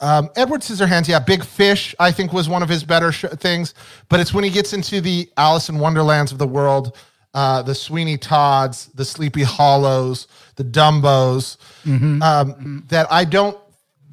Um, 0.00 0.30
Edward 0.36 0.60
Scissorhands, 0.60 1.08
yeah, 1.08 1.18
Big 1.18 1.44
Fish, 1.44 1.94
I 1.98 2.12
think 2.12 2.32
was 2.32 2.48
one 2.48 2.62
of 2.62 2.68
his 2.68 2.84
better 2.84 3.10
sh- 3.10 3.24
things. 3.36 3.74
But 4.08 4.20
it's 4.20 4.32
when 4.32 4.44
he 4.44 4.50
gets 4.50 4.72
into 4.72 5.00
the 5.00 5.28
Alice 5.36 5.68
in 5.68 5.78
Wonderlands 5.78 6.30
of 6.32 6.38
the 6.38 6.46
world, 6.46 6.96
uh, 7.34 7.62
the 7.62 7.74
Sweeney 7.74 8.16
Todds, 8.16 8.86
the 8.94 9.04
Sleepy 9.04 9.42
Hollows, 9.42 10.28
the 10.56 10.64
Dumbos, 10.64 11.56
um, 12.22 12.84
that 12.88 13.06
I 13.10 13.24
don't 13.24 13.58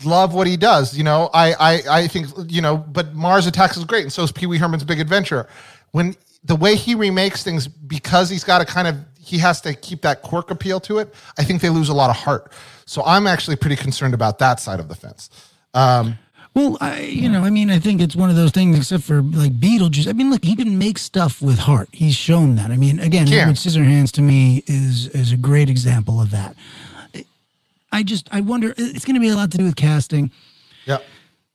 love 0.04 0.34
what 0.34 0.48
he 0.48 0.58
does. 0.58 0.98
You 0.98 1.04
know, 1.04 1.30
I, 1.34 1.54
I 1.54 1.82
I 1.90 2.08
think 2.08 2.28
you 2.48 2.62
know, 2.62 2.78
but 2.78 3.14
Mars 3.16 3.48
Attacks 3.48 3.78
is 3.78 3.86
great, 3.86 4.04
and 4.04 4.14
so 4.14 4.24
is 4.24 4.32
Pee 4.32 4.46
Wee 4.46 4.58
Herman's 4.58 4.84
Big 4.84 5.00
Adventure. 5.00 5.48
When 5.92 6.16
the 6.44 6.56
way 6.56 6.76
he 6.76 6.94
remakes 6.94 7.44
things, 7.44 7.68
because 7.68 8.30
he's 8.30 8.44
got 8.44 8.60
to 8.60 8.66
kind 8.66 8.88
of 8.88 8.98
he 9.20 9.40
has 9.40 9.60
to 9.62 9.74
keep 9.74 10.02
that 10.02 10.22
quirk 10.22 10.52
appeal 10.52 10.80
to 10.82 11.00
it. 11.00 11.14
I 11.38 11.44
think 11.44 11.62
they 11.62 11.70
lose 11.70 11.90
a 11.90 11.94
lot 11.94 12.10
of 12.12 12.16
heart. 12.16 12.52
So 12.86 13.04
I'm 13.04 13.26
actually 13.26 13.56
pretty 13.56 13.76
concerned 13.76 14.14
about 14.14 14.38
that 14.40 14.60
side 14.60 14.80
of 14.80 14.88
the 14.88 14.96
fence. 14.96 15.30
Um, 15.74 16.20
Well, 16.56 16.78
I, 16.80 17.02
you 17.02 17.28
know, 17.28 17.44
I 17.44 17.50
mean, 17.50 17.70
I 17.70 17.80
think 17.80 18.00
it's 18.02 18.16
one 18.16 18.30
of 18.30 18.38
those 18.38 18.52
things, 18.52 18.78
except 18.78 19.04
for 19.04 19.22
like 19.22 19.60
Beetlejuice. 19.60 20.08
I 20.08 20.14
mean, 20.14 20.30
look, 20.32 20.44
he 20.46 20.56
can 20.56 20.78
make 20.78 20.98
stuff 20.98 21.42
with 21.42 21.60
heart. 21.60 21.90
He's 21.92 22.16
shown 22.16 22.56
that. 22.56 22.72
I 22.72 22.78
mean, 22.78 23.00
again, 23.00 23.28
Can. 23.28 23.40
Edward 23.40 23.58
Scissorhands 23.58 24.12
to 24.14 24.22
me 24.22 24.64
is 24.66 25.08
is 25.10 25.34
a 25.34 25.38
great 25.38 25.70
example 25.70 26.22
of 26.22 26.32
that. 26.32 26.56
I 27.92 28.04
just, 28.04 28.28
I 28.32 28.42
wonder, 28.42 28.74
it's 28.78 29.06
going 29.06 29.14
to 29.16 29.22
be 29.22 29.30
a 29.30 29.36
lot 29.36 29.52
to 29.52 29.58
do 29.58 29.64
with 29.64 29.76
casting. 29.76 30.32
yeah. 30.86 30.98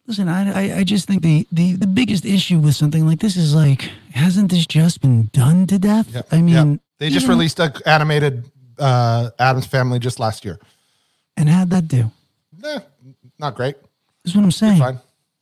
Listen, 0.06 0.26
I, 0.28 0.72
I, 0.72 0.78
I 0.78 0.84
just 0.84 1.06
think 1.06 1.22
the, 1.22 1.46
the, 1.52 1.74
the 1.74 1.86
biggest 1.86 2.24
issue 2.24 2.58
with 2.58 2.74
something 2.74 3.06
like 3.06 3.20
this 3.20 3.36
is 3.36 3.54
like, 3.54 3.90
hasn't 4.12 4.50
this 4.50 4.66
just 4.66 5.00
been 5.02 5.28
done 5.32 5.66
to 5.68 5.78
death? 5.78 6.08
Yeah, 6.12 6.22
I 6.32 6.40
mean, 6.40 6.72
yeah. 6.72 6.76
they 6.98 7.10
just 7.10 7.24
even- 7.24 7.36
released 7.36 7.60
a 7.60 7.72
animated 7.86 8.50
uh, 8.78 9.30
Addams 9.38 9.66
Family 9.66 9.98
just 9.98 10.18
last 10.18 10.44
year. 10.44 10.58
And 11.36 11.48
how'd 11.48 11.70
that 11.70 11.86
do? 11.88 12.10
Eh, 12.64 12.80
not 13.38 13.54
great. 13.54 13.76
That's 14.30 14.36
what 14.36 14.44
I'm 14.44 14.50
saying. 14.52 14.98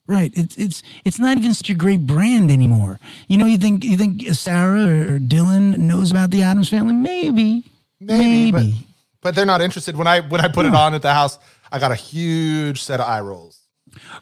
Right. 0.07 0.33
It's 0.35 0.57
it's 0.57 0.83
it's 1.05 1.19
not 1.19 1.37
even 1.37 1.53
such 1.53 1.69
a 1.69 1.75
great 1.75 2.07
brand 2.07 2.51
anymore. 2.51 2.99
You 3.29 3.37
know, 3.37 3.45
you 3.45 3.59
think 3.59 3.85
you 3.85 3.99
think 3.99 4.27
Sarah 4.33 5.15
or, 5.15 5.19
Dylan 5.19 5.77
knows 5.77 6.11
about 6.11 6.31
the 6.31 6.43
Addams 6.43 6.71
family? 6.71 6.95
Maybe. 6.95 7.65
Maybe, 8.01 8.51
Maybe. 8.53 8.73
but 8.73 8.87
but 9.21 9.35
they're 9.35 9.45
not 9.45 9.61
interested. 9.61 9.97
When 9.97 10.07
I 10.07 10.21
when 10.21 10.41
I 10.41 10.49
put 10.49 10.65
it 10.65 10.75
on 10.75 10.95
at 10.95 11.03
the 11.03 11.13
house, 11.13 11.39
I 11.71 11.79
got 11.79 11.93
a 11.93 11.95
huge 11.95 12.83
set 12.83 13.01
of 13.01 13.07
eye 13.07 13.21
rolls. 13.21 13.61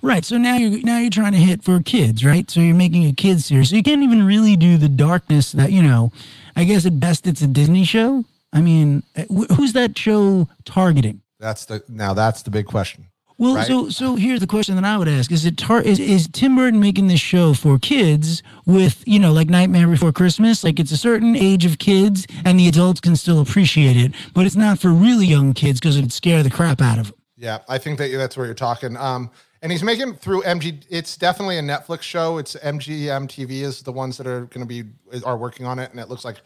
right. 0.03 0.25
So 0.25 0.39
now 0.39 0.57
you're 0.57 0.83
now 0.83 0.99
you're 0.99 1.11
trying 1.11 1.33
to 1.33 1.39
hit 1.39 1.63
for 1.63 1.81
kids, 1.81 2.25
right? 2.25 2.51
So 2.51 2.59
you're 2.59 2.75
making 2.75 3.05
a 3.07 3.13
kids 3.13 3.47
series. 3.47 3.71
So 3.71 3.77
you 3.77 3.85
can't 3.85 4.03
even 4.03 4.27
really 4.27 4.57
do 4.57 4.79
the 4.79 4.89
darkness 4.89 5.53
that, 5.53 5.71
you 5.71 5.83
know, 5.85 6.11
I 6.57 6.65
guess 6.65 6.85
at 6.85 6.99
best 6.99 7.29
it's 7.29 7.43
a 7.43 7.47
Disney 7.47 7.85
show. 7.85 8.25
I 8.53 8.61
mean, 8.61 9.05
wh- 9.31 9.55
who's 9.55 9.73
that 9.75 9.97
show 9.97 10.49
targeting? 10.65 11.21
That's 11.39 11.67
the 11.67 11.85
now 11.89 12.13
that's 12.15 12.43
the 12.43 12.51
big 12.51 12.67
question. 12.67 13.07
Well, 13.39 13.57
Right. 13.57 13.67
so 13.67 13.91
so 13.91 14.17
here's 14.17 14.41
the 14.41 14.47
question 14.47 14.77
that 14.77 14.85
I 14.85 14.97
would 14.97 15.09
ask: 15.09 15.31
Is 15.31 15.45
it 15.45 15.59
tar- 15.59 15.83
is 15.83 15.99
is 15.99 16.27
Tim 16.33 16.57
Burton 16.57 16.81
making 16.81 17.09
this 17.09 17.21
show 17.21 17.53
for 17.53 17.79
kids 17.79 18.43
with 18.65 19.03
you 19.07 19.19
know 19.19 19.33
like 19.33 19.51
Nightmare 19.51 19.87
Before 19.89 20.11
Christmas? 20.13 20.65
Like 20.65 20.81
it's 20.81 20.91
a 20.93 20.97
certain 20.97 21.37
age 21.37 21.67
of 21.67 21.79
kids, 21.79 22.27
and 22.47 22.59
the 22.59 22.67
adults 22.67 23.01
can 23.01 23.15
still 23.15 23.41
appreciate 23.41 23.97
it, 23.97 24.13
but 24.33 24.47
it's 24.47 24.57
not 24.57 24.79
for 24.79 24.89
really 24.91 25.27
young 25.27 25.53
kids 25.53 25.81
because 25.81 25.99
it'd 25.99 26.13
scare 26.13 26.43
the 26.43 26.51
crap 26.51 26.81
out 26.81 26.99
of 26.99 27.09
them. 27.09 27.17
Yeah, 27.37 27.59
I 27.69 27.77
think 27.77 27.99
that 27.99 28.11
that's 28.17 28.37
where 28.39 28.47
you're 28.47 28.55
talking. 28.55 28.97
Um, 28.97 29.31
and 29.61 29.71
he's 29.71 29.83
making 29.83 30.15
through 30.15 30.43
MG. 30.43 30.83
It's 30.89 31.19
definitely 31.19 31.59
a 31.59 31.63
Netflix 31.63 32.03
show. 32.03 32.39
It's 32.39 32.57
MGM 32.57 33.27
TV 33.29 33.63
is 33.63 33.83
the 33.83 33.93
ones 33.93 34.17
that 34.17 34.27
are 34.27 34.47
going 34.47 34.67
to 34.67 34.81
be 34.83 34.85
are 35.25 35.37
working 35.37 35.67
on 35.67 35.79
it, 35.79 35.91
and 35.91 36.01
it 36.01 36.09
looks 36.09 36.25
like 36.25 36.37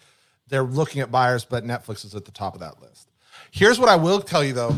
they're 0.49 0.65
looking 0.65 1.01
at 1.03 1.13
buyers, 1.13 1.45
but 1.45 1.65
Netflix 1.65 2.05
is 2.05 2.17
at 2.17 2.25
the 2.25 2.33
top 2.33 2.55
of 2.55 2.61
that 2.61 2.83
list. 2.83 3.07
Here's 3.53 3.79
what 3.79 3.89
I 3.89 3.95
will 3.97 4.21
tell 4.21 4.43
you 4.45 4.53
though, 4.53 4.75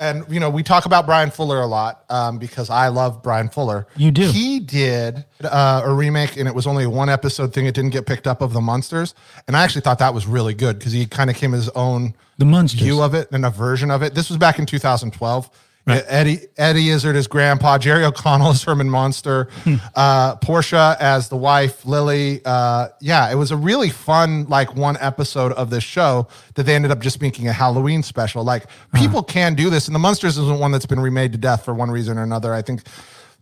and 0.00 0.24
you 0.28 0.40
know 0.40 0.50
we 0.50 0.62
talk 0.64 0.86
about 0.86 1.06
Bryan 1.06 1.30
Fuller 1.30 1.60
a 1.60 1.66
lot 1.66 2.04
um, 2.08 2.38
because 2.38 2.70
I 2.70 2.88
love 2.88 3.22
Bryan 3.22 3.48
Fuller. 3.50 3.86
You 3.96 4.10
do. 4.10 4.28
He 4.30 4.58
did 4.58 5.24
uh, 5.44 5.82
a 5.84 5.92
remake, 5.92 6.36
and 6.36 6.48
it 6.48 6.54
was 6.54 6.66
only 6.66 6.84
a 6.84 6.90
one 6.90 7.08
episode 7.08 7.52
thing. 7.54 7.66
It 7.66 7.74
didn't 7.74 7.90
get 7.90 8.06
picked 8.06 8.26
up 8.26 8.40
of 8.40 8.52
the 8.52 8.60
Munsters, 8.60 9.14
and 9.46 9.56
I 9.56 9.62
actually 9.62 9.82
thought 9.82 9.98
that 10.00 10.14
was 10.14 10.26
really 10.26 10.54
good 10.54 10.78
because 10.78 10.92
he 10.92 11.06
kind 11.06 11.30
of 11.30 11.36
came 11.36 11.52
his 11.52 11.68
own 11.70 12.14
The 12.38 12.46
Munsters. 12.46 12.80
view 12.80 13.02
of 13.02 13.14
it 13.14 13.30
and 13.30 13.44
a 13.44 13.50
version 13.50 13.90
of 13.90 14.02
it. 14.02 14.14
This 14.14 14.28
was 14.30 14.38
back 14.38 14.58
in 14.58 14.66
2012. 14.66 15.50
Eddie 15.86 16.40
Eddie 16.56 16.90
Izzard 16.90 17.16
as 17.16 17.26
Grandpa, 17.26 17.78
Jerry 17.78 18.04
O'Connell 18.04 18.50
as 18.50 18.62
Herman 18.62 18.88
Munster, 18.90 19.48
Hmm. 19.64 19.76
uh, 19.96 20.36
Portia 20.36 20.96
as 21.00 21.28
the 21.28 21.36
wife, 21.36 21.84
Lily. 21.84 22.40
Uh, 22.44 22.88
yeah, 23.00 23.30
it 23.30 23.34
was 23.34 23.50
a 23.50 23.56
really 23.56 23.88
fun 23.90 24.46
like 24.48 24.76
one 24.76 24.96
episode 25.00 25.52
of 25.52 25.70
this 25.70 25.82
show 25.82 26.28
that 26.54 26.64
they 26.64 26.74
ended 26.74 26.90
up 26.90 27.00
just 27.00 27.20
making 27.20 27.48
a 27.48 27.52
Halloween 27.52 28.02
special. 28.02 28.44
Like 28.44 28.64
Uh-huh. 28.64 28.98
people 29.02 29.22
can 29.22 29.54
do 29.54 29.68
this, 29.70 29.88
and 29.88 29.94
the 29.94 29.98
Munsters 29.98 30.38
isn't 30.38 30.58
one 30.60 30.70
that's 30.70 30.86
been 30.86 31.00
remade 31.00 31.32
to 31.32 31.38
death 31.38 31.64
for 31.64 31.74
one 31.74 31.90
reason 31.90 32.18
or 32.18 32.22
another. 32.22 32.54
I 32.54 32.62
think. 32.62 32.82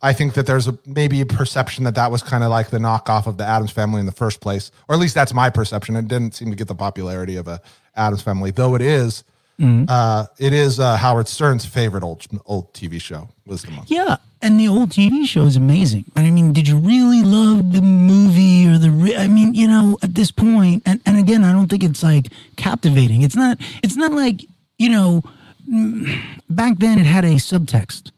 I 0.01 0.13
think 0.13 0.35
that 0.35 0.47
there's 0.47 0.69
a 0.69 0.79
maybe 0.87 1.21
a 1.21 1.27
perception 1.27 1.83
that 1.83 1.97
that 1.97 2.13
was 2.13 2.23
kind 2.23 2.45
of 2.45 2.51
like 2.51 2.71
the 2.71 2.79
knockoff 2.79 3.27
of 3.27 3.37
the 3.37 3.45
Addams 3.45 3.73
family 3.73 3.99
in 3.99 4.07
the 4.07 4.13
first 4.13 4.41
place, 4.41 4.71
or 4.89 4.95
at 4.95 5.01
least 5.01 5.13
that's 5.17 5.35
my 5.35 5.51
perception. 5.51 5.97
It 5.97 6.07
didn't 6.07 6.37
seem 6.37 6.51
to 6.51 6.57
get 6.57 6.69
the 6.69 6.75
popularity 6.77 7.35
of 7.35 7.49
a 7.49 7.61
Addams 7.97 8.23
family, 8.23 8.53
though 8.53 8.77
it 8.77 8.81
is 8.81 9.25
uh, 9.61 10.27
it 10.39 10.53
is 10.53 10.79
uh, 10.79 10.97
Howard 10.97 11.27
Stern's 11.27 11.67
favorite 11.67 12.05
old 12.05 12.25
old 12.47 12.73
TV 12.75 13.01
show 13.01 13.29
was 13.45 13.63
the. 13.63 13.73
Yeah, 13.87 14.17
and 14.41 14.59
the 14.59 14.69
old 14.69 14.91
TV 14.91 15.27
show 15.27 15.45
is 15.45 15.57
amazing. 15.57 16.05
I 16.15 16.31
mean, 16.31 16.53
did 16.53 16.69
you 16.69 16.79
really 16.79 17.23
love 17.23 17.73
the 17.73 17.83
movie 17.83 18.69
or 18.69 18.79
the? 18.79 18.91
Re- 18.91 19.17
I 19.17 19.27
mean, 19.27 19.55
you 19.55 19.67
know, 19.67 19.99
at 20.03 20.15
this 20.15 20.31
point, 20.31 20.85
and 20.87 21.01
and 21.07 21.19
again, 21.19 21.43
I 21.43 21.53
don't 21.53 21.69
think 21.69 21.83
it's 21.83 22.03
like 22.03 22.29
captivating. 22.57 23.23
It's 23.23 23.35
not. 23.37 23.59
It's 23.83 23.97
not 23.97 24.13
like 24.13 24.45
you 24.79 24.91
know, 24.91 25.25
mm, 25.69 26.21
back 26.49 26.79
then 26.79 27.01
it 27.01 27.07
had 27.07 27.25
a 27.25 27.35
subtext, 27.35 28.13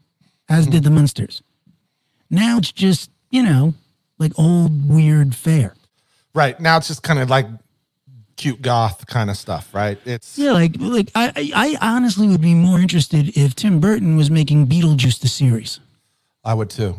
as 0.47 0.67
did 0.67 0.83
the 0.83 0.91
Munsters. 0.91 1.41
Now 2.29 2.59
it's 2.59 2.71
just 2.71 3.09
you 3.31 3.41
know, 3.41 3.73
like 4.19 4.31
old 4.37 4.89
weird 4.89 5.33
fare. 5.33 5.73
Right 6.35 6.59
now, 6.59 6.77
it's 6.77 6.87
just 6.87 7.01
kind 7.03 7.19
of 7.19 7.29
like 7.29 7.47
cute 8.41 8.61
goth 8.61 9.05
kind 9.05 9.29
of 9.29 9.37
stuff, 9.37 9.71
right? 9.73 9.99
It's 10.03 10.35
Yeah, 10.37 10.51
like 10.53 10.73
like 10.79 11.11
I 11.13 11.31
I 11.55 11.77
I 11.81 11.95
honestly 11.95 12.27
would 12.27 12.41
be 12.41 12.55
more 12.55 12.79
interested 12.79 13.37
if 13.37 13.53
Tim 13.55 13.79
Burton 13.79 14.17
was 14.17 14.31
making 14.31 14.65
Beetlejuice 14.67 15.19
the 15.19 15.27
series. 15.27 15.79
I 16.43 16.55
would 16.55 16.69
too. 16.71 16.95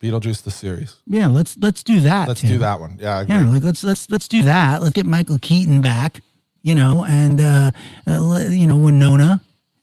Beetlejuice 0.00 0.42
the 0.44 0.50
series. 0.50 0.96
Yeah, 1.06 1.26
let's 1.26 1.58
let's 1.60 1.82
do 1.82 2.00
that. 2.00 2.26
Let's 2.28 2.40
Tim. 2.40 2.50
do 2.50 2.58
that 2.58 2.80
one. 2.80 2.96
Yeah, 3.00 3.18
I 3.18 3.22
agree. 3.22 3.34
Yeah, 3.36 3.50
like 3.50 3.62
let's 3.64 3.84
let's 3.84 4.10
let's 4.10 4.28
do 4.28 4.42
that. 4.44 4.80
Let's 4.80 4.94
get 4.94 5.04
Michael 5.06 5.38
Keaton 5.40 5.82
back, 5.82 6.20
you 6.62 6.74
know, 6.74 7.04
and 7.04 7.40
uh, 7.40 7.70
uh 8.06 8.38
you 8.48 8.66
know 8.66 8.76
Winona, 8.78 9.40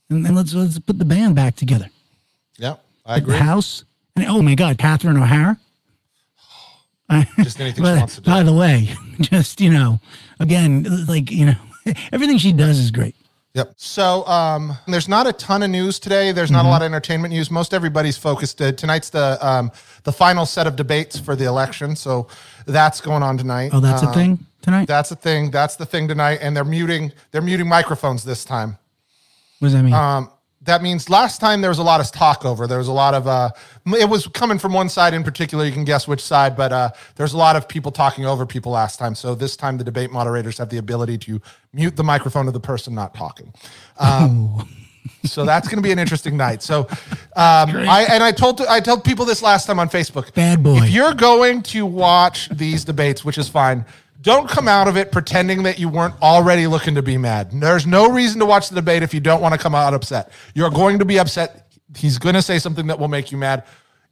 and, 0.10 0.26
and 0.26 0.36
let's 0.36 0.54
let's 0.56 0.80
put 0.80 0.98
the 0.98 1.06
band 1.06 1.36
back 1.36 1.56
together. 1.56 1.90
Yeah, 2.58 2.78
I 3.06 3.20
The 3.20 3.26
agree. 3.26 3.38
house, 3.38 3.84
and 4.16 4.26
oh 4.28 4.42
my 4.42 4.56
God, 4.56 4.78
Catherine 4.80 5.18
O'Hara. 5.18 5.58
Just 7.44 7.60
anything 7.60 7.84
she 7.84 7.92
by, 7.92 7.98
wants 7.98 8.16
to 8.16 8.22
do. 8.22 8.32
by 8.32 8.44
the 8.44 8.54
way, 8.54 8.90
just 9.22 9.62
you 9.62 9.72
know, 9.72 10.00
again, 10.40 10.86
like 11.08 11.30
you 11.32 11.46
know, 11.46 11.56
everything 12.12 12.38
she 12.38 12.52
does 12.52 12.80
is 12.80 12.90
great. 12.92 13.16
Yep. 13.54 13.74
So 13.78 14.26
um, 14.28 14.74
there's 14.88 15.08
not 15.08 15.28
a 15.28 15.32
ton 15.34 15.64
of 15.64 15.70
news 15.70 15.98
today. 16.00 16.32
There's 16.34 16.50
Mm-hmm. 16.50 16.58
not 16.58 16.66
a 16.66 16.70
lot 16.70 16.82
of 16.82 16.88
entertainment 16.88 17.34
news. 17.34 17.50
Most 17.52 17.74
everybody's 17.74 18.18
focused. 18.18 18.62
Uh, 18.62 18.72
tonight's 18.74 19.10
the 19.12 19.38
um, 19.46 19.72
the 20.04 20.12
final 20.12 20.46
set 20.46 20.68
of 20.68 20.76
debates 20.76 21.18
for 21.20 21.36
the 21.36 21.46
election. 21.46 21.96
So 21.96 22.28
that's 22.66 23.00
going 23.02 23.24
on 23.24 23.38
tonight. 23.38 23.70
Oh, 23.74 23.80
that's 23.80 24.02
a 24.04 24.08
Um, 24.08 24.14
thing 24.14 24.46
tonight. 24.62 24.88
That's 24.88 25.12
a 25.12 25.16
thing. 25.16 25.52
That's 25.52 25.76
the 25.78 25.86
thing 25.86 26.08
tonight. 26.08 26.40
And 26.42 26.56
they're 26.58 26.66
muting. 26.66 27.12
They're 27.32 27.42
muting 27.42 27.68
microphones 27.68 28.24
this 28.26 28.44
time. 28.44 28.78
what 29.60 29.68
does 29.68 29.74
that 29.74 29.84
mean? 29.84 29.94
Um, 29.94 30.32
that 30.66 30.82
means 30.82 31.10
last 31.10 31.40
time 31.40 31.62
there 31.62 31.70
was 31.70 31.80
a 31.80 31.84
lot 31.84 32.02
of 32.02 32.12
talk 32.12 32.44
over. 32.44 32.68
There 32.68 32.80
was 32.80 32.88
a 32.88 32.94
lot 32.94 33.14
of 33.14 33.28
uh, 33.28 33.52
it 33.86 34.10
was 34.10 34.28
coming 34.28 34.58
from 34.58 34.74
one 34.74 34.90
side 34.90 35.14
in 35.14 35.24
particular. 35.24 35.64
You 35.64 35.72
can 35.72 35.86
guess 35.86 36.08
which 36.08 36.22
side, 36.22 36.58
but 36.58 36.72
uh, 36.72 36.90
there's 37.16 37.34
a 37.34 37.38
lot 37.38 37.56
of 37.56 37.68
people 37.68 37.92
talking 37.92 38.26
over 38.26 38.46
people 38.46 38.72
last 38.72 38.98
time. 38.98 39.16
So 39.16 39.36
this 39.36 39.56
time 39.56 39.78
the 39.78 39.84
debate 39.84 40.12
moderators 40.12 40.58
have 40.58 40.70
the 40.70 40.78
ability 40.78 41.18
to 41.20 41.42
mute 41.72 41.96
the 41.96 42.04
microphone 42.04 42.48
of 42.48 42.54
the 42.54 42.60
person 42.60 42.96
not 42.96 43.14
talking. 43.14 43.54
Um, 44.00 44.68
so 45.24 45.46
that's 45.46 45.68
going 45.68 45.78
to 45.78 45.84
be 45.84 45.92
an 45.92 46.00
interesting 46.00 46.36
night. 46.36 46.64
So, 46.64 46.80
um, 47.36 47.70
I 47.76 48.08
and 48.10 48.24
I 48.24 48.32
told 48.32 48.62
I 48.62 48.80
told 48.80 49.04
people 49.04 49.26
this 49.26 49.44
last 49.44 49.68
time 49.68 49.80
on 49.80 49.90
Facebook. 49.90 50.34
Bad 50.34 50.64
boy. 50.64 50.78
If 50.78 50.90
you're 50.90 51.14
going 51.14 51.62
to 51.64 51.86
watch 51.86 52.50
these 52.50 52.84
debates, 52.84 53.24
which 53.24 53.38
is 53.38 53.48
fine, 53.48 53.86
don't 54.26 54.50
come 54.50 54.68
out 54.68 54.88
of 54.88 54.98
it 54.98 55.12
pretending 55.12 55.64
that 55.64 55.80
you 55.80 55.88
weren't 55.88 56.16
already 56.22 56.66
looking 56.68 56.96
to 56.96 57.02
be 57.04 57.18
mad. 57.18 57.52
There's 57.54 57.86
no 57.86 58.10
reason 58.10 58.40
to 58.40 58.46
watch 58.46 58.70
the 58.70 58.76
debate 58.76 59.04
if 59.04 59.14
you 59.14 59.20
don't 59.20 59.40
want 59.42 59.54
to 59.54 59.58
come 59.60 59.76
out 59.76 59.94
upset. 59.94 60.32
You're 60.56 60.72
going 60.72 61.00
to 61.00 61.06
be 61.06 61.20
upset. 61.20 61.68
He's 61.96 62.18
going 62.18 62.36
to 62.36 62.42
say 62.42 62.60
something 62.60 62.88
that 62.88 63.00
will 63.00 63.08
make 63.08 63.32
you 63.32 63.38
mad. 63.38 63.64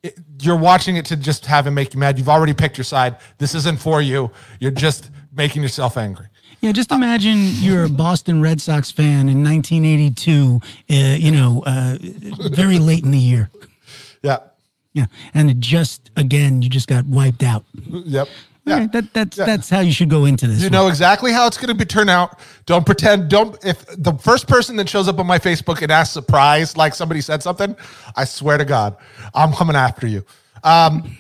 It- 0.03 0.17
you're 0.39 0.55
watching 0.57 0.97
it 0.97 1.05
to 1.07 1.15
just 1.17 1.45
have 1.47 1.65
him 1.67 1.73
make 1.73 1.93
you 1.93 1.99
mad. 1.99 2.17
You've 2.17 2.29
already 2.29 2.53
picked 2.53 2.77
your 2.77 2.85
side. 2.85 3.17
This 3.39 3.55
isn't 3.55 3.79
for 3.79 4.01
you. 4.01 4.31
You're 4.59 4.71
just 4.71 5.09
making 5.33 5.63
yourself 5.63 5.97
angry. 5.97 6.27
Yeah, 6.61 6.71
just 6.71 6.91
imagine 6.91 7.47
you're 7.59 7.85
a 7.85 7.89
Boston 7.89 8.41
Red 8.41 8.61
Sox 8.61 8.91
fan 8.91 9.27
in 9.27 9.43
1982. 9.43 10.61
Uh, 10.89 10.93
you 11.17 11.31
know, 11.31 11.63
uh, 11.65 11.97
very 12.51 12.79
late 12.79 13.03
in 13.03 13.11
the 13.11 13.17
year. 13.17 13.49
Yeah. 14.21 14.37
Yeah, 14.93 15.07
and 15.33 15.49
it 15.49 15.59
just 15.59 16.11
again, 16.15 16.61
you 16.61 16.69
just 16.69 16.87
got 16.87 17.05
wiped 17.05 17.41
out. 17.41 17.65
Yep. 17.89 18.27
Yeah. 18.65 18.79
right, 18.79 18.91
that, 18.93 19.13
that's 19.13 19.37
Yeah. 19.37 19.45
that's 19.45 19.69
how 19.69 19.81
you 19.81 19.91
should 19.91 20.09
go 20.09 20.23
into 20.25 20.47
this. 20.47 20.59
You 20.59 20.65
one. 20.67 20.71
know 20.71 20.87
exactly 20.87 21.31
how 21.33 21.47
it's 21.47 21.57
going 21.57 21.67
to 21.67 21.73
be 21.75 21.83
turn 21.85 22.07
out. 22.07 22.39
Don't 22.65 22.85
pretend. 22.85 23.29
Don't 23.29 23.57
if 23.65 23.85
the 23.97 24.13
first 24.13 24.47
person 24.47 24.77
that 24.77 24.87
shows 24.87 25.07
up 25.09 25.19
on 25.19 25.27
my 25.27 25.37
Facebook 25.37 25.81
and 25.81 25.91
asks 25.91 26.13
surprise, 26.13 26.77
like 26.77 26.95
somebody 26.95 27.19
said 27.19 27.43
something, 27.43 27.75
I 28.15 28.23
swear 28.23 28.57
to 28.57 28.63
God, 28.65 28.95
I'm 29.35 29.51
coming 29.51 29.75
after 29.75 30.07
you. 30.07 30.25
Um, 30.63 31.17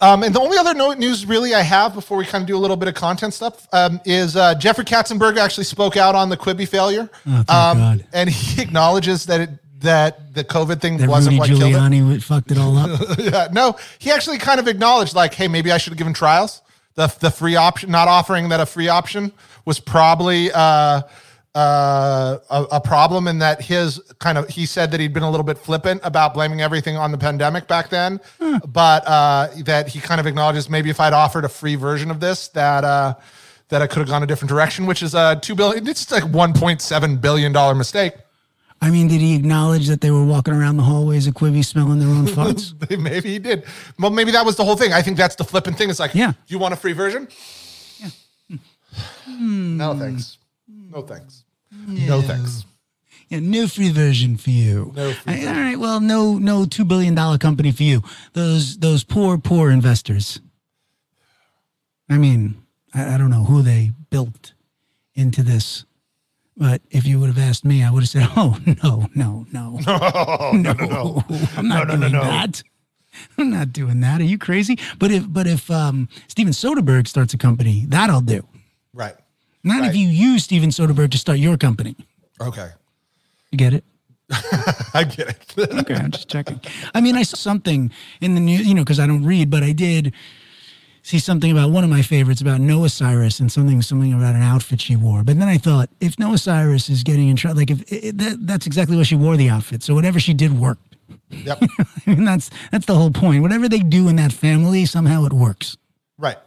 um, 0.00 0.22
and 0.22 0.34
the 0.34 0.40
only 0.40 0.58
other 0.58 0.74
no- 0.74 0.92
news 0.92 1.24
really 1.26 1.54
I 1.54 1.62
have 1.62 1.94
before 1.94 2.18
we 2.18 2.26
kind 2.26 2.42
of 2.42 2.46
do 2.48 2.56
a 2.56 2.58
little 2.60 2.76
bit 2.76 2.86
of 2.88 2.94
content 2.94 3.32
stuff 3.32 3.66
um, 3.72 3.98
is 4.04 4.36
uh, 4.36 4.54
Jeffrey 4.54 4.84
Katzenberg 4.84 5.38
actually 5.38 5.64
spoke 5.64 5.96
out 5.96 6.14
on 6.14 6.28
the 6.28 6.36
Quibi 6.36 6.68
failure, 6.68 7.08
Oh, 7.26 7.32
um, 7.38 7.44
God. 7.46 8.06
and 8.12 8.28
he 8.28 8.60
acknowledges 8.66 9.24
that 9.26 9.40
it 9.40 9.50
that 9.80 10.34
the 10.34 10.44
COVID 10.44 10.80
thing 10.80 10.96
that 10.98 11.08
wasn't 11.08 11.38
Rudy 11.38 11.52
what 11.52 11.60
killed 11.60 11.72
it. 11.74 11.76
Giuliani 11.76 12.22
fucked 12.22 12.50
it 12.50 12.58
all 12.58 12.76
up. 12.76 13.18
Yeah, 13.18 13.48
no, 13.52 13.76
he 13.98 14.10
actually 14.10 14.38
kind 14.38 14.60
of 14.60 14.68
acknowledged, 14.68 15.14
like, 15.14 15.34
hey, 15.34 15.48
maybe 15.48 15.72
I 15.72 15.78
should 15.78 15.92
have 15.92 15.98
given 15.98 16.14
trials. 16.14 16.62
The 16.94 17.14
the 17.20 17.30
free 17.30 17.56
option, 17.56 17.90
not 17.90 18.08
offering 18.08 18.48
that 18.50 18.60
a 18.60 18.66
free 18.66 18.88
option 18.88 19.32
was 19.66 19.78
probably 19.80 20.50
uh, 20.52 21.02
uh, 21.54 22.38
a, 22.50 22.62
a 22.72 22.80
problem, 22.80 23.28
in 23.28 23.38
that 23.40 23.60
his 23.60 24.00
kind 24.18 24.38
of 24.38 24.48
he 24.48 24.64
said 24.64 24.90
that 24.92 25.00
he'd 25.00 25.12
been 25.12 25.22
a 25.22 25.30
little 25.30 25.44
bit 25.44 25.58
flippant 25.58 26.00
about 26.04 26.32
blaming 26.34 26.60
everything 26.62 26.96
on 26.96 27.12
the 27.12 27.18
pandemic 27.18 27.66
back 27.66 27.90
then, 27.90 28.20
but 28.66 29.06
uh, 29.06 29.48
that 29.64 29.88
he 29.88 30.00
kind 30.00 30.20
of 30.20 30.26
acknowledges 30.26 30.70
maybe 30.70 30.88
if 30.88 31.00
I'd 31.00 31.12
offered 31.12 31.44
a 31.44 31.48
free 31.50 31.74
version 31.74 32.10
of 32.10 32.20
this, 32.20 32.48
that 32.48 32.84
uh, 32.84 33.14
that 33.68 33.82
I 33.82 33.86
could 33.86 33.98
have 33.98 34.08
gone 34.08 34.22
a 34.22 34.26
different 34.26 34.48
direction, 34.50 34.86
which 34.86 35.02
is 35.02 35.14
a 35.14 35.38
two 35.42 35.54
billion. 35.54 35.86
It's 35.86 36.10
like 36.10 36.24
one 36.24 36.52
point 36.54 36.80
seven 36.80 37.16
billion 37.16 37.52
dollar 37.52 37.74
mistake. 37.74 38.14
I 38.80 38.90
mean, 38.90 39.08
did 39.08 39.20
he 39.20 39.34
acknowledge 39.34 39.88
that 39.88 40.00
they 40.00 40.10
were 40.10 40.24
walking 40.24 40.54
around 40.54 40.76
the 40.76 40.82
hallways 40.82 41.26
of 41.26 41.34
Quibi 41.34 41.64
smelling 41.64 41.98
their 41.98 42.08
own 42.08 42.26
farts? 42.26 42.74
maybe 43.00 43.30
he 43.30 43.38
did. 43.38 43.64
Well, 43.98 44.10
maybe 44.10 44.30
that 44.32 44.44
was 44.44 44.56
the 44.56 44.64
whole 44.64 44.76
thing. 44.76 44.92
I 44.92 45.02
think 45.02 45.16
that's 45.16 45.34
the 45.34 45.44
flippant 45.44 45.78
thing. 45.78 45.88
It's 45.90 45.98
like, 45.98 46.14
Yeah. 46.14 46.32
you 46.46 46.58
want 46.58 46.74
a 46.74 46.76
free 46.76 46.92
version? 46.92 47.26
Yeah. 47.98 48.08
Hmm. 49.24 49.76
No 49.76 49.94
thanks. 49.98 50.38
No 50.68 51.02
thanks. 51.02 51.44
Hmm. 51.74 52.06
No 52.06 52.20
thanks. 52.22 52.64
Yeah, 53.28 53.40
no 53.40 53.66
free 53.66 53.90
version 53.90 54.36
for 54.36 54.50
you. 54.50 54.92
No 54.94 55.12
free 55.12 55.44
I- 55.44 55.48
all 55.48 55.54
right, 55.60 55.78
well, 55.78 55.98
no, 56.00 56.38
no 56.38 56.64
two 56.64 56.84
billion 56.84 57.14
dollar 57.14 57.38
company 57.38 57.72
for 57.72 57.82
you. 57.82 58.02
Those 58.34 58.76
those 58.78 59.02
poor, 59.04 59.36
poor 59.38 59.70
investors. 59.70 60.40
I 62.08 62.18
mean, 62.18 62.62
I, 62.94 63.14
I 63.14 63.18
don't 63.18 63.30
know 63.30 63.44
who 63.44 63.62
they 63.62 63.90
built 64.10 64.52
into 65.14 65.42
this, 65.42 65.84
but 66.56 66.82
if 66.90 67.06
you 67.06 67.20
would 67.20 67.28
have 67.28 67.38
asked 67.38 67.64
me, 67.64 67.82
I 67.84 67.90
would 67.90 68.02
have 68.02 68.08
said, 68.08 68.28
"Oh 68.36 68.58
no, 68.82 69.06
no, 69.14 69.46
no, 69.52 69.78
no, 69.86 70.52
no, 70.52 70.72
no, 70.72 71.24
I'm 71.56 71.68
not 71.68 71.88
doing 71.88 72.12
that. 72.12 72.62
I'm 73.38 73.50
not 73.50 73.72
doing 73.72 74.00
that. 74.00 74.20
Are 74.20 74.24
you 74.24 74.38
crazy?" 74.38 74.78
But 74.98 75.10
if 75.10 75.24
but 75.32 75.46
if 75.46 75.70
um, 75.70 76.08
Steven 76.28 76.52
Soderbergh 76.52 77.06
starts 77.08 77.34
a 77.34 77.38
company, 77.38 77.84
that 77.88 78.10
I'll 78.10 78.20
do. 78.20 78.46
Right. 78.92 79.14
Not 79.64 79.80
Right. 79.80 79.90
if 79.90 79.96
you 79.96 80.08
use 80.08 80.44
Steven 80.44 80.70
Soderbergh 80.70 81.10
to 81.10 81.18
start 81.18 81.38
your 81.38 81.56
company. 81.56 81.96
Okay. 82.40 82.70
You 83.50 83.58
get 83.58 83.74
it? 83.74 83.84
I 84.94 85.04
get 85.04 85.28
it. 85.28 85.58
Okay, 85.80 85.94
I'm 85.94 86.10
just 86.10 86.28
checking. 86.28 86.60
I 86.94 87.00
mean, 87.00 87.16
I 87.16 87.22
saw 87.22 87.36
something 87.36 87.90
in 88.20 88.34
the 88.34 88.40
news, 88.40 88.66
you 88.66 88.74
know, 88.74 88.82
because 88.82 88.98
I 89.00 89.06
don't 89.06 89.24
read, 89.24 89.50
but 89.50 89.62
I 89.62 89.72
did 89.72 90.12
see 91.06 91.20
something 91.20 91.52
about 91.52 91.70
one 91.70 91.84
of 91.84 91.90
my 91.90 92.02
favorites 92.02 92.40
about 92.40 92.60
Noah 92.60 92.88
Cyrus 92.88 93.38
and 93.38 93.50
something 93.52 93.80
something 93.80 94.12
about 94.12 94.34
an 94.34 94.42
outfit 94.42 94.80
she 94.80 94.96
wore. 94.96 95.22
But 95.22 95.38
then 95.38 95.46
I 95.48 95.56
thought, 95.56 95.88
if 96.00 96.18
Noah 96.18 96.36
Cyrus 96.38 96.88
is 96.90 97.04
getting 97.04 97.28
in 97.28 97.36
trouble, 97.36 97.58
like 97.58 97.70
if 97.70 97.92
it, 97.92 98.18
that, 98.18 98.38
that's 98.46 98.66
exactly 98.66 98.96
what 98.96 99.06
she 99.06 99.14
wore 99.14 99.36
the 99.36 99.48
outfit, 99.48 99.82
so 99.84 99.94
whatever 99.94 100.18
she 100.18 100.34
did 100.34 100.58
worked. 100.58 100.96
yep. 101.30 101.62
I 102.06 102.10
mean, 102.10 102.24
that's 102.24 102.50
that's 102.72 102.86
the 102.86 102.94
whole 102.96 103.12
point. 103.12 103.42
Whatever 103.42 103.68
they 103.68 103.78
do 103.78 104.08
in 104.08 104.16
that 104.16 104.32
family, 104.32 104.84
somehow 104.84 105.24
it 105.26 105.32
works. 105.32 105.76
Right. 106.18 106.38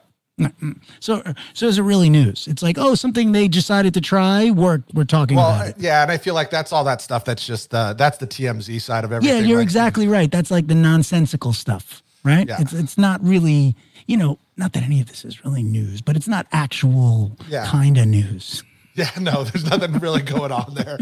So, 1.01 1.21
so 1.53 1.67
is 1.67 1.77
it 1.77 1.81
really 1.81 2.09
news? 2.09 2.47
It's 2.47 2.63
like, 2.63 2.77
oh, 2.77 2.95
something 2.95 3.33
they 3.33 3.49
decided 3.49 3.93
to 3.95 4.01
try 4.01 4.51
worked. 4.51 4.93
We're 4.93 5.03
talking 5.03 5.35
Well, 5.35 5.49
about 5.53 5.67
it. 5.69 5.75
yeah, 5.77 6.01
and 6.01 6.09
I 6.09 6.17
feel 6.17 6.33
like 6.33 6.49
that's 6.49 6.71
all 6.71 6.85
that 6.85 7.01
stuff. 7.01 7.25
That's 7.25 7.45
just 7.45 7.73
uh, 7.73 7.91
that's 7.93 8.17
the 8.19 8.27
TMZ 8.27 8.79
side 8.81 9.03
of 9.03 9.11
everything. 9.11 9.37
Yeah, 9.37 9.43
you're 9.43 9.57
like- 9.57 9.63
exactly 9.63 10.07
right. 10.07 10.31
That's 10.31 10.49
like 10.49 10.67
the 10.67 10.75
nonsensical 10.75 11.51
stuff, 11.51 12.01
right? 12.23 12.47
Yeah. 12.47 12.61
It's 12.61 12.71
it's 12.73 12.97
not 12.97 13.21
really, 13.21 13.75
you 14.09 14.17
know, 14.17 14.39
not 14.57 14.73
that 14.73 14.81
any 14.83 14.99
of 15.01 15.07
this 15.07 15.23
is 15.23 15.45
really 15.45 15.61
news, 15.61 16.01
but 16.01 16.15
it's 16.15 16.27
not 16.27 16.47
actual 16.51 17.37
Yeah. 17.47 17.65
kind 17.67 17.95
of 17.97 18.07
news. 18.07 18.63
Yeah, 18.95 19.11
no, 19.21 19.43
there's 19.43 19.65
nothing 19.69 19.93
really 19.99 20.21
going 20.23 20.51
on 20.51 20.73
there. 20.73 20.97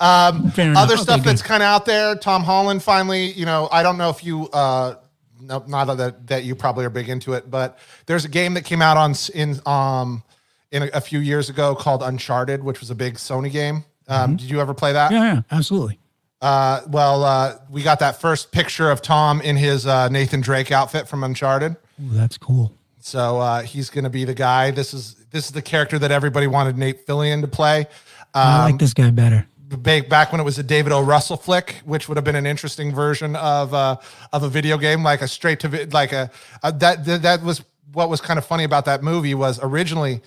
Um, 0.00 0.50
Fair 0.52 0.70
enough. 0.70 0.84
other 0.84 0.96
stuff 0.96 1.24
that's 1.24 1.42
kind 1.42 1.62
of 1.62 1.66
out 1.66 1.84
there. 1.84 2.14
Tom 2.14 2.44
Holland 2.44 2.82
finally, 2.82 3.32
you 3.32 3.44
know, 3.44 3.68
I 3.72 3.82
don't 3.82 3.98
know 3.98 4.08
if 4.08 4.22
you, 4.24 4.48
uh, 4.50 4.94
no, 5.40 5.64
not 5.66 5.94
that 5.96 6.26
that 6.28 6.44
you 6.44 6.54
probably 6.54 6.84
are 6.84 6.90
big 6.90 7.08
into 7.08 7.32
it, 7.34 7.50
but 7.50 7.78
there's 8.06 8.24
a 8.24 8.28
game 8.28 8.54
that 8.54 8.64
came 8.64 8.80
out 8.80 8.96
on 8.96 9.14
in 9.34 9.60
um 9.66 10.22
in 10.70 10.84
a, 10.84 10.86
a 10.94 11.00
few 11.00 11.18
years 11.18 11.50
ago 11.50 11.74
called 11.74 12.02
Uncharted, 12.04 12.62
which 12.64 12.78
was 12.80 12.88
a 12.90 12.94
big 12.94 13.14
Sony 13.16 13.50
game. 13.52 13.84
Um, 14.08 14.36
Did 14.36 14.48
you 14.48 14.60
ever 14.60 14.72
play 14.74 14.92
that? 14.92 15.10
Mm-hmm. 15.10 15.22
Yeah, 15.22 15.34
yeah, 15.34 15.40
absolutely. 15.50 15.98
Uh, 16.40 16.82
well, 16.88 17.24
uh, 17.24 17.56
we 17.68 17.82
got 17.82 17.98
that 17.98 18.20
first 18.20 18.52
picture 18.52 18.90
of 18.90 19.02
Tom 19.02 19.40
in 19.40 19.56
his 19.56 19.86
uh, 19.86 20.08
Nathan 20.08 20.40
Drake 20.40 20.70
outfit 20.72 21.08
from 21.08 21.24
Uncharted. 21.24 21.76
Ooh, 22.02 22.10
that's 22.10 22.38
cool. 22.38 22.72
So 23.00 23.38
uh, 23.38 23.62
he's 23.62 23.90
going 23.90 24.04
to 24.04 24.10
be 24.10 24.24
the 24.24 24.34
guy. 24.34 24.70
This 24.70 24.94
is 24.94 25.14
this 25.30 25.46
is 25.46 25.52
the 25.52 25.62
character 25.62 25.98
that 25.98 26.10
everybody 26.10 26.46
wanted 26.46 26.78
Nate 26.78 27.06
Fillion 27.06 27.40
to 27.42 27.48
play. 27.48 27.86
I 28.32 28.64
Um, 28.66 28.72
like 28.72 28.78
this 28.80 28.94
guy 28.94 29.10
better. 29.10 29.46
back 29.68 30.32
when 30.32 30.40
it 30.40 30.44
was 30.44 30.58
a 30.58 30.62
David 30.62 30.92
O. 30.92 31.02
Russell 31.02 31.36
flick, 31.36 31.82
which 31.84 32.08
would 32.08 32.16
have 32.16 32.24
been 32.24 32.36
an 32.36 32.46
interesting 32.46 32.94
version 32.94 33.36
of 33.36 33.74
uh, 33.74 33.96
of 34.32 34.42
a 34.42 34.48
video 34.48 34.78
game, 34.78 35.02
like 35.02 35.20
a 35.22 35.28
straight 35.28 35.60
to 35.60 35.68
vi- 35.68 35.84
like 35.92 36.12
a, 36.12 36.30
a 36.62 36.72
that, 36.72 37.04
that 37.04 37.22
that 37.22 37.42
was 37.42 37.62
what 37.92 38.08
was 38.08 38.20
kind 38.20 38.38
of 38.38 38.44
funny 38.46 38.64
about 38.64 38.84
that 38.86 39.02
movie 39.02 39.34
was 39.34 39.60
originally 39.62 40.20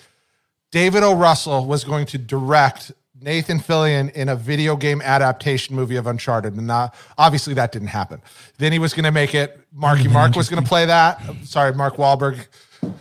David 0.70 1.02
O. 1.02 1.14
Russell 1.14 1.64
was 1.66 1.84
going 1.84 2.06
to 2.06 2.18
direct 2.18 2.92
Nathan 3.20 3.58
Fillion 3.58 4.12
in 4.12 4.28
a 4.28 4.36
video 4.36 4.76
game 4.76 5.00
adaptation 5.02 5.74
movie 5.74 5.96
of 5.96 6.06
Uncharted, 6.06 6.54
and 6.54 6.66
not, 6.66 6.94
obviously 7.16 7.54
that 7.54 7.72
didn't 7.72 7.88
happen. 7.88 8.22
Then 8.58 8.72
he 8.72 8.78
was 8.78 8.94
going 8.94 9.04
to 9.04 9.12
make 9.12 9.34
it. 9.34 9.60
Marky 9.72 10.08
Mark 10.08 10.36
was 10.36 10.48
going 10.48 10.62
to 10.62 10.68
play 10.68 10.86
that. 10.86 11.20
Sorry, 11.44 11.72
Mark 11.74 11.96
Wahlberg. 11.96 12.46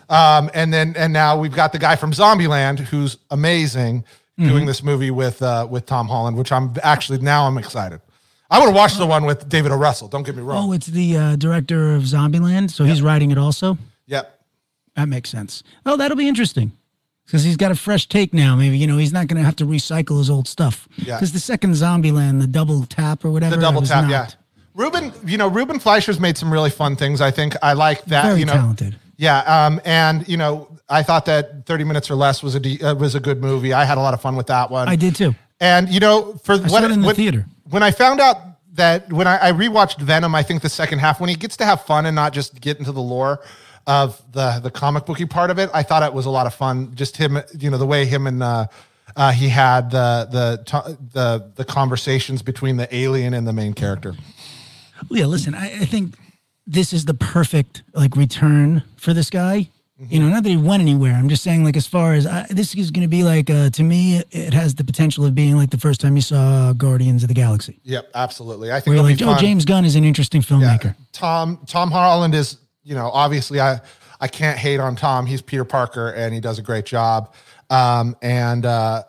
Um, 0.10 0.50
and 0.54 0.74
then 0.74 0.96
and 0.98 1.14
now 1.14 1.38
we've 1.38 1.54
got 1.54 1.72
the 1.72 1.80
guy 1.80 1.96
from 1.96 2.12
Zombieland 2.12 2.80
who's 2.80 3.18
amazing 3.30 4.06
doing 4.38 4.66
this 4.68 4.84
movie 4.84 5.12
with 5.12 5.42
uh, 5.42 5.68
with 5.70 5.86
Tom 5.86 6.08
Holland, 6.08 6.38
which 6.38 6.52
I'm 6.52 6.74
actually 6.84 7.20
now 7.20 7.48
I'm 7.48 7.58
excited. 7.58 8.02
I 8.50 8.60
would 8.60 8.68
have 8.68 8.76
watched 8.76 8.98
the 8.98 9.06
one 9.06 9.26
with 9.26 9.50
David 9.50 9.72
O. 9.72 9.76
Russell. 9.76 10.08
Don't 10.08 10.24
get 10.24 10.36
me 10.36 10.42
wrong. 10.42 10.70
Oh, 10.70 10.74
it's 10.74 10.88
the 10.88 11.18
uh, 11.18 11.36
director 11.36 11.94
of 11.94 12.04
Zombieland, 12.04 12.72
so 12.72 12.86
he's 12.86 13.02
writing 13.02 13.32
it 13.32 13.38
also. 13.38 13.78
yep. 14.06 14.40
That 14.96 15.08
makes 15.10 15.30
sense. 15.30 15.62
Oh, 15.86 15.96
that'll 15.96 16.18
be 16.18 16.28
interesting 16.28 16.72
because 17.28 17.44
he's 17.44 17.58
got 17.58 17.72
a 17.72 17.76
fresh 17.76 18.08
take 18.08 18.34
now. 18.34 18.56
Maybe 18.56 18.78
you 18.78 18.88
know 18.88 18.98
he's 18.98 19.14
not 19.14 19.28
going 19.28 19.38
to 19.38 19.44
have 19.44 19.58
to 19.58 19.66
recycle 19.66 20.18
his 20.18 20.30
old 20.30 20.48
stuff. 20.48 20.88
Yeah. 20.96 21.18
Because 21.18 21.34
the 21.34 21.40
second 21.40 21.74
Zombieland, 21.74 22.42
the 22.42 22.48
double 22.48 22.86
tap 22.86 23.24
or 23.24 23.32
whatever, 23.32 23.56
The 23.56 23.62
double 23.62 23.82
tap, 23.82 24.04
not 24.04 24.12
yeah. 24.12 24.28
Ruben, 24.74 25.12
you 25.26 25.38
know, 25.38 25.48
Ruben 25.48 25.80
Fleischer's 25.80 26.20
made 26.20 26.38
some 26.38 26.54
really 26.54 26.70
fun 26.70 26.96
things. 26.96 27.20
I 27.20 27.32
think 27.32 27.56
I 27.62 27.74
like 27.74 28.06
that. 28.06 28.26
Very 28.26 28.40
you 28.40 28.46
know, 28.46 28.54
talented. 28.54 28.96
Yeah, 29.18 29.40
um, 29.40 29.82
and 29.86 30.28
you 30.28 30.38
know, 30.38 30.70
I 30.88 31.04
thought 31.04 31.26
that 31.26 31.66
Thirty 31.66 31.84
Minutes 31.84 32.10
or 32.10 32.16
Less 32.16 32.42
was 32.42 32.56
a 32.56 32.60
de- 32.60 32.82
uh, 32.82 32.96
was 32.96 33.16
a 33.16 33.20
good 33.20 33.42
movie. 33.42 33.74
I 33.74 33.84
had 33.86 33.98
a 33.98 34.02
lot 34.02 34.14
of 34.14 34.22
fun 34.22 34.36
with 34.36 34.48
that 34.48 34.72
one. 34.72 34.88
I 34.88 34.96
did 34.96 35.16
too. 35.16 35.36
And 35.60 35.90
you 35.90 36.00
know, 36.00 36.40
for 36.44 36.58
saw 36.58 36.68
what 36.72 36.84
it 36.84 36.92
in 36.92 37.02
the 37.02 37.08
when, 37.08 37.16
theater. 37.16 37.46
when 37.70 37.82
I 37.82 37.92
found 37.92 38.22
out 38.22 38.38
that 38.74 39.12
when 39.12 39.26
I, 39.26 39.50
I 39.50 39.52
rewatched 39.52 40.00
Venom, 40.00 40.36
I 40.36 40.44
think 40.44 40.62
the 40.62 40.70
second 40.70 41.00
half 41.00 41.20
when 41.20 41.30
he 41.30 41.36
gets 41.36 41.58
to 41.58 41.66
have 41.66 41.82
fun 41.84 42.06
and 42.06 42.16
not 42.16 42.32
just 42.32 42.62
get 42.62 42.78
into 42.78 42.92
the 42.92 43.02
lore 43.02 43.42
of 43.88 44.22
the 44.34 44.60
the 44.62 44.70
comic 44.70 45.06
booky 45.06 45.26
part 45.26 45.50
of 45.50 45.58
it, 45.58 45.70
I 45.74 45.82
thought 45.82 46.04
it 46.04 46.14
was 46.14 46.26
a 46.26 46.30
lot 46.30 46.46
of 46.46 46.54
fun. 46.54 46.94
Just 46.94 47.18
him, 47.18 47.40
you 47.58 47.70
know, 47.72 47.78
the 47.78 47.86
way 47.88 48.06
him 48.06 48.28
and 48.28 48.44
uh, 48.44 48.68
uh, 49.16 49.32
he 49.32 49.50
had 49.50 49.90
the 49.90 50.28
the 50.30 51.00
the 51.14 51.52
the 51.56 51.66
conversations 51.66 52.42
between 52.44 52.78
the 52.78 52.94
alien 52.96 53.34
and 53.34 53.48
the 53.48 53.54
main 53.54 53.74
character. 53.74 54.14
Yeah, 55.10 55.26
listen, 55.26 55.56
I, 55.56 55.82
I 55.82 55.86
think 55.86 56.16
this 56.66 56.92
is 56.94 57.06
the 57.06 57.14
perfect 57.14 57.84
like 57.94 58.16
return 58.16 58.84
for 58.98 59.14
this 59.14 59.30
guy. 59.30 59.70
Mm-hmm. 60.00 60.14
You 60.14 60.20
know, 60.20 60.30
not 60.30 60.44
that 60.44 60.50
he 60.50 60.58
went 60.58 60.82
anywhere. 60.82 61.14
I'm 61.14 61.28
just 61.28 61.42
saying, 61.42 61.64
like, 61.64 61.76
as 61.76 61.88
far 61.88 62.14
as 62.14 62.28
I, 62.28 62.46
this 62.52 62.76
is 62.76 62.92
going 62.92 63.02
to 63.02 63.08
be 63.08 63.24
like, 63.24 63.50
uh, 63.50 63.72
to 63.72 63.82
me, 63.82 64.22
it 64.30 64.54
has 64.54 64.76
the 64.76 64.84
potential 64.84 65.26
of 65.26 65.34
being 65.34 65.58
like 65.58 65.72
the 65.72 65.80
first 65.80 66.02
time 66.02 66.16
you 66.16 66.22
saw 66.22 66.72
Guardians 66.74 67.24
of 67.24 67.30
the 67.30 67.34
Galaxy. 67.34 67.80
Yep, 67.84 68.12
absolutely. 68.14 68.72
I 68.72 68.80
think 68.80 68.96
you're 68.96 69.04
like, 69.04 69.20
oh. 69.24 69.40
James 69.40 69.66
Gunn 69.66 69.86
is 69.86 69.96
an 69.96 70.04
interesting 70.04 70.42
Yeah. 70.42 70.78
filmmaker. 70.78 70.96
Tom 71.14 71.58
Tom 71.66 71.90
Holland 71.90 72.36
is, 72.36 72.58
you 72.88 72.96
know, 72.96 73.10
obviously 73.12 73.60
I 73.60 73.82
I 74.20 74.28
can't 74.28 74.58
hate 74.58 74.80
on 74.80 74.96
Tom. 74.96 75.26
He's 75.26 75.42
Peter 75.42 75.66
Parker 75.66 76.10
and 76.10 76.34
he 76.34 76.40
does 76.40 76.58
a 76.58 76.62
great 76.62 76.86
job. 76.86 77.34
Um, 77.70 78.16
and 78.22 78.66
uh 78.66 79.04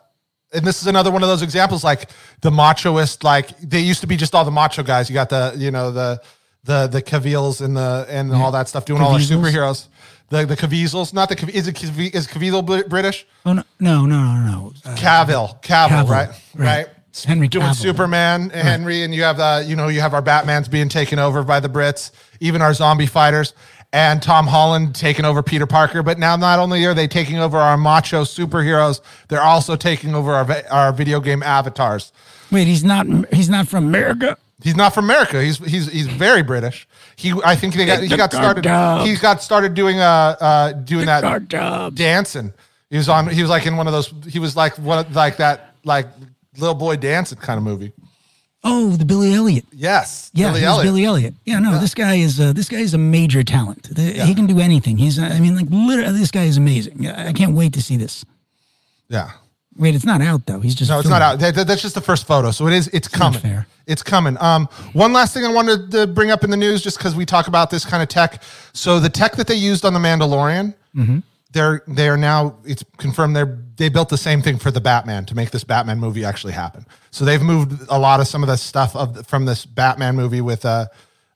and 0.51 0.65
this 0.65 0.81
is 0.81 0.87
another 0.87 1.11
one 1.11 1.23
of 1.23 1.29
those 1.29 1.43
examples 1.43 1.83
like 1.83 2.09
the 2.41 2.49
machoist 2.49 3.23
like 3.23 3.57
they 3.59 3.79
used 3.79 4.01
to 4.01 4.07
be 4.07 4.17
just 4.17 4.35
all 4.35 4.43
the 4.43 4.51
macho 4.51 4.83
guys. 4.83 5.09
You 5.09 5.13
got 5.13 5.29
the, 5.29 5.53
you 5.57 5.71
know, 5.71 5.91
the 5.91 6.21
the 6.63 6.87
the 6.87 7.01
Cavils 7.01 7.61
and 7.61 7.77
the 7.77 8.05
and 8.09 8.33
all 8.33 8.51
that 8.51 8.67
stuff 8.67 8.85
doing 8.85 9.01
all 9.01 9.13
our 9.13 9.19
superheroes. 9.19 9.87
The 10.29 10.45
the 10.45 10.55
Caviezel's, 10.55 11.13
not 11.13 11.29
the 11.29 11.35
is 11.51 11.67
it 11.67 11.81
is 11.81 12.27
Caviezel 12.27 12.89
British? 12.89 13.25
Oh, 13.45 13.53
no, 13.53 13.63
no, 13.79 14.05
no, 14.05 14.23
no, 14.23 14.51
no. 14.51 14.73
Uh, 14.85 14.95
Cavill, 14.95 15.61
Cavill, 15.61 15.89
Cavill, 15.89 16.09
right? 16.09 16.29
right. 16.29 16.37
Right. 16.55 16.87
Henry 17.25 17.47
doing 17.47 17.65
Cavill. 17.65 17.75
Superman, 17.75 18.49
Henry, 18.51 19.03
and 19.03 19.13
you 19.13 19.23
have 19.23 19.37
the, 19.37 19.65
you 19.67 19.75
know, 19.75 19.87
you 19.87 20.01
have 20.01 20.13
our 20.13 20.21
Batman's 20.21 20.67
being 20.67 20.89
taken 20.89 21.19
over 21.19 21.43
by 21.43 21.59
the 21.59 21.69
Brits, 21.69 22.11
even 22.39 22.61
our 22.61 22.73
zombie 22.73 23.05
fighters, 23.07 23.53
and 23.91 24.21
Tom 24.21 24.47
Holland 24.47 24.95
taking 24.95 25.25
over 25.25 25.41
Peter 25.41 25.65
Parker. 25.65 26.03
But 26.03 26.19
now, 26.19 26.35
not 26.35 26.59
only 26.59 26.85
are 26.85 26.93
they 26.93 27.07
taking 27.07 27.37
over 27.37 27.57
our 27.57 27.77
macho 27.77 28.23
superheroes, 28.23 29.01
they're 29.27 29.41
also 29.41 29.75
taking 29.75 30.13
over 30.13 30.33
our 30.33 30.47
our 30.69 30.93
video 30.93 31.19
game 31.19 31.41
avatars. 31.43 32.11
Wait, 32.51 32.67
he's 32.67 32.83
not. 32.83 33.07
He's 33.33 33.49
not 33.49 33.67
from 33.67 33.87
America. 33.87 34.37
He's 34.61 34.75
not 34.75 34.93
from 34.93 35.05
America. 35.05 35.41
He's 35.41 35.57
he's 35.57 35.91
he's 35.91 36.07
very 36.07 36.43
British. 36.43 36.87
He 37.15 37.33
I 37.45 37.55
think 37.55 37.75
they 37.75 37.85
got, 37.85 38.03
he 38.03 38.15
got 38.15 38.31
started. 38.33 38.65
He 39.05 39.15
got 39.15 39.41
started 39.41 39.73
doing 39.73 39.99
uh 39.99 40.35
uh 40.39 40.71
doing 40.73 41.05
that 41.05 41.21
dancing. 41.95 42.53
He 42.89 42.97
was 42.97 43.07
on. 43.07 43.29
He 43.29 43.41
was 43.41 43.49
like 43.49 43.65
in 43.65 43.77
one 43.77 43.87
of 43.87 43.93
those. 43.93 44.13
He 44.27 44.39
was 44.39 44.55
like 44.55 44.77
one 44.77 44.99
of 44.99 45.15
like 45.15 45.37
that 45.37 45.75
like 45.83 46.07
little 46.59 46.75
boy 46.75 46.95
dancing 46.97 47.37
kind 47.37 47.57
of 47.57 47.63
movie. 47.63 47.91
Oh, 48.63 48.89
the 48.91 49.05
Billy 49.05 49.33
Elliot. 49.33 49.65
Yes. 49.71 50.29
Yeah, 50.33 50.49
Billy 50.51 50.65
Elliot. 50.65 50.83
Billy 50.85 51.05
Elliot. 51.05 51.33
Yeah, 51.45 51.59
no, 51.59 51.79
this 51.79 51.93
guy 51.93 52.15
is 52.15 52.39
uh, 52.39 52.51
this 52.51 52.67
guy 52.67 52.79
is 52.79 52.93
a 52.93 52.97
major 52.97 53.41
talent. 53.43 53.83
The- 53.95 54.01
He 54.25 54.35
can 54.35 54.47
do 54.47 54.59
anything. 54.59 54.97
He's, 54.97 55.17
uh, 55.17 55.23
I 55.23 55.39
mean, 55.39 55.55
like 55.55 55.67
literally, 55.69 56.19
this 56.19 56.31
guy 56.31 56.43
is 56.43 56.57
amazing. 56.57 57.07
I 57.07 57.31
can't 57.31 57.53
wait 57.55 57.71
to 57.73 57.81
see 57.81 57.95
this. 57.97 58.25
Yeah. 59.07 59.31
Wait, 59.77 59.95
it's 59.95 60.03
not 60.03 60.21
out 60.21 60.45
though. 60.45 60.59
He's 60.59 60.75
just 60.75 60.91
No, 60.91 60.99
it's 60.99 61.07
not 61.07 61.21
out. 61.21 61.39
That- 61.39 61.55
that- 61.55 61.67
that's 61.67 61.81
just 61.81 61.95
the 61.95 62.01
first 62.01 62.27
photo. 62.27 62.51
So 62.51 62.67
it 62.67 62.73
is. 62.73 62.89
It's 62.89 63.07
coming. 63.07 63.39
fair. 63.39 63.65
It's 63.87 64.03
coming. 64.03 64.37
Um, 64.41 64.67
one 64.93 65.13
last 65.13 65.33
thing 65.33 65.45
I 65.45 65.51
wanted 65.51 65.89
to 65.91 66.05
bring 66.05 66.29
up 66.29 66.43
in 66.43 66.49
the 66.51 66.57
news, 66.57 66.81
just 66.83 66.97
because 66.97 67.15
we 67.15 67.25
talk 67.25 67.47
about 67.47 67.69
this 67.71 67.85
kind 67.85 68.03
of 68.03 68.09
tech. 68.09 68.43
So 68.73 68.99
the 68.99 69.09
tech 69.09 69.35
that 69.37 69.47
they 69.47 69.55
used 69.55 69.85
on 69.85 69.93
the 69.93 69.99
Mandalorian, 69.99 70.73
Mm-hmm. 70.95 71.19
They're 71.51 71.81
they 71.87 72.07
are 72.09 72.17
now. 72.17 72.57
It's 72.65 72.83
confirmed 72.97 73.35
they 73.35 73.43
they 73.75 73.89
built 73.89 74.09
the 74.09 74.17
same 74.17 74.41
thing 74.41 74.57
for 74.59 74.71
the 74.71 74.81
Batman 74.81 75.25
to 75.25 75.35
make 75.35 75.51
this 75.51 75.63
Batman 75.63 75.99
movie 75.99 76.23
actually 76.25 76.53
happen. 76.53 76.85
So 77.11 77.25
they've 77.25 77.41
moved 77.41 77.81
a 77.89 77.97
lot 77.97 78.19
of 78.19 78.27
some 78.27 78.43
of 78.43 78.47
the 78.47 78.57
stuff 78.57 78.95
of 78.95 79.25
from 79.27 79.45
this 79.45 79.65
Batman 79.65 80.15
movie 80.15 80.41
with 80.41 80.65
uh 80.65 80.85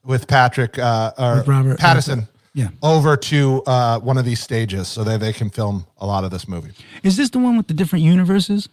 with 0.04 0.28
Patrick 0.28 0.78
uh 0.78 1.12
or 1.18 1.36
With 1.38 1.48
Robert- 1.48 1.80
Pattinson. 1.80 2.28
yeah. 2.54 2.68
Over 2.84 3.18
to 3.18 3.64
uh, 3.66 4.00
one 4.00 4.18
of 4.18 4.26
these 4.26 4.40
stages 4.42 4.88
so 4.88 5.04
that 5.04 5.20
they 5.20 5.34
can 5.34 5.50
film 5.50 5.88
a 5.98 6.06
lot 6.06 6.24
of 6.24 6.30
this 6.32 6.48
movie. 6.48 6.72
Is 7.02 7.18
this 7.18 7.30
the 7.32 7.40
one 7.40 7.58
with 7.58 7.68
the 7.68 7.74
different 7.74 8.06
universes? 8.06 8.70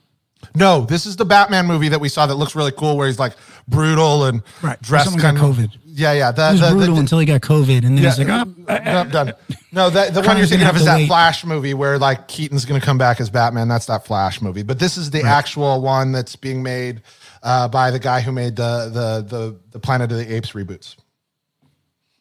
No, 0.55 0.81
this 0.83 1.07
is 1.07 1.17
the 1.17 1.25
Batman 1.25 1.67
movie 1.67 1.89
that 1.89 2.01
we 2.01 2.09
saw 2.09 2.27
that 2.27 2.35
looks 2.35 2.55
really 2.57 2.73
cool, 2.73 2.97
where 2.97 3.07
he's 3.07 3.19
like 3.19 3.35
brutal 3.69 4.25
and 4.25 4.43
Right, 4.63 4.81
dressed 4.83 5.17
kind 5.19 5.37
of 5.37 5.43
COVID. 5.43 5.77
Yeah, 5.85 6.13
yeah. 6.13 6.33
The, 6.33 6.47
He 6.49 6.53
was 6.53 6.61
the- 6.61 6.77
brutal 6.77 6.95
the- 6.95 7.01
until 7.01 7.19
he 7.19 7.27
got 7.27 7.41
COVID, 7.41 7.85
and 7.85 7.97
then 7.97 8.05
yeah, 8.05 8.11
he's 8.11 8.19
like, 8.19 8.29
ah, 8.29 8.45
oh, 8.47 8.55
no, 8.57 8.65
ah, 8.69 8.81
ah. 8.85 9.05
done. 9.05 9.33
No, 9.73 9.91
the, 9.91 10.11
the 10.13 10.23
one 10.27 10.39
you're 10.39 10.47
thinking 10.47 10.67
of 10.67 10.77
is 10.77 10.85
that 10.87 10.97
wait. 10.97 11.07
Flash 11.09 11.45
movie 11.45 11.75
where 11.75 11.99
like 11.99 12.27
Keaton's 12.27 12.65
going 12.65 12.81
to 12.81 12.85
come 12.85 12.99
back 12.99 13.21
as 13.21 13.29
Batman. 13.31 13.69
That's 13.69 13.87
that 13.87 14.07
Flash 14.07 14.41
movie. 14.41 14.63
But 14.63 14.79
this 14.79 14.97
is 14.97 15.11
the 15.11 15.23
actual 15.23 15.81
one 15.83 16.11
that's 16.13 16.35
being 16.37 16.63
made 16.63 17.03
uh, 17.43 17.69
by 17.69 17.91
the 17.91 17.99
guy 17.99 18.21
who 18.21 18.33
made 18.33 18.57
the 18.57 18.91
the 18.93 19.37
the 19.37 19.57
the 19.73 19.79
Planet 19.79 20.11
of 20.11 20.19
the 20.19 20.35
Apes 20.35 20.53
reboots. 20.53 20.97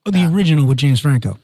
oh, 0.06 0.12
the 0.12 0.26
original 0.26 0.66
with 0.66 0.78
James 0.78 1.00
Franco. 1.00 1.38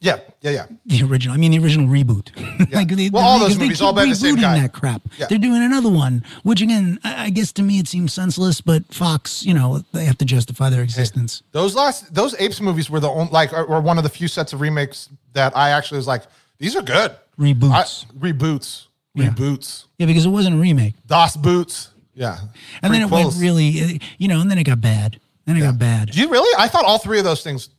Yeah, 0.00 0.18
yeah, 0.40 0.50
yeah. 0.50 0.66
The 0.86 1.02
original. 1.04 1.34
I 1.34 1.38
mean, 1.38 1.52
the 1.52 1.58
original 1.60 1.86
reboot. 1.86 2.30
like 2.72 2.88
they, 2.88 3.08
well, 3.08 3.24
all 3.24 3.38
those 3.38 3.56
movies 3.58 3.80
all 3.80 3.92
by 3.92 4.04
the 4.04 4.14
same 4.16 4.34
guy. 4.34 4.60
That 4.60 4.72
crap. 4.72 5.02
Yeah. 5.16 5.26
They're 5.28 5.38
doing 5.38 5.62
another 5.62 5.88
one, 5.88 6.24
which 6.42 6.60
again, 6.60 6.98
I, 7.04 7.26
I 7.26 7.30
guess 7.30 7.52
to 7.52 7.62
me 7.62 7.78
it 7.78 7.86
seems 7.86 8.12
senseless. 8.12 8.60
But 8.60 8.84
Fox, 8.92 9.44
you 9.44 9.54
know, 9.54 9.82
they 9.92 10.04
have 10.04 10.18
to 10.18 10.24
justify 10.24 10.70
their 10.70 10.82
existence. 10.82 11.42
Those 11.52 11.74
last 11.76 12.12
those 12.12 12.34
Apes 12.40 12.60
movies 12.60 12.90
were 12.90 12.98
the 13.00 13.08
only 13.08 13.30
like 13.32 13.52
were 13.52 13.80
one 13.80 13.96
of 13.96 14.02
the 14.04 14.10
few 14.10 14.26
sets 14.26 14.52
of 14.52 14.60
remakes 14.60 15.08
that 15.34 15.56
I 15.56 15.70
actually 15.70 15.98
was 15.98 16.08
like, 16.08 16.24
these 16.58 16.74
are 16.74 16.82
good. 16.82 17.16
Reboots. 17.38 18.06
I- 18.10 18.18
reboots. 18.18 18.86
Yeah. 19.14 19.30
Reboots. 19.30 19.86
yeah, 19.98 20.06
because 20.06 20.26
it 20.26 20.30
wasn't 20.30 20.56
a 20.56 20.58
remake, 20.58 20.94
Das 21.06 21.36
Boots. 21.36 21.90
Yeah. 22.12 22.38
and 22.82 22.92
then 22.92 23.02
it 23.02 23.10
went 23.10 23.34
really, 23.38 23.80
uh, 23.82 23.88
you 24.18 24.26
know, 24.28 24.40
and 24.40 24.50
then 24.50 24.58
it 24.58 24.64
got 24.64 24.80
bad. 24.80 25.20
Then 25.46 25.56
it 25.56 25.60
got 25.60 25.78
bad. 25.78 26.10
Do 26.10 26.20
you 26.20 26.28
really? 26.28 26.52
I 26.58 26.66
thought 26.68 26.84
all 26.84 26.98
three 26.98 27.18
of 27.18 27.24
those 27.24 27.42
things. 27.42 27.70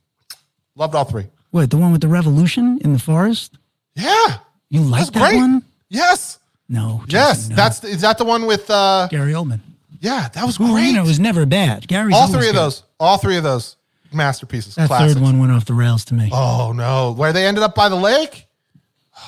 Loved 0.75 0.95
all 0.95 1.03
three. 1.03 1.25
What 1.57 1.71
the 1.71 1.77
one 1.77 1.91
with 1.91 2.01
the 2.01 2.07
revolution 2.07 2.77
in 2.83 2.93
the 2.93 2.99
forest? 2.99 3.57
Yeah. 3.95 4.37
You 4.69 4.81
like 4.81 5.07
that 5.11 5.31
great. 5.31 5.37
one? 5.37 5.63
Yes. 5.89 6.37
No. 6.69 7.03
Yes. 7.07 7.49
No. 7.49 7.55
That's 7.55 7.83
is 7.83 8.01
that 8.01 8.19
the 8.19 8.25
one 8.25 8.45
with 8.45 8.69
uh 8.69 9.07
Gary 9.09 9.31
Oldman. 9.33 9.61
yeah, 9.99 10.27
that 10.35 10.45
was 10.45 10.57
Who 10.57 10.71
great. 10.71 10.89
you 10.89 10.93
know 10.93 11.01
was 11.03 11.19
never 11.19 11.47
bad. 11.47 11.87
Gary's 11.87 12.13
all 12.13 12.27
three 12.27 12.47
of 12.49 12.53
good. 12.53 12.59
those. 12.61 12.83
All 12.99 13.17
three 13.17 13.37
of 13.37 13.43
those 13.43 13.75
masterpieces. 14.13 14.75
That 14.75 14.87
classics. 14.87 15.15
third 15.15 15.23
one 15.23 15.39
went 15.39 15.51
off 15.51 15.65
the 15.65 15.73
rails 15.73 16.05
to 16.05 16.13
me. 16.13 16.29
Oh 16.31 16.73
no. 16.75 17.13
Where 17.17 17.33
they 17.33 17.47
ended 17.47 17.63
up 17.63 17.73
by 17.73 17.89
the 17.89 17.95
lake? 17.95 18.45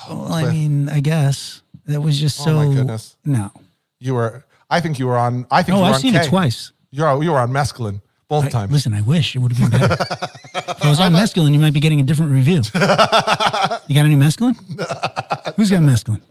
well, 0.08 0.32
I 0.32 0.52
mean, 0.52 0.88
I 0.88 1.00
guess 1.00 1.62
that 1.86 2.00
was 2.00 2.16
just 2.20 2.36
so. 2.36 2.52
Oh, 2.52 2.68
my 2.68 2.72
goodness. 2.72 3.16
No. 3.24 3.50
You 3.98 4.14
were 4.14 4.44
I 4.70 4.80
think 4.80 5.00
you 5.00 5.08
were 5.08 5.18
on 5.18 5.46
I 5.50 5.64
think 5.64 5.74
Oh, 5.74 5.78
you 5.78 5.82
were 5.82 5.88
on. 5.88 5.94
I've 5.94 6.00
seen 6.00 6.12
K. 6.12 6.20
it 6.20 6.28
twice. 6.28 6.70
You're 6.92 7.22
you 7.24 7.32
were 7.32 7.40
on 7.40 7.50
mescaline 7.50 8.02
both 8.30 8.46
I- 8.46 8.48
times. 8.48 8.72
listen, 8.72 8.94
I 8.94 9.02
wish 9.02 9.36
it 9.36 9.40
would 9.40 9.52
have 9.52 9.70
been 9.70 9.78
better. 9.80 9.92
if 10.54 10.84
I 10.84 10.88
was 10.88 11.00
on 11.00 11.12
mescaline, 11.12 11.52
you 11.52 11.58
might 11.58 11.74
be 11.74 11.80
getting 11.80 12.00
a 12.00 12.04
different 12.04 12.32
review. 12.32 12.62
you 12.74 13.94
got 13.94 14.06
any 14.06 14.16
mescaline? 14.16 14.56
Who's 15.56 15.70
got 15.70 15.82
mescaline? 15.82 16.22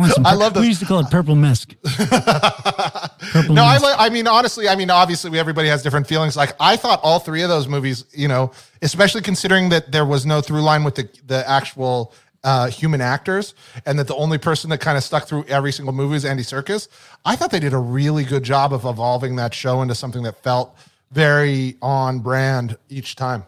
I 0.00 0.32
pur- 0.32 0.36
love 0.36 0.54
We 0.56 0.68
used 0.68 0.80
to 0.80 0.86
call 0.86 1.00
it 1.00 1.10
purple 1.10 1.34
mesk. 1.34 1.74
purple 3.32 3.54
No, 3.54 3.64
I, 3.64 3.78
li- 3.78 3.94
I 3.98 4.10
mean, 4.10 4.28
honestly, 4.28 4.68
I 4.68 4.76
mean, 4.76 4.90
obviously, 4.90 5.30
we, 5.30 5.40
everybody 5.40 5.68
has 5.68 5.82
different 5.82 6.06
feelings. 6.06 6.36
Like, 6.36 6.54
I 6.60 6.76
thought 6.76 7.00
all 7.02 7.18
three 7.18 7.42
of 7.42 7.48
those 7.48 7.66
movies, 7.66 8.04
you 8.12 8.28
know, 8.28 8.52
especially 8.82 9.22
considering 9.22 9.70
that 9.70 9.90
there 9.90 10.04
was 10.06 10.24
no 10.24 10.40
through 10.40 10.62
line 10.62 10.84
with 10.84 10.94
the 10.94 11.08
the 11.26 11.48
actual 11.48 12.12
uh, 12.44 12.68
human 12.68 13.00
actors, 13.00 13.54
and 13.86 13.98
that 13.98 14.06
the 14.06 14.14
only 14.14 14.38
person 14.38 14.70
that 14.70 14.78
kind 14.78 14.96
of 14.96 15.04
stuck 15.04 15.26
through 15.26 15.44
every 15.48 15.72
single 15.72 15.92
movie 15.94 16.16
is 16.16 16.24
Andy 16.24 16.42
Serkis. 16.42 16.88
I 17.24 17.36
thought 17.36 17.50
they 17.50 17.60
did 17.60 17.72
a 17.72 17.78
really 17.78 18.24
good 18.24 18.42
job 18.44 18.72
of 18.72 18.84
evolving 18.84 19.36
that 19.36 19.52
show 19.54 19.82
into 19.82 19.94
something 19.94 20.22
that 20.22 20.42
felt 20.42 20.76
very 21.10 21.76
on 21.82 22.20
brand 22.20 22.76
each 22.88 23.16
time. 23.16 23.44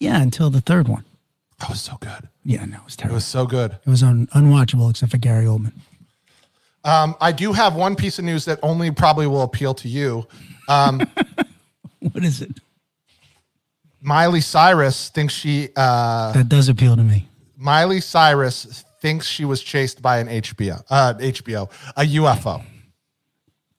yeah, 0.00 0.20
until 0.22 0.50
the 0.50 0.60
third 0.60 0.88
one. 0.88 1.04
That 1.58 1.70
was 1.70 1.80
so 1.80 1.96
good. 2.00 2.28
Yeah, 2.44 2.64
no, 2.66 2.76
it 2.76 2.84
was 2.84 2.94
terrible. 2.96 3.14
It 3.14 3.16
was 3.16 3.24
so 3.26 3.44
good. 3.46 3.72
It 3.84 3.90
was 3.90 4.02
un- 4.02 4.28
unwatchable 4.34 4.88
except 4.90 5.10
for 5.10 5.18
Gary 5.18 5.44
Oldman. 5.46 5.72
Um, 6.84 7.16
I 7.20 7.32
do 7.32 7.52
have 7.52 7.74
one 7.74 7.96
piece 7.96 8.18
of 8.20 8.24
news 8.24 8.44
that 8.44 8.60
only 8.62 8.90
probably 8.92 9.26
will 9.26 9.42
appeal 9.42 9.74
to 9.74 9.88
you. 9.88 10.26
What 12.00 12.24
is 12.24 12.40
it? 12.40 12.52
Miley 14.00 14.40
Cyrus 14.40 15.08
thinks 15.08 15.34
she 15.34 15.70
uh, 15.76 16.32
That 16.32 16.48
does 16.48 16.68
appeal 16.68 16.94
to 16.96 17.02
me. 17.02 17.28
Miley 17.58 18.00
Cyrus 18.00 18.84
thinks 19.00 19.26
she 19.26 19.44
was 19.44 19.60
chased 19.60 20.00
by 20.00 20.18
an 20.18 20.28
HBO, 20.28 20.82
uh, 20.90 21.14
HBO, 21.18 21.68
a 21.96 22.02
UFO. 22.02 22.62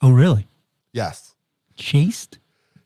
Oh, 0.02 0.12
really? 0.12 0.48
Yes. 0.92 1.34
chased. 1.78 2.40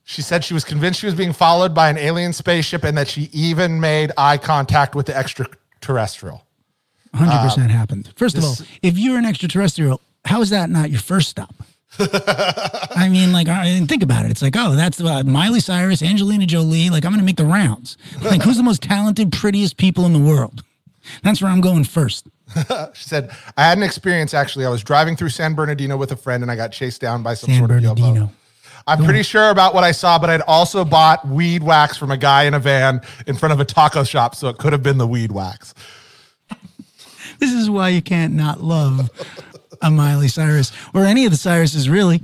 She 0.03 0.21
said 0.21 0.43
she 0.43 0.53
was 0.53 0.63
convinced 0.63 0.99
she 0.99 1.07
was 1.07 1.15
being 1.15 1.33
followed 1.33 1.73
by 1.73 1.89
an 1.89 1.97
alien 1.97 2.31
spaceship 2.33 2.83
and 2.83 2.97
that 2.97 3.07
she 3.07 3.29
even 3.31 3.79
made 3.79 4.11
eye 4.17 4.37
contact 4.37 4.93
with 4.93 5.07
the 5.07 5.17
extraterrestrial. 5.17 6.45
100% 7.15 7.69
happened. 7.69 8.11
First 8.15 8.37
of 8.37 8.43
all, 8.43 8.55
if 8.81 8.97
you're 8.97 9.17
an 9.17 9.25
extraterrestrial, 9.25 10.01
how 10.25 10.41
is 10.41 10.49
that 10.51 10.69
not 10.69 10.91
your 10.91 10.99
first 10.99 11.29
stop? 11.29 11.55
I 11.99 13.07
mean, 13.09 13.31
like, 13.31 13.47
I 13.47 13.65
and 13.65 13.87
think 13.87 14.03
about 14.03 14.25
it. 14.25 14.31
It's 14.31 14.41
like, 14.41 14.55
oh, 14.57 14.75
that's 14.75 14.99
uh, 14.99 15.23
Miley 15.23 15.59
Cyrus, 15.59 16.01
Angelina 16.03 16.45
Jolie. 16.45 16.89
Like, 16.89 17.05
I'm 17.05 17.11
going 17.11 17.19
to 17.19 17.25
make 17.25 17.37
the 17.37 17.45
rounds. 17.45 17.97
Like, 18.21 18.41
who's 18.41 18.57
the 18.57 18.63
most 18.63 18.81
talented, 18.81 19.31
prettiest 19.31 19.77
people 19.77 20.05
in 20.05 20.13
the 20.13 20.19
world? 20.19 20.63
That's 21.23 21.41
where 21.41 21.51
I'm 21.51 21.61
going 21.61 21.83
first. 21.83 22.27
She 22.93 23.03
said, 23.05 23.31
I 23.57 23.63
had 23.63 23.77
an 23.77 23.83
experience 23.83 24.33
actually. 24.33 24.65
I 24.65 24.69
was 24.69 24.83
driving 24.83 25.15
through 25.15 25.29
San 25.29 25.55
Bernardino 25.55 25.97
with 25.97 26.11
a 26.11 26.15
friend 26.15 26.43
and 26.43 26.51
I 26.51 26.55
got 26.55 26.71
chased 26.71 27.01
down 27.01 27.23
by 27.23 27.33
some 27.33 27.49
San 27.49 27.59
sort 27.59 27.71
of 27.71 27.77
Bernardino. 27.77 28.25
UFO. 28.25 28.31
I'm 28.85 29.03
pretty 29.03 29.23
sure 29.23 29.49
about 29.49 29.73
what 29.73 29.83
I 29.83 29.91
saw, 29.91 30.19
but 30.19 30.29
I'd 30.29 30.41
also 30.41 30.83
bought 30.83 31.25
weed 31.27 31.63
wax 31.63 31.97
from 31.97 32.11
a 32.11 32.17
guy 32.17 32.43
in 32.43 32.53
a 32.53 32.59
van 32.59 33.01
in 33.27 33.35
front 33.35 33.53
of 33.53 33.59
a 33.59 33.65
taco 33.65 34.03
shop, 34.03 34.35
so 34.35 34.49
it 34.49 34.57
could 34.57 34.73
have 34.73 34.83
been 34.83 34.97
the 34.97 35.07
weed 35.07 35.31
wax. 35.31 35.73
This 37.39 37.53
is 37.53 37.69
why 37.69 37.89
you 37.89 38.01
can't 38.01 38.33
not 38.33 38.61
love 38.61 39.09
a 39.81 39.89
Miley 39.89 40.27
Cyrus 40.27 40.71
or 40.93 41.05
any 41.05 41.25
of 41.25 41.31
the 41.31 41.37
Cyruses, 41.37 41.89
really. 41.89 42.21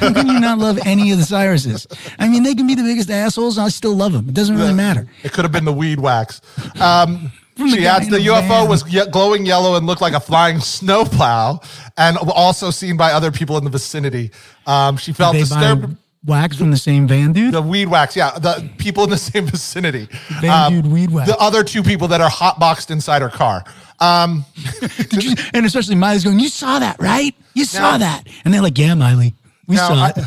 How 0.00 0.12
can 0.12 0.28
you 0.28 0.40
not 0.40 0.58
love 0.58 0.78
any 0.84 1.12
of 1.12 1.18
the 1.18 1.24
Cyruses? 1.24 1.86
I 2.18 2.28
mean, 2.28 2.42
they 2.42 2.54
can 2.54 2.66
be 2.66 2.74
the 2.74 2.82
biggest 2.82 3.10
assholes. 3.10 3.58
I 3.58 3.68
still 3.68 3.94
love 3.94 4.12
them. 4.12 4.28
It 4.28 4.34
doesn't 4.34 4.56
really 4.56 4.74
matter. 4.74 5.06
It 5.22 5.32
could 5.32 5.44
have 5.44 5.52
been 5.52 5.64
the 5.64 5.72
weed 5.72 6.00
wax. 6.00 6.40
Um, 6.80 7.32
she 7.66 7.86
adds 7.86 8.08
the 8.08 8.18
UFO 8.18 8.48
van. 8.48 8.68
was 8.68 8.82
glowing 9.10 9.44
yellow 9.46 9.76
and 9.76 9.86
looked 9.86 10.00
like 10.00 10.12
a 10.14 10.20
flying 10.20 10.60
snowplow, 10.76 11.60
and 11.96 12.16
also 12.18 12.70
seen 12.70 12.96
by 12.96 13.12
other 13.12 13.30
people 13.30 13.58
in 13.58 13.64
the 13.64 13.70
vicinity. 13.70 14.30
Um, 14.66 14.96
she 14.96 15.12
felt 15.12 15.34
disturbed. 15.34 15.96
wax 16.24 16.56
from 16.56 16.70
the 16.70 16.76
same 16.76 17.06
van, 17.08 17.32
dude. 17.32 17.54
The 17.54 17.62
weed 17.62 17.86
wax, 17.88 18.14
yeah, 18.16 18.30
the 18.38 18.68
people 18.78 19.04
in 19.04 19.10
the 19.10 19.16
same 19.32 19.46
vicinity. 19.46 20.08
Van 20.40 20.70
dude 20.72 20.86
weed 20.86 21.10
wax. 21.10 21.28
The 21.30 21.36
other 21.38 21.64
two 21.64 21.82
people 21.82 22.08
that 22.08 22.20
are 22.20 22.30
hotboxed 22.30 22.90
inside 22.90 23.22
her 23.22 23.30
car. 23.30 23.64
Um, 24.00 24.44
and 25.54 25.66
especially 25.66 25.96
Miley's 25.96 26.22
going, 26.24 26.38
You 26.38 26.48
saw 26.48 26.78
that, 26.78 27.00
right? 27.00 27.34
You 27.54 27.64
saw 27.64 27.92
Now- 27.92 27.98
that. 27.98 28.28
And 28.44 28.54
they're 28.54 28.62
like, 28.62 28.78
Yeah, 28.78 28.94
Miley, 28.94 29.34
we 29.66 29.76
saw 29.76 29.94
I- 29.94 30.10
it. 30.10 30.24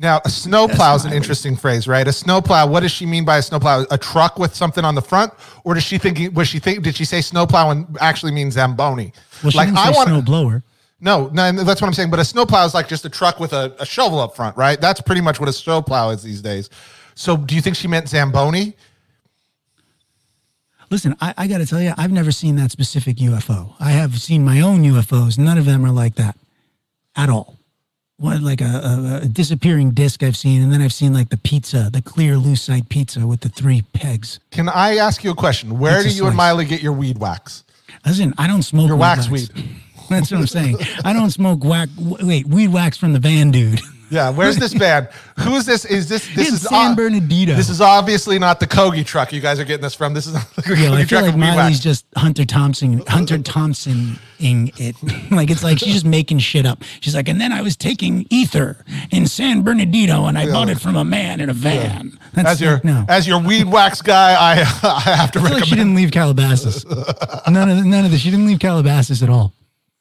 Now, 0.00 0.18
a 0.24 0.30
snowplow 0.30 0.94
is 0.94 1.04
an 1.04 1.12
interesting 1.12 1.56
phrase, 1.56 1.86
right? 1.86 2.08
A 2.08 2.12
snowplow. 2.12 2.66
What 2.66 2.80
does 2.80 2.90
she 2.90 3.04
mean 3.04 3.26
by 3.26 3.36
a 3.36 3.42
snowplow? 3.42 3.84
A 3.90 3.98
truck 3.98 4.38
with 4.38 4.54
something 4.54 4.82
on 4.82 4.94
the 4.94 5.02
front, 5.02 5.30
or 5.62 5.74
does 5.74 5.82
she 5.82 5.98
think? 5.98 6.34
Was 6.34 6.48
she 6.48 6.58
think? 6.58 6.82
Did 6.82 6.96
she 6.96 7.04
say 7.04 7.20
snowplow 7.20 7.70
and 7.70 7.98
actually 8.00 8.32
mean 8.32 8.50
zamboni? 8.50 9.12
Well, 9.42 9.50
she 9.50 9.58
didn't 9.58 9.76
say 9.76 9.90
want 9.90 10.08
snow 10.08 10.22
blower. 10.22 10.64
No, 11.02 11.28
no, 11.34 11.52
that's 11.52 11.82
what 11.82 11.86
I'm 11.86 11.92
saying. 11.92 12.08
But 12.08 12.18
a 12.18 12.24
snowplow 12.24 12.64
is 12.64 12.72
like 12.72 12.88
just 12.88 13.04
a 13.04 13.10
truck 13.10 13.40
with 13.40 13.52
a, 13.52 13.76
a 13.78 13.84
shovel 13.84 14.20
up 14.20 14.34
front, 14.34 14.56
right? 14.56 14.80
That's 14.80 15.02
pretty 15.02 15.20
much 15.20 15.38
what 15.38 15.50
a 15.50 15.52
snowplow 15.52 16.10
is 16.10 16.22
these 16.22 16.40
days. 16.40 16.70
So, 17.14 17.36
do 17.36 17.54
you 17.54 17.60
think 17.60 17.76
she 17.76 17.86
meant 17.86 18.08
zamboni? 18.08 18.74
Listen, 20.90 21.14
I, 21.20 21.34
I 21.36 21.46
got 21.46 21.58
to 21.58 21.66
tell 21.66 21.80
you, 21.82 21.92
I've 21.98 22.10
never 22.10 22.32
seen 22.32 22.56
that 22.56 22.70
specific 22.70 23.18
UFO. 23.18 23.74
I 23.78 23.90
have 23.90 24.18
seen 24.18 24.46
my 24.46 24.62
own 24.62 24.82
UFOs. 24.82 25.38
None 25.38 25.58
of 25.58 25.66
them 25.66 25.84
are 25.84 25.92
like 25.92 26.14
that 26.14 26.38
at 27.14 27.28
all. 27.28 27.59
What, 28.20 28.42
like 28.42 28.60
a, 28.60 28.66
a, 28.66 29.20
a 29.24 29.28
disappearing 29.28 29.92
disc 29.92 30.22
I've 30.22 30.36
seen, 30.36 30.60
and 30.60 30.70
then 30.70 30.82
I've 30.82 30.92
seen 30.92 31.14
like 31.14 31.30
the 31.30 31.38
pizza, 31.38 31.88
the 31.90 32.02
clear 32.02 32.34
lucite 32.34 32.90
pizza 32.90 33.26
with 33.26 33.40
the 33.40 33.48
three 33.48 33.80
pegs. 33.94 34.40
Can 34.50 34.68
I 34.68 34.98
ask 34.98 35.24
you 35.24 35.30
a 35.30 35.34
question? 35.34 35.78
Where 35.78 36.02
do 36.02 36.10
you 36.10 36.26
and. 36.26 36.36
Miley 36.36 36.66
get 36.66 36.82
your 36.82 36.92
weed 36.92 37.16
wax? 37.16 37.64
Listen, 38.04 38.34
I 38.36 38.46
don't 38.46 38.62
smoke 38.62 38.88
Your 38.88 38.96
weed 38.96 39.00
wax 39.00 39.30
weed. 39.30 39.48
That's 40.10 40.30
what 40.30 40.40
I'm 40.40 40.46
saying. 40.48 40.76
I 41.02 41.14
don't 41.14 41.30
smoke 41.30 41.64
whack. 41.64 41.88
Wait, 41.98 42.46
weed 42.46 42.68
wax 42.68 42.98
from 42.98 43.14
the 43.14 43.20
van, 43.20 43.52
dude. 43.52 43.80
Yeah, 44.10 44.30
where's 44.30 44.56
this 44.56 44.74
band? 44.74 45.08
Who 45.38 45.54
is 45.54 45.66
this? 45.66 45.84
Is 45.84 46.08
this 46.08 46.26
this 46.34 46.48
In 46.48 46.54
is 46.54 46.62
San 46.62 46.96
Bernardino. 46.96 47.54
This 47.54 47.68
is 47.68 47.80
obviously 47.80 48.38
not 48.40 48.58
the 48.58 48.66
Kogi 48.66 49.06
truck 49.06 49.32
you 49.32 49.40
guys 49.40 49.60
are 49.60 49.64
getting 49.64 49.82
this 49.82 49.94
from. 49.94 50.14
This 50.14 50.26
is 50.26 50.34
not 50.34 50.50
the 50.56 50.62
Yo, 50.76 50.92
I 50.92 51.04
feel 51.04 51.20
truck 51.20 51.22
like 51.26 51.36
Miley's 51.36 51.78
just 51.78 52.04
Hunter 52.16 52.44
Thompson, 52.44 53.04
Hunter 53.06 53.38
Thompson 53.38 54.18
ing 54.40 54.72
it. 54.76 54.96
like 55.30 55.50
it's 55.50 55.62
like 55.62 55.78
she's 55.78 55.94
just 55.94 56.04
making 56.04 56.40
shit 56.40 56.66
up. 56.66 56.82
She's 57.00 57.14
like, 57.14 57.28
and 57.28 57.40
then 57.40 57.52
I 57.52 57.62
was 57.62 57.76
taking 57.76 58.26
ether 58.30 58.84
in 59.12 59.26
San 59.28 59.62
Bernardino, 59.62 60.26
and 60.26 60.36
I 60.36 60.46
bought 60.46 60.68
it 60.68 60.80
from 60.80 60.96
a 60.96 61.04
man 61.04 61.40
in 61.40 61.48
a 61.48 61.54
van. 61.54 62.18
That's 62.32 62.48
As 62.48 62.60
your 62.60 62.80
no. 62.82 63.04
as 63.08 63.28
your 63.28 63.40
weed 63.40 63.66
wax 63.68 64.02
guy, 64.02 64.32
I 64.32 64.60
I 64.82 65.00
have 65.16 65.30
to 65.32 65.38
I 65.38 65.42
feel 65.44 65.52
like 65.52 65.64
she 65.64 65.76
didn't 65.76 65.94
leave 65.94 66.10
Calabasas. 66.10 66.84
none 67.48 67.70
of 67.70 67.84
none 67.84 68.04
of 68.04 68.10
this. 68.10 68.20
She 68.20 68.30
didn't 68.30 68.46
leave 68.46 68.58
Calabasas 68.58 69.22
at 69.22 69.28
all. 69.28 69.54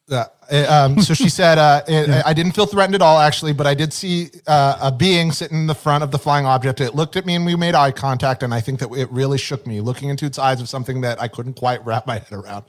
Yeah. 0.09 0.25
Uh, 0.51 0.87
um, 0.87 1.01
so 1.01 1.13
she 1.13 1.29
said, 1.29 1.59
uh, 1.59 1.83
it, 1.87 2.09
I 2.25 2.33
didn't 2.33 2.53
feel 2.53 2.65
threatened 2.65 2.95
at 2.95 3.01
all, 3.01 3.19
actually, 3.19 3.53
but 3.53 3.67
I 3.67 3.75
did 3.75 3.93
see 3.93 4.29
uh, 4.47 4.77
a 4.81 4.91
being 4.91 5.31
sitting 5.31 5.59
in 5.59 5.67
the 5.67 5.75
front 5.75 6.03
of 6.03 6.11
the 6.11 6.17
flying 6.17 6.45
object. 6.45 6.81
It 6.81 6.95
looked 6.95 7.15
at 7.15 7.25
me 7.25 7.35
and 7.35 7.45
we 7.45 7.55
made 7.55 7.75
eye 7.75 7.91
contact. 7.91 8.41
And 8.41 8.53
I 8.53 8.59
think 8.59 8.79
that 8.79 8.91
it 8.91 9.11
really 9.11 9.37
shook 9.37 9.67
me 9.67 9.81
looking 9.81 10.09
into 10.09 10.25
its 10.25 10.39
eyes 10.39 10.59
of 10.61 10.67
something 10.67 11.01
that 11.01 11.21
I 11.21 11.27
couldn't 11.27 11.53
quite 11.53 11.85
wrap 11.85 12.07
my 12.07 12.15
head 12.19 12.33
around. 12.33 12.65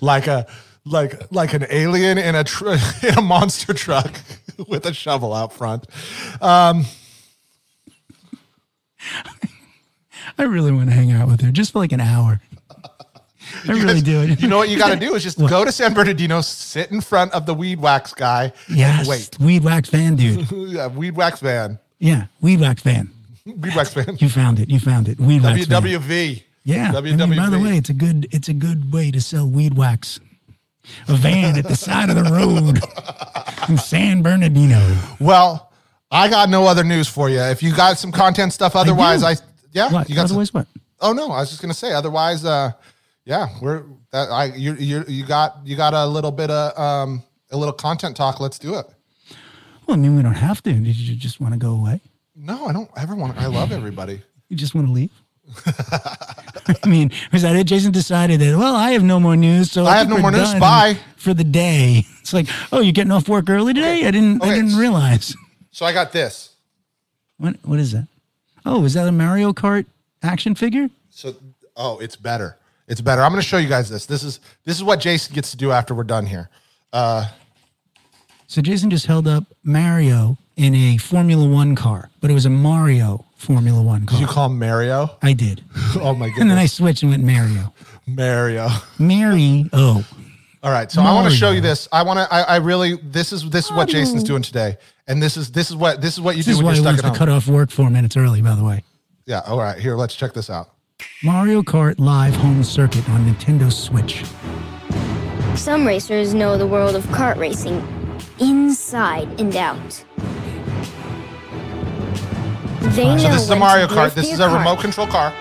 Like 0.00 0.28
a, 0.28 0.46
like, 0.84 1.32
like 1.32 1.52
an 1.54 1.66
alien 1.70 2.18
in 2.18 2.36
a, 2.36 2.44
tr- 2.44 2.76
in 3.02 3.18
a 3.18 3.22
monster 3.22 3.74
truck 3.74 4.20
with 4.68 4.86
a 4.86 4.94
shovel 4.94 5.34
out 5.34 5.52
front. 5.52 5.86
I 10.38 10.42
really 10.44 10.72
want 10.72 10.88
to 10.90 10.94
hang 10.94 11.12
out 11.12 11.28
with 11.28 11.40
her 11.42 11.50
just 11.50 11.72
for 11.72 11.80
like 11.80 11.92
an 11.92 12.00
hour. 12.00 12.40
I 13.68 13.72
really 13.72 14.00
do. 14.00 14.34
You 14.34 14.48
know 14.48 14.58
what 14.58 14.68
you 14.68 14.78
got 14.78 14.90
to 14.90 14.96
do 14.96 15.14
is 15.14 15.22
just 15.22 15.38
go 15.38 15.64
to 15.64 15.72
San 15.72 15.94
Bernardino, 15.94 16.40
sit 16.40 16.90
in 16.90 17.00
front 17.00 17.32
of 17.32 17.46
the 17.46 17.54
weed 17.54 17.80
wax 17.80 18.12
guy, 18.14 18.52
Yes, 18.68 19.06
wait. 19.08 19.30
weed 19.40 19.64
wax 19.64 19.88
van, 19.88 20.16
dude. 20.16 20.48
Yeah, 20.74 20.88
weed 20.88 21.16
wax 21.16 21.40
van. 21.40 21.78
Yeah, 21.98 22.26
weed 22.40 22.60
wax 22.60 22.82
van. 22.82 23.10
Weed 23.46 23.74
wax 23.76 23.92
van. 23.92 24.16
You 24.18 24.28
found 24.30 24.58
it. 24.58 24.70
You 24.70 24.80
found 24.80 25.06
it. 25.08 25.20
Weed 25.20 25.42
wax 25.42 25.66
van. 25.66 25.82
WWV. 25.82 26.42
Yeah. 26.64 26.92
I 26.96 27.00
mean, 27.02 27.18
by 27.36 27.50
the 27.50 27.58
way, 27.58 27.76
it's 27.76 27.90
a 27.90 27.92
good 27.94 28.26
it's 28.30 28.48
a 28.48 28.54
good 28.54 28.90
way 28.90 29.10
to 29.10 29.20
sell 29.20 29.46
weed 29.46 29.76
wax. 29.76 30.18
A 31.08 31.14
van 31.14 31.58
at 31.58 31.64
the 31.68 31.76
side 31.76 32.08
of 32.08 32.16
the 32.16 32.24
road 32.24 32.80
in 33.68 33.76
San 33.78 34.22
Bernardino. 34.22 34.96
Well, 35.20 35.70
I 36.10 36.28
got 36.28 36.48
no 36.48 36.66
other 36.66 36.84
news 36.84 37.06
for 37.08 37.28
you. 37.28 37.38
If 37.40 37.62
you 37.62 37.74
got 37.74 37.98
some 37.98 38.12
content 38.12 38.52
stuff, 38.54 38.76
otherwise, 38.76 39.22
I, 39.22 39.36
yeah, 39.72 39.90
What? 39.92 40.08
you 40.08 40.14
got. 40.14 40.28
Some, 40.28 40.36
Otherwise, 40.36 40.54
what? 40.54 40.66
oh 41.00 41.12
no, 41.12 41.30
I 41.30 41.40
was 41.40 41.50
just 41.50 41.60
gonna 41.60 41.74
say. 41.74 41.92
Otherwise, 41.92 42.44
uh, 42.46 42.72
yeah, 43.24 43.48
we're 43.60 43.84
that 44.10 44.30
I 44.30 44.46
you 44.46 44.74
you 44.74 45.04
you 45.08 45.24
got 45.24 45.58
you 45.64 45.76
got 45.76 45.94
a 45.94 46.06
little 46.06 46.32
bit 46.32 46.50
of 46.50 46.78
um 46.78 47.22
a 47.50 47.56
little 47.56 47.72
content 47.72 48.16
talk. 48.16 48.40
Let's 48.40 48.58
do 48.58 48.74
it. 48.74 48.86
Well, 49.86 49.96
I 49.96 50.00
mean, 50.00 50.16
we 50.16 50.22
don't 50.22 50.34
have 50.34 50.62
to. 50.62 50.72
Did 50.72 50.96
you 50.96 51.14
just 51.14 51.40
want 51.40 51.54
to 51.54 51.58
go 51.58 51.72
away? 51.72 52.00
No, 52.36 52.66
I 52.66 52.72
don't 52.72 52.90
ever 52.96 53.14
want. 53.14 53.36
I 53.38 53.46
love 53.46 53.70
everybody. 53.72 54.22
You 54.48 54.56
just 54.56 54.74
want 54.74 54.86
to 54.86 54.92
leave? 54.92 55.10
I 56.82 56.86
mean, 56.86 57.10
was 57.32 57.42
that 57.42 57.54
it? 57.54 57.66
Jason 57.66 57.92
decided 57.92 58.40
that. 58.40 58.56
Well, 58.58 58.74
I 58.74 58.92
have 58.92 59.02
no 59.02 59.20
more 59.20 59.36
news, 59.36 59.70
so 59.70 59.84
I 59.84 59.96
have 59.96 60.08
no 60.08 60.18
more 60.18 60.30
news. 60.30 60.54
Bye. 60.54 60.98
for 61.16 61.34
the 61.34 61.44
day. 61.44 62.06
It's 62.20 62.32
like, 62.32 62.48
oh, 62.72 62.80
you're 62.80 62.92
getting 62.92 63.12
off 63.12 63.28
work 63.28 63.50
early 63.50 63.74
today? 63.74 64.06
I 64.06 64.10
didn't. 64.10 64.42
I 64.42 64.54
didn't 64.54 64.76
realize. 64.76 65.34
So 65.70 65.84
I 65.84 65.92
got 65.92 66.12
this. 66.12 66.54
What? 67.36 67.56
What 67.64 67.78
is 67.78 67.92
that? 67.92 68.08
Oh, 68.64 68.84
is 68.84 68.94
that 68.94 69.06
a 69.06 69.12
Mario 69.12 69.52
Kart 69.52 69.84
action 70.22 70.54
figure? 70.54 70.88
So 71.10 71.36
oh, 71.76 71.98
it's 71.98 72.16
better. 72.16 72.56
It's 72.86 73.00
better. 73.00 73.22
I'm 73.22 73.30
going 73.30 73.40
to 73.42 73.46
show 73.48 73.56
you 73.58 73.68
guys 73.68 73.88
this. 73.88 74.06
This 74.06 74.22
is 74.22 74.40
this 74.64 74.76
is 74.76 74.84
what 74.84 75.00
Jason 75.00 75.34
gets 75.34 75.50
to 75.52 75.56
do 75.56 75.72
after 75.72 75.94
we're 75.94 76.04
done 76.04 76.26
here. 76.26 76.50
Uh, 76.92 77.26
So 78.46 78.60
Jason 78.62 78.90
just 78.90 79.06
held 79.06 79.26
up 79.26 79.44
Mario 79.62 80.36
in 80.56 80.74
a 80.74 80.98
Formula 80.98 81.48
One 81.48 81.74
car, 81.74 82.10
but 82.20 82.30
it 82.30 82.34
was 82.34 82.44
a 82.46 82.50
Mario 82.50 83.24
Formula 83.36 83.82
One 83.82 84.06
car. 84.06 84.18
Did 84.18 84.26
you 84.28 84.32
call 84.32 84.46
him 84.46 84.58
Mario? 84.58 85.16
I 85.22 85.32
did. 85.32 85.64
Oh 85.96 86.12
my 86.12 86.26
goodness! 86.26 86.40
And 86.42 86.50
then 86.50 86.58
I 86.58 86.66
switched 86.66 87.02
and 87.02 87.10
went 87.12 87.22
Mario. 87.24 87.72
Mario. 88.06 88.68
Mary 88.98 89.68
oh. 89.72 90.04
All 90.62 90.70
right, 90.70 90.90
so 90.90 91.02
I 91.02 91.12
want 91.12 91.30
to 91.30 91.36
show 91.36 91.50
you 91.50 91.60
this. 91.60 91.88
I 91.92 92.02
want 92.02 92.18
to. 92.18 92.34
I, 92.34 92.40
I 92.42 92.56
really. 92.56 92.96
This 92.96 93.32
is 93.32 93.48
this 93.50 93.66
is 93.66 93.72
what 93.72 93.88
Jason's 93.88 94.24
doing 94.24 94.42
today, 94.42 94.76
and 95.06 95.22
this 95.22 95.36
is 95.36 95.52
this 95.52 95.70
is 95.70 95.76
what 95.76 96.00
this 96.00 96.14
is 96.14 96.20
what 96.20 96.36
you 96.36 96.42
This 96.42 96.46
do 96.46 96.50
is 96.52 96.56
when 96.58 96.66
why 96.66 96.72
you're 96.72 96.82
stuck 96.94 97.04
at 97.04 97.12
to 97.12 97.18
cut 97.18 97.28
off 97.28 97.46
work 97.46 97.70
four 97.70 97.90
minutes 97.90 98.16
early, 98.16 98.42
by 98.42 98.54
the 98.54 98.64
way. 98.64 98.82
Yeah. 99.26 99.40
All 99.46 99.58
right. 99.58 99.78
Here, 99.78 99.94
let's 99.94 100.16
check 100.16 100.32
this 100.32 100.50
out. 100.50 100.70
Mario 101.22 101.62
Kart 101.62 101.94
Live 101.98 102.34
Home 102.36 102.62
Circuit 102.62 103.08
on 103.10 103.24
Nintendo 103.24 103.72
Switch. 103.72 104.24
Some 105.56 105.86
racers 105.86 106.34
know 106.34 106.58
the 106.58 106.66
world 106.66 106.96
of 106.96 107.04
kart 107.06 107.36
racing 107.36 107.82
inside 108.38 109.28
and 109.40 109.54
out. 109.56 110.04
They 112.94 113.06
know 113.06 113.18
So 113.18 113.28
this 113.28 113.42
is 113.42 113.50
a 113.50 113.56
Mario 113.56 113.86
Kart. 113.86 114.14
This 114.14 114.32
is 114.32 114.38
their 114.38 114.48
a 114.48 114.48
remote 114.48 114.80
control 114.80 115.06
car. 115.06 115.32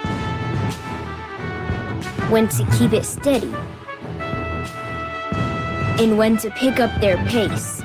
when 2.34 2.47
to 2.47 2.66
keep 2.78 2.93
it 2.93 3.05
steady, 3.05 3.53
and 6.01 6.18
when 6.18 6.36
to 6.38 6.49
pick 6.51 6.80
up 6.80 6.89
their 6.99 7.18
pace. 7.28 7.82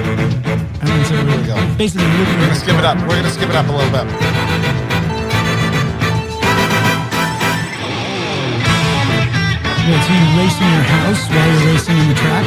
I 0.00 0.82
mean, 0.82 1.04
so 1.04 1.14
Here 1.14 1.24
we 1.24 1.46
go. 1.46 1.54
We're 1.78 2.40
gonna 2.40 2.54
at 2.54 2.56
skip 2.56 2.74
it 2.74 2.84
up. 2.84 2.98
We're 3.02 3.14
gonna 3.14 3.30
skip 3.30 3.48
it 3.48 3.54
up 3.54 3.68
a 3.68 3.72
little 3.72 3.92
bit. 3.92 4.43
Wait, 9.84 10.00
so 10.00 10.12
you 10.16 10.40
racing 10.40 10.64
your 10.72 10.86
house 10.96 11.28
while 11.28 11.44
you're 11.44 11.66
racing 11.68 11.98
in 11.98 12.08
the 12.08 12.14
track? 12.14 12.46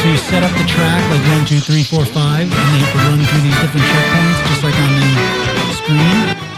So 0.00 0.08
you 0.08 0.16
set 0.16 0.42
up 0.42 0.50
the 0.56 0.64
track 0.64 1.02
like 1.10 1.20
one, 1.36 1.44
two, 1.44 1.60
three, 1.60 1.84
four, 1.84 2.06
five, 2.06 2.48
and 2.48 2.50
they 2.50 2.80
have 2.80 2.92
to 2.92 2.98
run 3.04 3.20
through 3.20 3.42
these 3.42 3.60
different 3.60 3.84
checkpoints, 3.84 4.40
just 4.48 4.64
like 4.64 4.74
on 4.80 4.88
the 4.96 5.74
screen. 5.76 6.50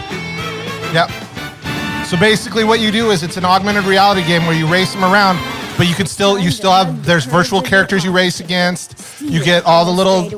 Yep. 0.95 2.07
So 2.07 2.17
basically, 2.17 2.63
what 2.63 2.79
you 2.79 2.91
do 2.91 3.11
is 3.11 3.23
it's 3.23 3.35
an 3.35 3.43
augmented 3.43 3.83
reality 3.83 4.25
game 4.25 4.45
where 4.45 4.55
you 4.55 4.67
race 4.67 4.93
them 4.93 5.03
around, 5.03 5.37
but 5.77 5.89
you 5.89 5.93
can 5.93 6.05
still 6.05 6.39
you 6.39 6.49
still 6.49 6.71
have 6.71 7.05
there's 7.05 7.25
virtual 7.25 7.61
characters 7.61 8.05
you 8.05 8.13
race 8.13 8.39
against. 8.39 9.19
You 9.19 9.43
get 9.43 9.65
all 9.65 9.83
the 9.83 9.91
little 9.91 10.29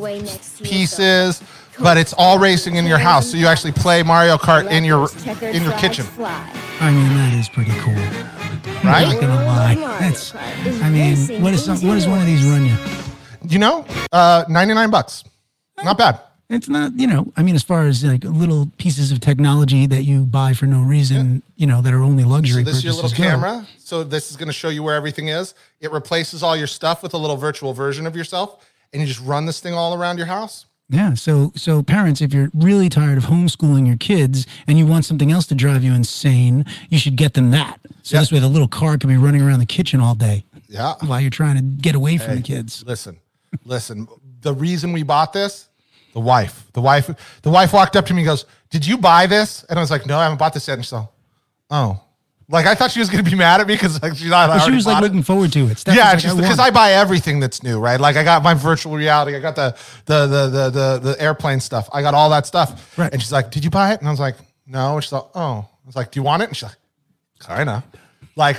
pieces, 0.63 1.43
but 1.80 1.97
it's 1.97 2.13
all 2.17 2.39
racing 2.39 2.76
in 2.76 2.86
your 2.86 2.97
house. 2.97 3.30
So 3.30 3.38
you 3.38 3.47
actually 3.47 3.73
play 3.73 4.03
Mario 4.03 4.38
Kart 4.38 4.69
in 4.71 4.84
your 4.84 5.09
in 5.53 5.63
your 5.63 5.73
kitchen, 5.73 6.05
I 6.80 6.91
mean, 6.91 7.09
that 7.15 7.34
is 7.34 7.49
pretty 7.49 7.71
cool. 7.80 7.95
I'm 7.95 8.88
right? 8.88 9.07
not 9.07 9.21
gonna 9.21 9.45
lie. 9.45 9.76
That's. 9.99 10.36
I 10.36 10.89
mean, 10.89 11.41
what 11.41 11.53
is 11.53 11.63
some, 11.63 11.78
what 11.88 11.95
does 11.95 12.07
one 12.07 12.19
of 12.19 12.26
these 12.26 12.43
run 12.43 12.65
you? 12.65 12.76
You 13.47 13.59
know, 13.59 13.86
uh, 14.11 14.45
ninety 14.49 14.73
nine 14.73 14.89
bucks, 14.89 15.23
not 15.84 15.97
bad. 15.97 16.19
It's 16.47 16.69
not, 16.69 16.93
you 16.99 17.07
know, 17.07 17.32
I 17.36 17.41
mean, 17.41 17.55
as 17.55 17.63
far 17.63 17.88
as 17.88 18.03
like 18.03 18.23
little 18.23 18.69
pieces 18.78 19.11
of 19.11 19.19
technology 19.19 19.88
that 19.88 20.03
you 20.03 20.26
buy 20.26 20.53
for 20.53 20.67
no 20.67 20.82
reason, 20.84 21.41
you 21.55 21.65
know, 21.65 21.82
that 21.82 21.91
are 21.91 22.03
only 22.03 22.23
luxury 22.23 22.63
So 22.63 22.69
this 22.69 22.78
is 22.78 22.84
your 22.84 22.93
purchases. 22.93 23.17
little 23.19 23.26
go. 23.26 23.30
camera. 23.32 23.67
So 23.80 24.03
this 24.03 24.30
is 24.30 24.38
going 24.38 24.47
to 24.47 24.53
show 24.53 24.69
you 24.69 24.84
where 24.84 24.93
everything 24.93 25.30
is. 25.30 25.55
It 25.80 25.91
replaces 25.91 26.43
all 26.43 26.55
your 26.55 26.67
stuff 26.67 27.01
with 27.01 27.15
a 27.15 27.17
little 27.17 27.36
virtual 27.36 27.73
version 27.73 28.05
of 28.05 28.15
yourself, 28.15 28.63
and 28.93 29.01
you 29.01 29.07
just 29.07 29.21
run 29.21 29.47
this 29.47 29.59
thing 29.59 29.73
all 29.73 29.95
around 29.95 30.17
your 30.19 30.28
house. 30.28 30.67
Yeah. 30.89 31.15
So, 31.15 31.51
so 31.55 31.81
parents, 31.81 32.21
if 32.21 32.33
you're 32.33 32.49
really 32.53 32.89
tired 32.89 33.17
of 33.17 33.25
homeschooling 33.25 33.88
your 33.88 33.97
kids 33.97 34.45
and 34.67 34.77
you 34.77 34.86
want 34.86 35.05
something 35.05 35.31
else 35.31 35.47
to 35.47 35.55
drive 35.55 35.83
you 35.83 35.93
insane, 35.93 36.63
you 36.89 36.99
should 36.99 37.15
get 37.15 37.33
them 37.33 37.51
that. 37.51 37.79
So 38.03 38.15
Yeah. 38.15 38.21
this 38.21 38.31
way, 38.31 38.39
the 38.39 38.47
little 38.47 38.67
car 38.67 38.97
can 38.97 39.09
be 39.09 39.17
running 39.17 39.41
around 39.41 39.59
the 39.59 39.65
kitchen 39.65 39.99
all 39.99 40.13
day 40.13 40.45
Yeah. 40.69 40.93
while 41.01 41.19
you're 41.19 41.31
trying 41.31 41.55
to 41.55 41.63
get 41.63 41.95
away 41.95 42.17
from 42.17 42.36
the 42.36 42.41
kids. 42.41 42.83
Listen, 42.86 43.17
listen. 43.63 44.07
The 44.41 44.53
reason 44.53 44.93
we 44.93 45.01
bought 45.01 45.33
this, 45.33 45.69
the 46.13 46.19
wife, 46.19 46.65
the 46.73 46.81
wife, 46.81 47.09
the 47.41 47.49
wife 47.49 47.73
walked 47.73 47.95
up 47.95 48.05
to 48.05 48.13
me 48.13 48.21
and 48.21 48.27
goes, 48.27 48.45
"Did 48.69 48.86
you 48.86 48.97
buy 48.97 49.25
this?" 49.25 49.65
And 49.69 49.79
I 49.79 49.81
was 49.81 49.89
like, 49.89 50.05
"No, 50.05 50.19
I 50.19 50.23
haven't 50.23 50.38
bought 50.38 50.53
this 50.53 50.67
yet." 50.67 50.75
And 50.75 50.86
she's 50.86 50.91
like, 50.93 51.07
"Oh." 51.71 51.99
Like 52.47 52.67
I 52.67 52.75
thought 52.75 52.91
she 52.91 52.99
was 52.99 53.09
going 53.09 53.23
to 53.23 53.29
be 53.29 53.35
mad 53.35 53.59
at 53.59 53.67
me 53.67 53.73
because 53.73 54.01
like 54.03 54.15
she's 54.15 54.29
not. 54.29 54.63
She 54.65 54.71
was 54.71 54.85
like 54.85 55.01
looking 55.01 55.23
forward 55.23 55.51
to 55.53 55.67
it. 55.67 55.79
Steph 55.79 55.95
yeah, 55.95 56.15
she's 56.17 56.31
like, 56.33 56.37
I 56.37 56.41
because 56.41 56.59
I 56.59 56.69
buy 56.69 56.91
everything 56.91 57.39
that's 57.39 57.63
new, 57.63 57.79
right? 57.79 57.99
Like 57.99 58.17
I 58.17 58.23
got 58.23 58.43
my 58.43 58.53
virtual 58.53 58.95
reality, 58.95 59.35
I 59.35 59.39
got 59.39 59.55
the 59.55 59.75
the 60.05 60.27
the 60.27 60.49
the 60.49 60.69
the, 60.69 60.99
the 61.11 61.21
airplane 61.21 61.59
stuff, 61.59 61.89
I 61.91 62.01
got 62.03 62.13
all 62.13 62.29
that 62.29 62.45
stuff. 62.45 62.97
Right. 62.97 63.11
And 63.11 63.21
she's 63.21 63.31
like, 63.31 63.49
"Did 63.49 63.63
you 63.63 63.71
buy 63.71 63.93
it?" 63.93 63.99
And 63.99 64.07
I 64.07 64.11
was 64.11 64.19
like, 64.19 64.35
"No." 64.67 64.95
And 64.95 65.03
she's 65.03 65.11
like, 65.11 65.25
"Oh." 65.33 65.67
I 65.67 65.87
was 65.87 65.95
like, 65.95 66.11
"Do 66.11 66.19
you 66.19 66.23
want 66.23 66.43
it?" 66.43 66.49
And 66.49 66.55
she's 66.55 66.69
like, 66.69 66.77
"Kinda." 67.39 67.83
Like 68.35 68.57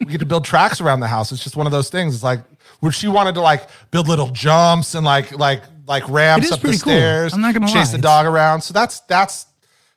we 0.00 0.06
get 0.06 0.18
to 0.18 0.26
build 0.26 0.44
tracks 0.44 0.80
around 0.80 1.00
the 1.00 1.06
house. 1.06 1.30
It's 1.30 1.42
just 1.42 1.56
one 1.56 1.66
of 1.66 1.72
those 1.72 1.90
things. 1.90 2.14
It's 2.14 2.24
like 2.24 2.40
where 2.80 2.92
she 2.92 3.06
wanted 3.06 3.34
to 3.36 3.40
like 3.40 3.68
build 3.90 4.08
little 4.08 4.28
jumps 4.28 4.94
and 4.94 5.04
like 5.04 5.36
like 5.38 5.62
like 5.86 6.08
ramps 6.08 6.50
up 6.50 6.60
the 6.60 6.68
cool. 6.68 6.78
stairs. 6.78 7.32
I'm 7.32 7.40
not 7.40 7.54
gonna 7.54 7.66
chase 7.66 7.92
lie. 7.92 7.96
the 7.96 8.02
dog 8.02 8.26
around. 8.26 8.62
So 8.62 8.72
that's 8.72 9.00
that's 9.00 9.46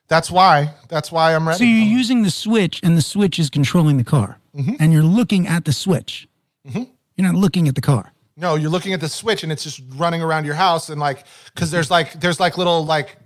that's 0.08 0.30
why 0.30 0.74
that's 0.88 1.12
why 1.12 1.34
I'm 1.34 1.46
ready. 1.46 1.58
So 1.58 1.64
you're 1.64 1.86
using 1.98 2.22
the 2.22 2.30
switch, 2.30 2.80
and 2.82 2.96
the 2.96 3.02
switch 3.02 3.38
is 3.38 3.50
controlling 3.50 3.96
the 3.98 4.04
car, 4.04 4.38
Mm-hmm. 4.56 4.74
and 4.80 4.92
you're 4.92 5.02
looking 5.02 5.46
at 5.46 5.64
the 5.64 5.72
switch. 5.72 6.26
You're 6.64 6.86
not 7.18 7.34
looking 7.34 7.68
at 7.68 7.74
the 7.74 7.80
car. 7.80 8.12
No, 8.36 8.54
you're 8.54 8.70
looking 8.70 8.92
at 8.92 9.00
the 9.00 9.08
switch 9.08 9.42
and 9.42 9.50
it's 9.50 9.64
just 9.64 9.80
running 9.96 10.22
around 10.22 10.44
your 10.44 10.54
house 10.54 10.88
and 10.90 11.00
like 11.00 11.24
because 11.54 11.70
there's 11.70 11.90
like 11.90 12.20
there's 12.20 12.38
like 12.38 12.56
little 12.58 12.84
like 12.84 13.16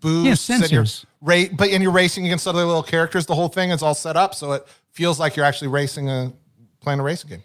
boosts 0.00 0.48
Yeah, 0.48 0.56
sensors. 0.58 1.04
ra- 1.20 1.44
but 1.56 1.68
and 1.70 1.82
you're 1.82 1.92
racing 1.92 2.24
against 2.26 2.46
other 2.48 2.64
little 2.64 2.82
characters. 2.82 3.26
The 3.26 3.34
whole 3.34 3.48
thing 3.48 3.70
is 3.70 3.82
all 3.82 3.94
set 3.94 4.16
up 4.16 4.34
so 4.34 4.52
it 4.52 4.66
feels 4.90 5.20
like 5.20 5.36
you're 5.36 5.44
actually 5.44 5.68
racing 5.68 6.08
a 6.08 6.32
playing 6.80 7.00
a 7.00 7.02
racing 7.02 7.28
game. 7.30 7.42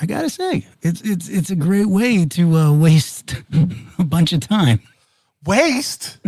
I 0.00 0.06
gotta 0.06 0.30
say, 0.30 0.66
it's 0.82 1.00
it's 1.02 1.28
it's 1.28 1.50
a 1.50 1.56
great 1.56 1.86
way 1.86 2.24
to 2.26 2.56
uh, 2.56 2.72
waste 2.72 3.36
a 3.98 4.04
bunch 4.04 4.32
of 4.32 4.40
time. 4.40 4.80
Waste, 5.46 6.18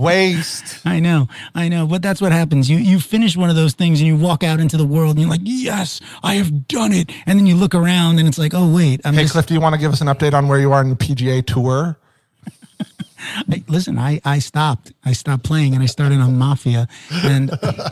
waste. 0.00 0.80
I 0.84 1.00
know, 1.00 1.28
I 1.54 1.68
know, 1.68 1.86
but 1.86 2.02
that's 2.02 2.20
what 2.20 2.32
happens. 2.32 2.68
You 2.70 2.78
you 2.78 3.00
finish 3.00 3.36
one 3.36 3.50
of 3.50 3.56
those 3.56 3.74
things 3.74 4.00
and 4.00 4.06
you 4.06 4.16
walk 4.16 4.42
out 4.42 4.60
into 4.60 4.76
the 4.76 4.86
world 4.86 5.12
and 5.12 5.20
you're 5.20 5.30
like, 5.30 5.40
yes, 5.44 6.00
I 6.22 6.34
have 6.34 6.66
done 6.68 6.92
it. 6.92 7.10
And 7.26 7.38
then 7.38 7.46
you 7.46 7.54
look 7.56 7.74
around 7.74 8.18
and 8.18 8.26
it's 8.26 8.38
like, 8.38 8.54
oh 8.54 8.72
wait, 8.72 9.00
I'm 9.04 9.14
Hey 9.14 9.22
just 9.22 9.32
Cliff, 9.32 9.46
do 9.46 9.54
you 9.54 9.60
want 9.60 9.74
to 9.74 9.80
give 9.80 9.92
us 9.92 10.00
an 10.00 10.06
update 10.08 10.32
on 10.34 10.48
where 10.48 10.58
you 10.58 10.72
are 10.72 10.80
in 10.80 10.90
the 10.90 10.96
PGA 10.96 11.44
Tour? 11.44 11.98
I, 13.50 13.62
listen. 13.68 13.98
I 13.98 14.20
I 14.24 14.38
stopped. 14.38 14.92
I 15.04 15.12
stopped 15.12 15.44
playing 15.44 15.74
and 15.74 15.82
I 15.82 15.86
started 15.86 16.20
on 16.20 16.38
Mafia 16.38 16.88
and 17.12 17.50
uh, 17.62 17.90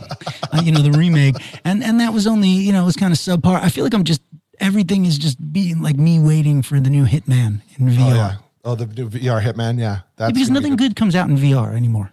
you 0.63 0.73
know 0.73 0.81
the 0.81 0.93
remake 0.93 1.37
and 1.65 1.85
and 1.85 2.01
that 2.01 2.13
was 2.13 2.27
only 2.27 2.49
you 2.49 2.73
know 2.73 2.83
it 2.83 2.87
was 2.87 2.97
kind 2.97 3.13
of 3.13 3.19
subpar. 3.19 3.61
I 3.63 3.69
feel 3.69 3.85
like 3.85 3.95
I'm 3.95 4.05
just 4.05 4.23
everything 4.61 5.05
is 5.05 5.19
just 5.19 5.53
being 5.53 5.83
like 5.83 5.97
me 5.97 6.19
waiting 6.19 6.63
for 6.63 6.81
the 6.81 6.91
new 6.91 7.05
Hitman 7.05 7.61
in 7.77 7.89
VR. 7.89 8.01
Oh 8.01 8.15
yeah. 8.15 8.35
Oh, 8.69 8.75
the 8.75 8.85
new 8.85 9.09
VR 9.09 9.43
Hitman. 9.43 9.81
Yeah, 9.81 10.01
that's 10.17 10.33
Because 10.33 10.51
nothing 10.51 10.77
good 10.77 10.95
comes 10.95 11.17
out 11.17 11.31
in 11.31 11.39
VR 11.39 11.75
anymore. 11.75 12.13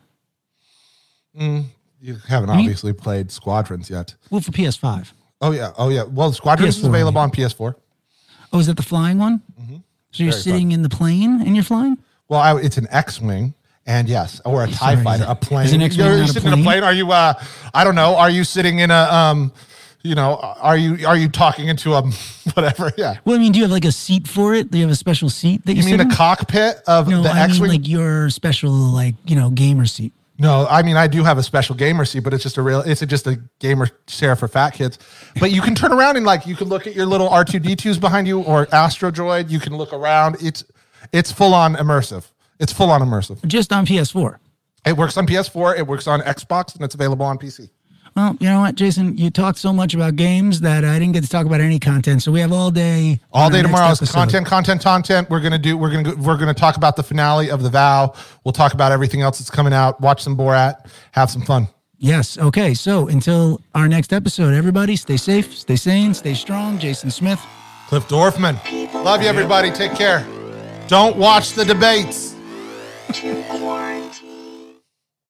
You 1.38 2.16
haven't 2.30 2.50
obviously 2.50 2.94
played 2.94 3.30
Squadrons 3.30 3.90
yet. 3.90 4.16
Well, 4.30 4.40
for 4.40 4.52
PS5. 4.52 5.12
Oh 5.42 5.52
yeah. 5.52 5.74
Oh 5.78 5.90
yeah. 5.90 6.04
Well, 6.04 6.32
Squadrons 6.32 6.78
is 6.78 6.84
PS4, 6.84 6.88
available 6.88 7.20
on 7.20 7.32
PS4. 7.32 7.76
Oh, 8.54 8.60
is 8.60 8.68
that 8.68 8.78
the 8.78 8.84
flying 8.84 9.18
one? 9.18 9.42
Mm-hmm. 9.60 9.76
So 10.12 10.24
you're 10.24 10.32
Very 10.32 10.44
sitting 10.44 10.72
in 10.72 10.82
the 10.82 10.88
plane 10.88 11.42
and 11.42 11.56
you're 11.56 11.66
flying? 11.66 11.98
Well, 12.30 12.40
I, 12.40 12.58
it's 12.62 12.78
an 12.78 12.88
X-wing, 12.90 13.54
and 13.86 14.08
yes, 14.08 14.40
or 14.46 14.64
a 14.64 14.68
Tie 14.68 14.94
Sorry, 14.94 15.04
fighter, 15.04 15.24
is 15.26 15.30
a 15.30 15.36
plane. 15.36 15.66
is 15.66 15.74
an 15.74 15.82
X-wing 15.82 16.08
You're 16.08 16.22
a 16.24 16.28
sitting 16.30 16.48
in 16.48 16.54
a 16.54 16.56
plane? 16.56 16.66
plane. 16.66 16.84
Are 16.86 16.94
you? 16.94 17.12
Uh, 17.12 17.34
I 17.74 17.84
don't 17.84 17.96
know. 17.96 18.16
Are 18.16 18.30
you 18.30 18.46
sitting 18.46 18.80
in 18.80 18.92
a? 18.92 19.04
Um, 19.12 19.52
you 20.06 20.16
know, 20.16 20.36
are 20.38 20.78
you 20.78 21.06
are 21.08 21.18
you 21.18 21.28
talking 21.30 21.68
into 21.68 21.94
a 21.94 22.02
whatever? 22.54 22.92
Yeah. 22.98 23.18
Well, 23.26 23.36
I 23.36 23.40
mean, 23.40 23.52
do 23.52 23.60
you 23.60 23.64
have 23.66 23.72
like 23.72 23.86
a 23.86 23.92
seat 23.92 24.28
for 24.28 24.54
it? 24.54 24.72
Do 24.72 24.78
you 24.78 24.84
have 24.84 24.92
a 24.92 24.96
special 24.96 25.30
seat 25.30 25.66
that 25.66 25.74
you, 25.74 25.82
You 25.82 25.86
mean 25.90 25.98
the 25.98 26.04
in? 26.04 26.12
cockpit 26.12 26.78
of 26.88 27.08
No, 27.08 27.24
the 27.24 27.30
I 27.30 27.34
mean 27.48 27.52
X-wing? 27.52 27.72
like 27.72 27.88
your 27.88 28.30
special, 28.30 28.72
like 28.72 29.16
you 29.26 29.36
know, 29.36 29.50
gamer 29.50 29.86
seat. 29.86 30.14
no, 30.38 30.68
I 30.70 30.84
mean 30.84 30.96
I 30.98 31.08
do 31.08 31.24
have 31.24 31.38
a 31.38 31.44
special 31.44 31.76
gamer 31.76 32.06
seat, 32.06 32.20
but 32.22 32.34
it's 32.34 32.44
just 32.44 32.58
a 32.58 32.62
real. 32.62 32.82
It's 32.82 33.02
just 33.02 33.26
a 33.28 33.40
gamer 33.60 33.90
chair 34.08 34.36
for 34.36 34.48
fat 34.48 34.72
kids. 34.76 35.00
But 35.40 35.52
you 35.52 35.62
can 35.62 35.74
turn 35.76 35.92
around 35.92 36.18
and 36.18 36.26
like 36.26 36.46
you 36.46 36.56
can 36.56 36.68
look 36.70 36.86
at 36.88 36.96
your 36.96 37.06
little 37.08 37.28
R 37.30 37.44
two 37.44 37.60
D 37.60 37.76
twos 37.76 37.98
behind 37.98 38.28
you 38.28 38.42
or 38.42 38.68
Astro 38.74 39.12
Droid. 39.12 39.50
You 39.50 39.60
can 39.60 39.76
look 39.76 39.92
around. 39.92 40.38
It's 40.42 40.64
it's 41.12 41.32
full 41.32 41.54
on 41.54 41.76
immersive. 41.76 42.26
It's 42.60 42.72
full 42.72 42.90
on 42.92 43.02
immersive. 43.02 43.46
Just 43.48 43.74
on 43.74 43.86
PS4. 43.86 44.38
It 44.86 44.96
works 44.96 45.18
on 45.18 45.26
PS4. 45.26 45.80
It 45.80 45.88
works 45.88 46.06
on 46.08 46.22
Xbox, 46.22 46.76
and 46.76 46.84
it's 46.84 46.94
available 46.96 47.26
on 47.26 47.38
PC. 47.40 47.70
Well, 48.16 48.38
you 48.40 48.48
know 48.48 48.62
what, 48.62 48.76
Jason? 48.76 49.18
You 49.18 49.30
talked 49.30 49.58
so 49.58 49.74
much 49.74 49.94
about 49.94 50.16
games 50.16 50.62
that 50.62 50.86
I 50.86 50.98
didn't 51.00 51.14
get 51.14 51.24
to 51.24 51.30
talk 51.30 51.46
about 51.46 51.60
any 51.60 51.80
content. 51.80 52.24
So 52.24 52.32
we 52.32 52.40
have 52.40 52.54
all 52.54 52.72
day. 52.72 53.20
all 53.34 53.50
day 53.50 53.62
tomorrow 53.62 53.92
is 53.92 54.00
content 54.12 54.48
content 54.48 54.82
content 54.82 55.30
we're 55.30 55.42
gonna 55.42 55.58
do 55.58 55.78
we're 55.78 55.92
gonna 55.92 56.16
we're 56.16 56.38
gonna 56.38 56.54
talk 56.54 56.78
about 56.78 56.96
the 56.96 57.04
finale 57.04 57.52
of 57.52 57.62
the 57.62 57.70
vow 57.70 58.14
we'll 58.44 58.54
talk 58.54 58.74
about 58.74 58.92
everything 58.92 59.22
else 59.22 59.40
that's 59.40 59.50
coming 59.50 59.74
out 59.74 60.00
watch 60.00 60.24
some 60.24 60.38
borat 60.38 60.88
have 61.12 61.30
some 61.30 61.42
fun 61.42 61.68
Yes. 61.98 62.38
Okay. 62.38 62.74
So 62.74 63.08
until 63.08 63.62
our 63.74 63.88
next 63.88 64.12
episode, 64.12 64.54
everybody 64.54 64.98
stay 64.98 65.16
safe, 65.18 65.58
stay 65.58 65.78
sane, 65.78 66.14
stay 66.14 66.34
strong. 66.34 66.78
Jason 66.78 67.10
Smith. 67.10 67.42
cliff 67.88 68.08
dorfman 68.08 68.56
love 69.04 69.22
you 69.22 69.28
everybody 69.28 69.72
take 69.72 69.94
care 69.94 70.26
don't 70.88 71.16
watch 71.18 71.54
the 71.54 71.64
debates 71.66 72.36
Warranty. 73.24 74.15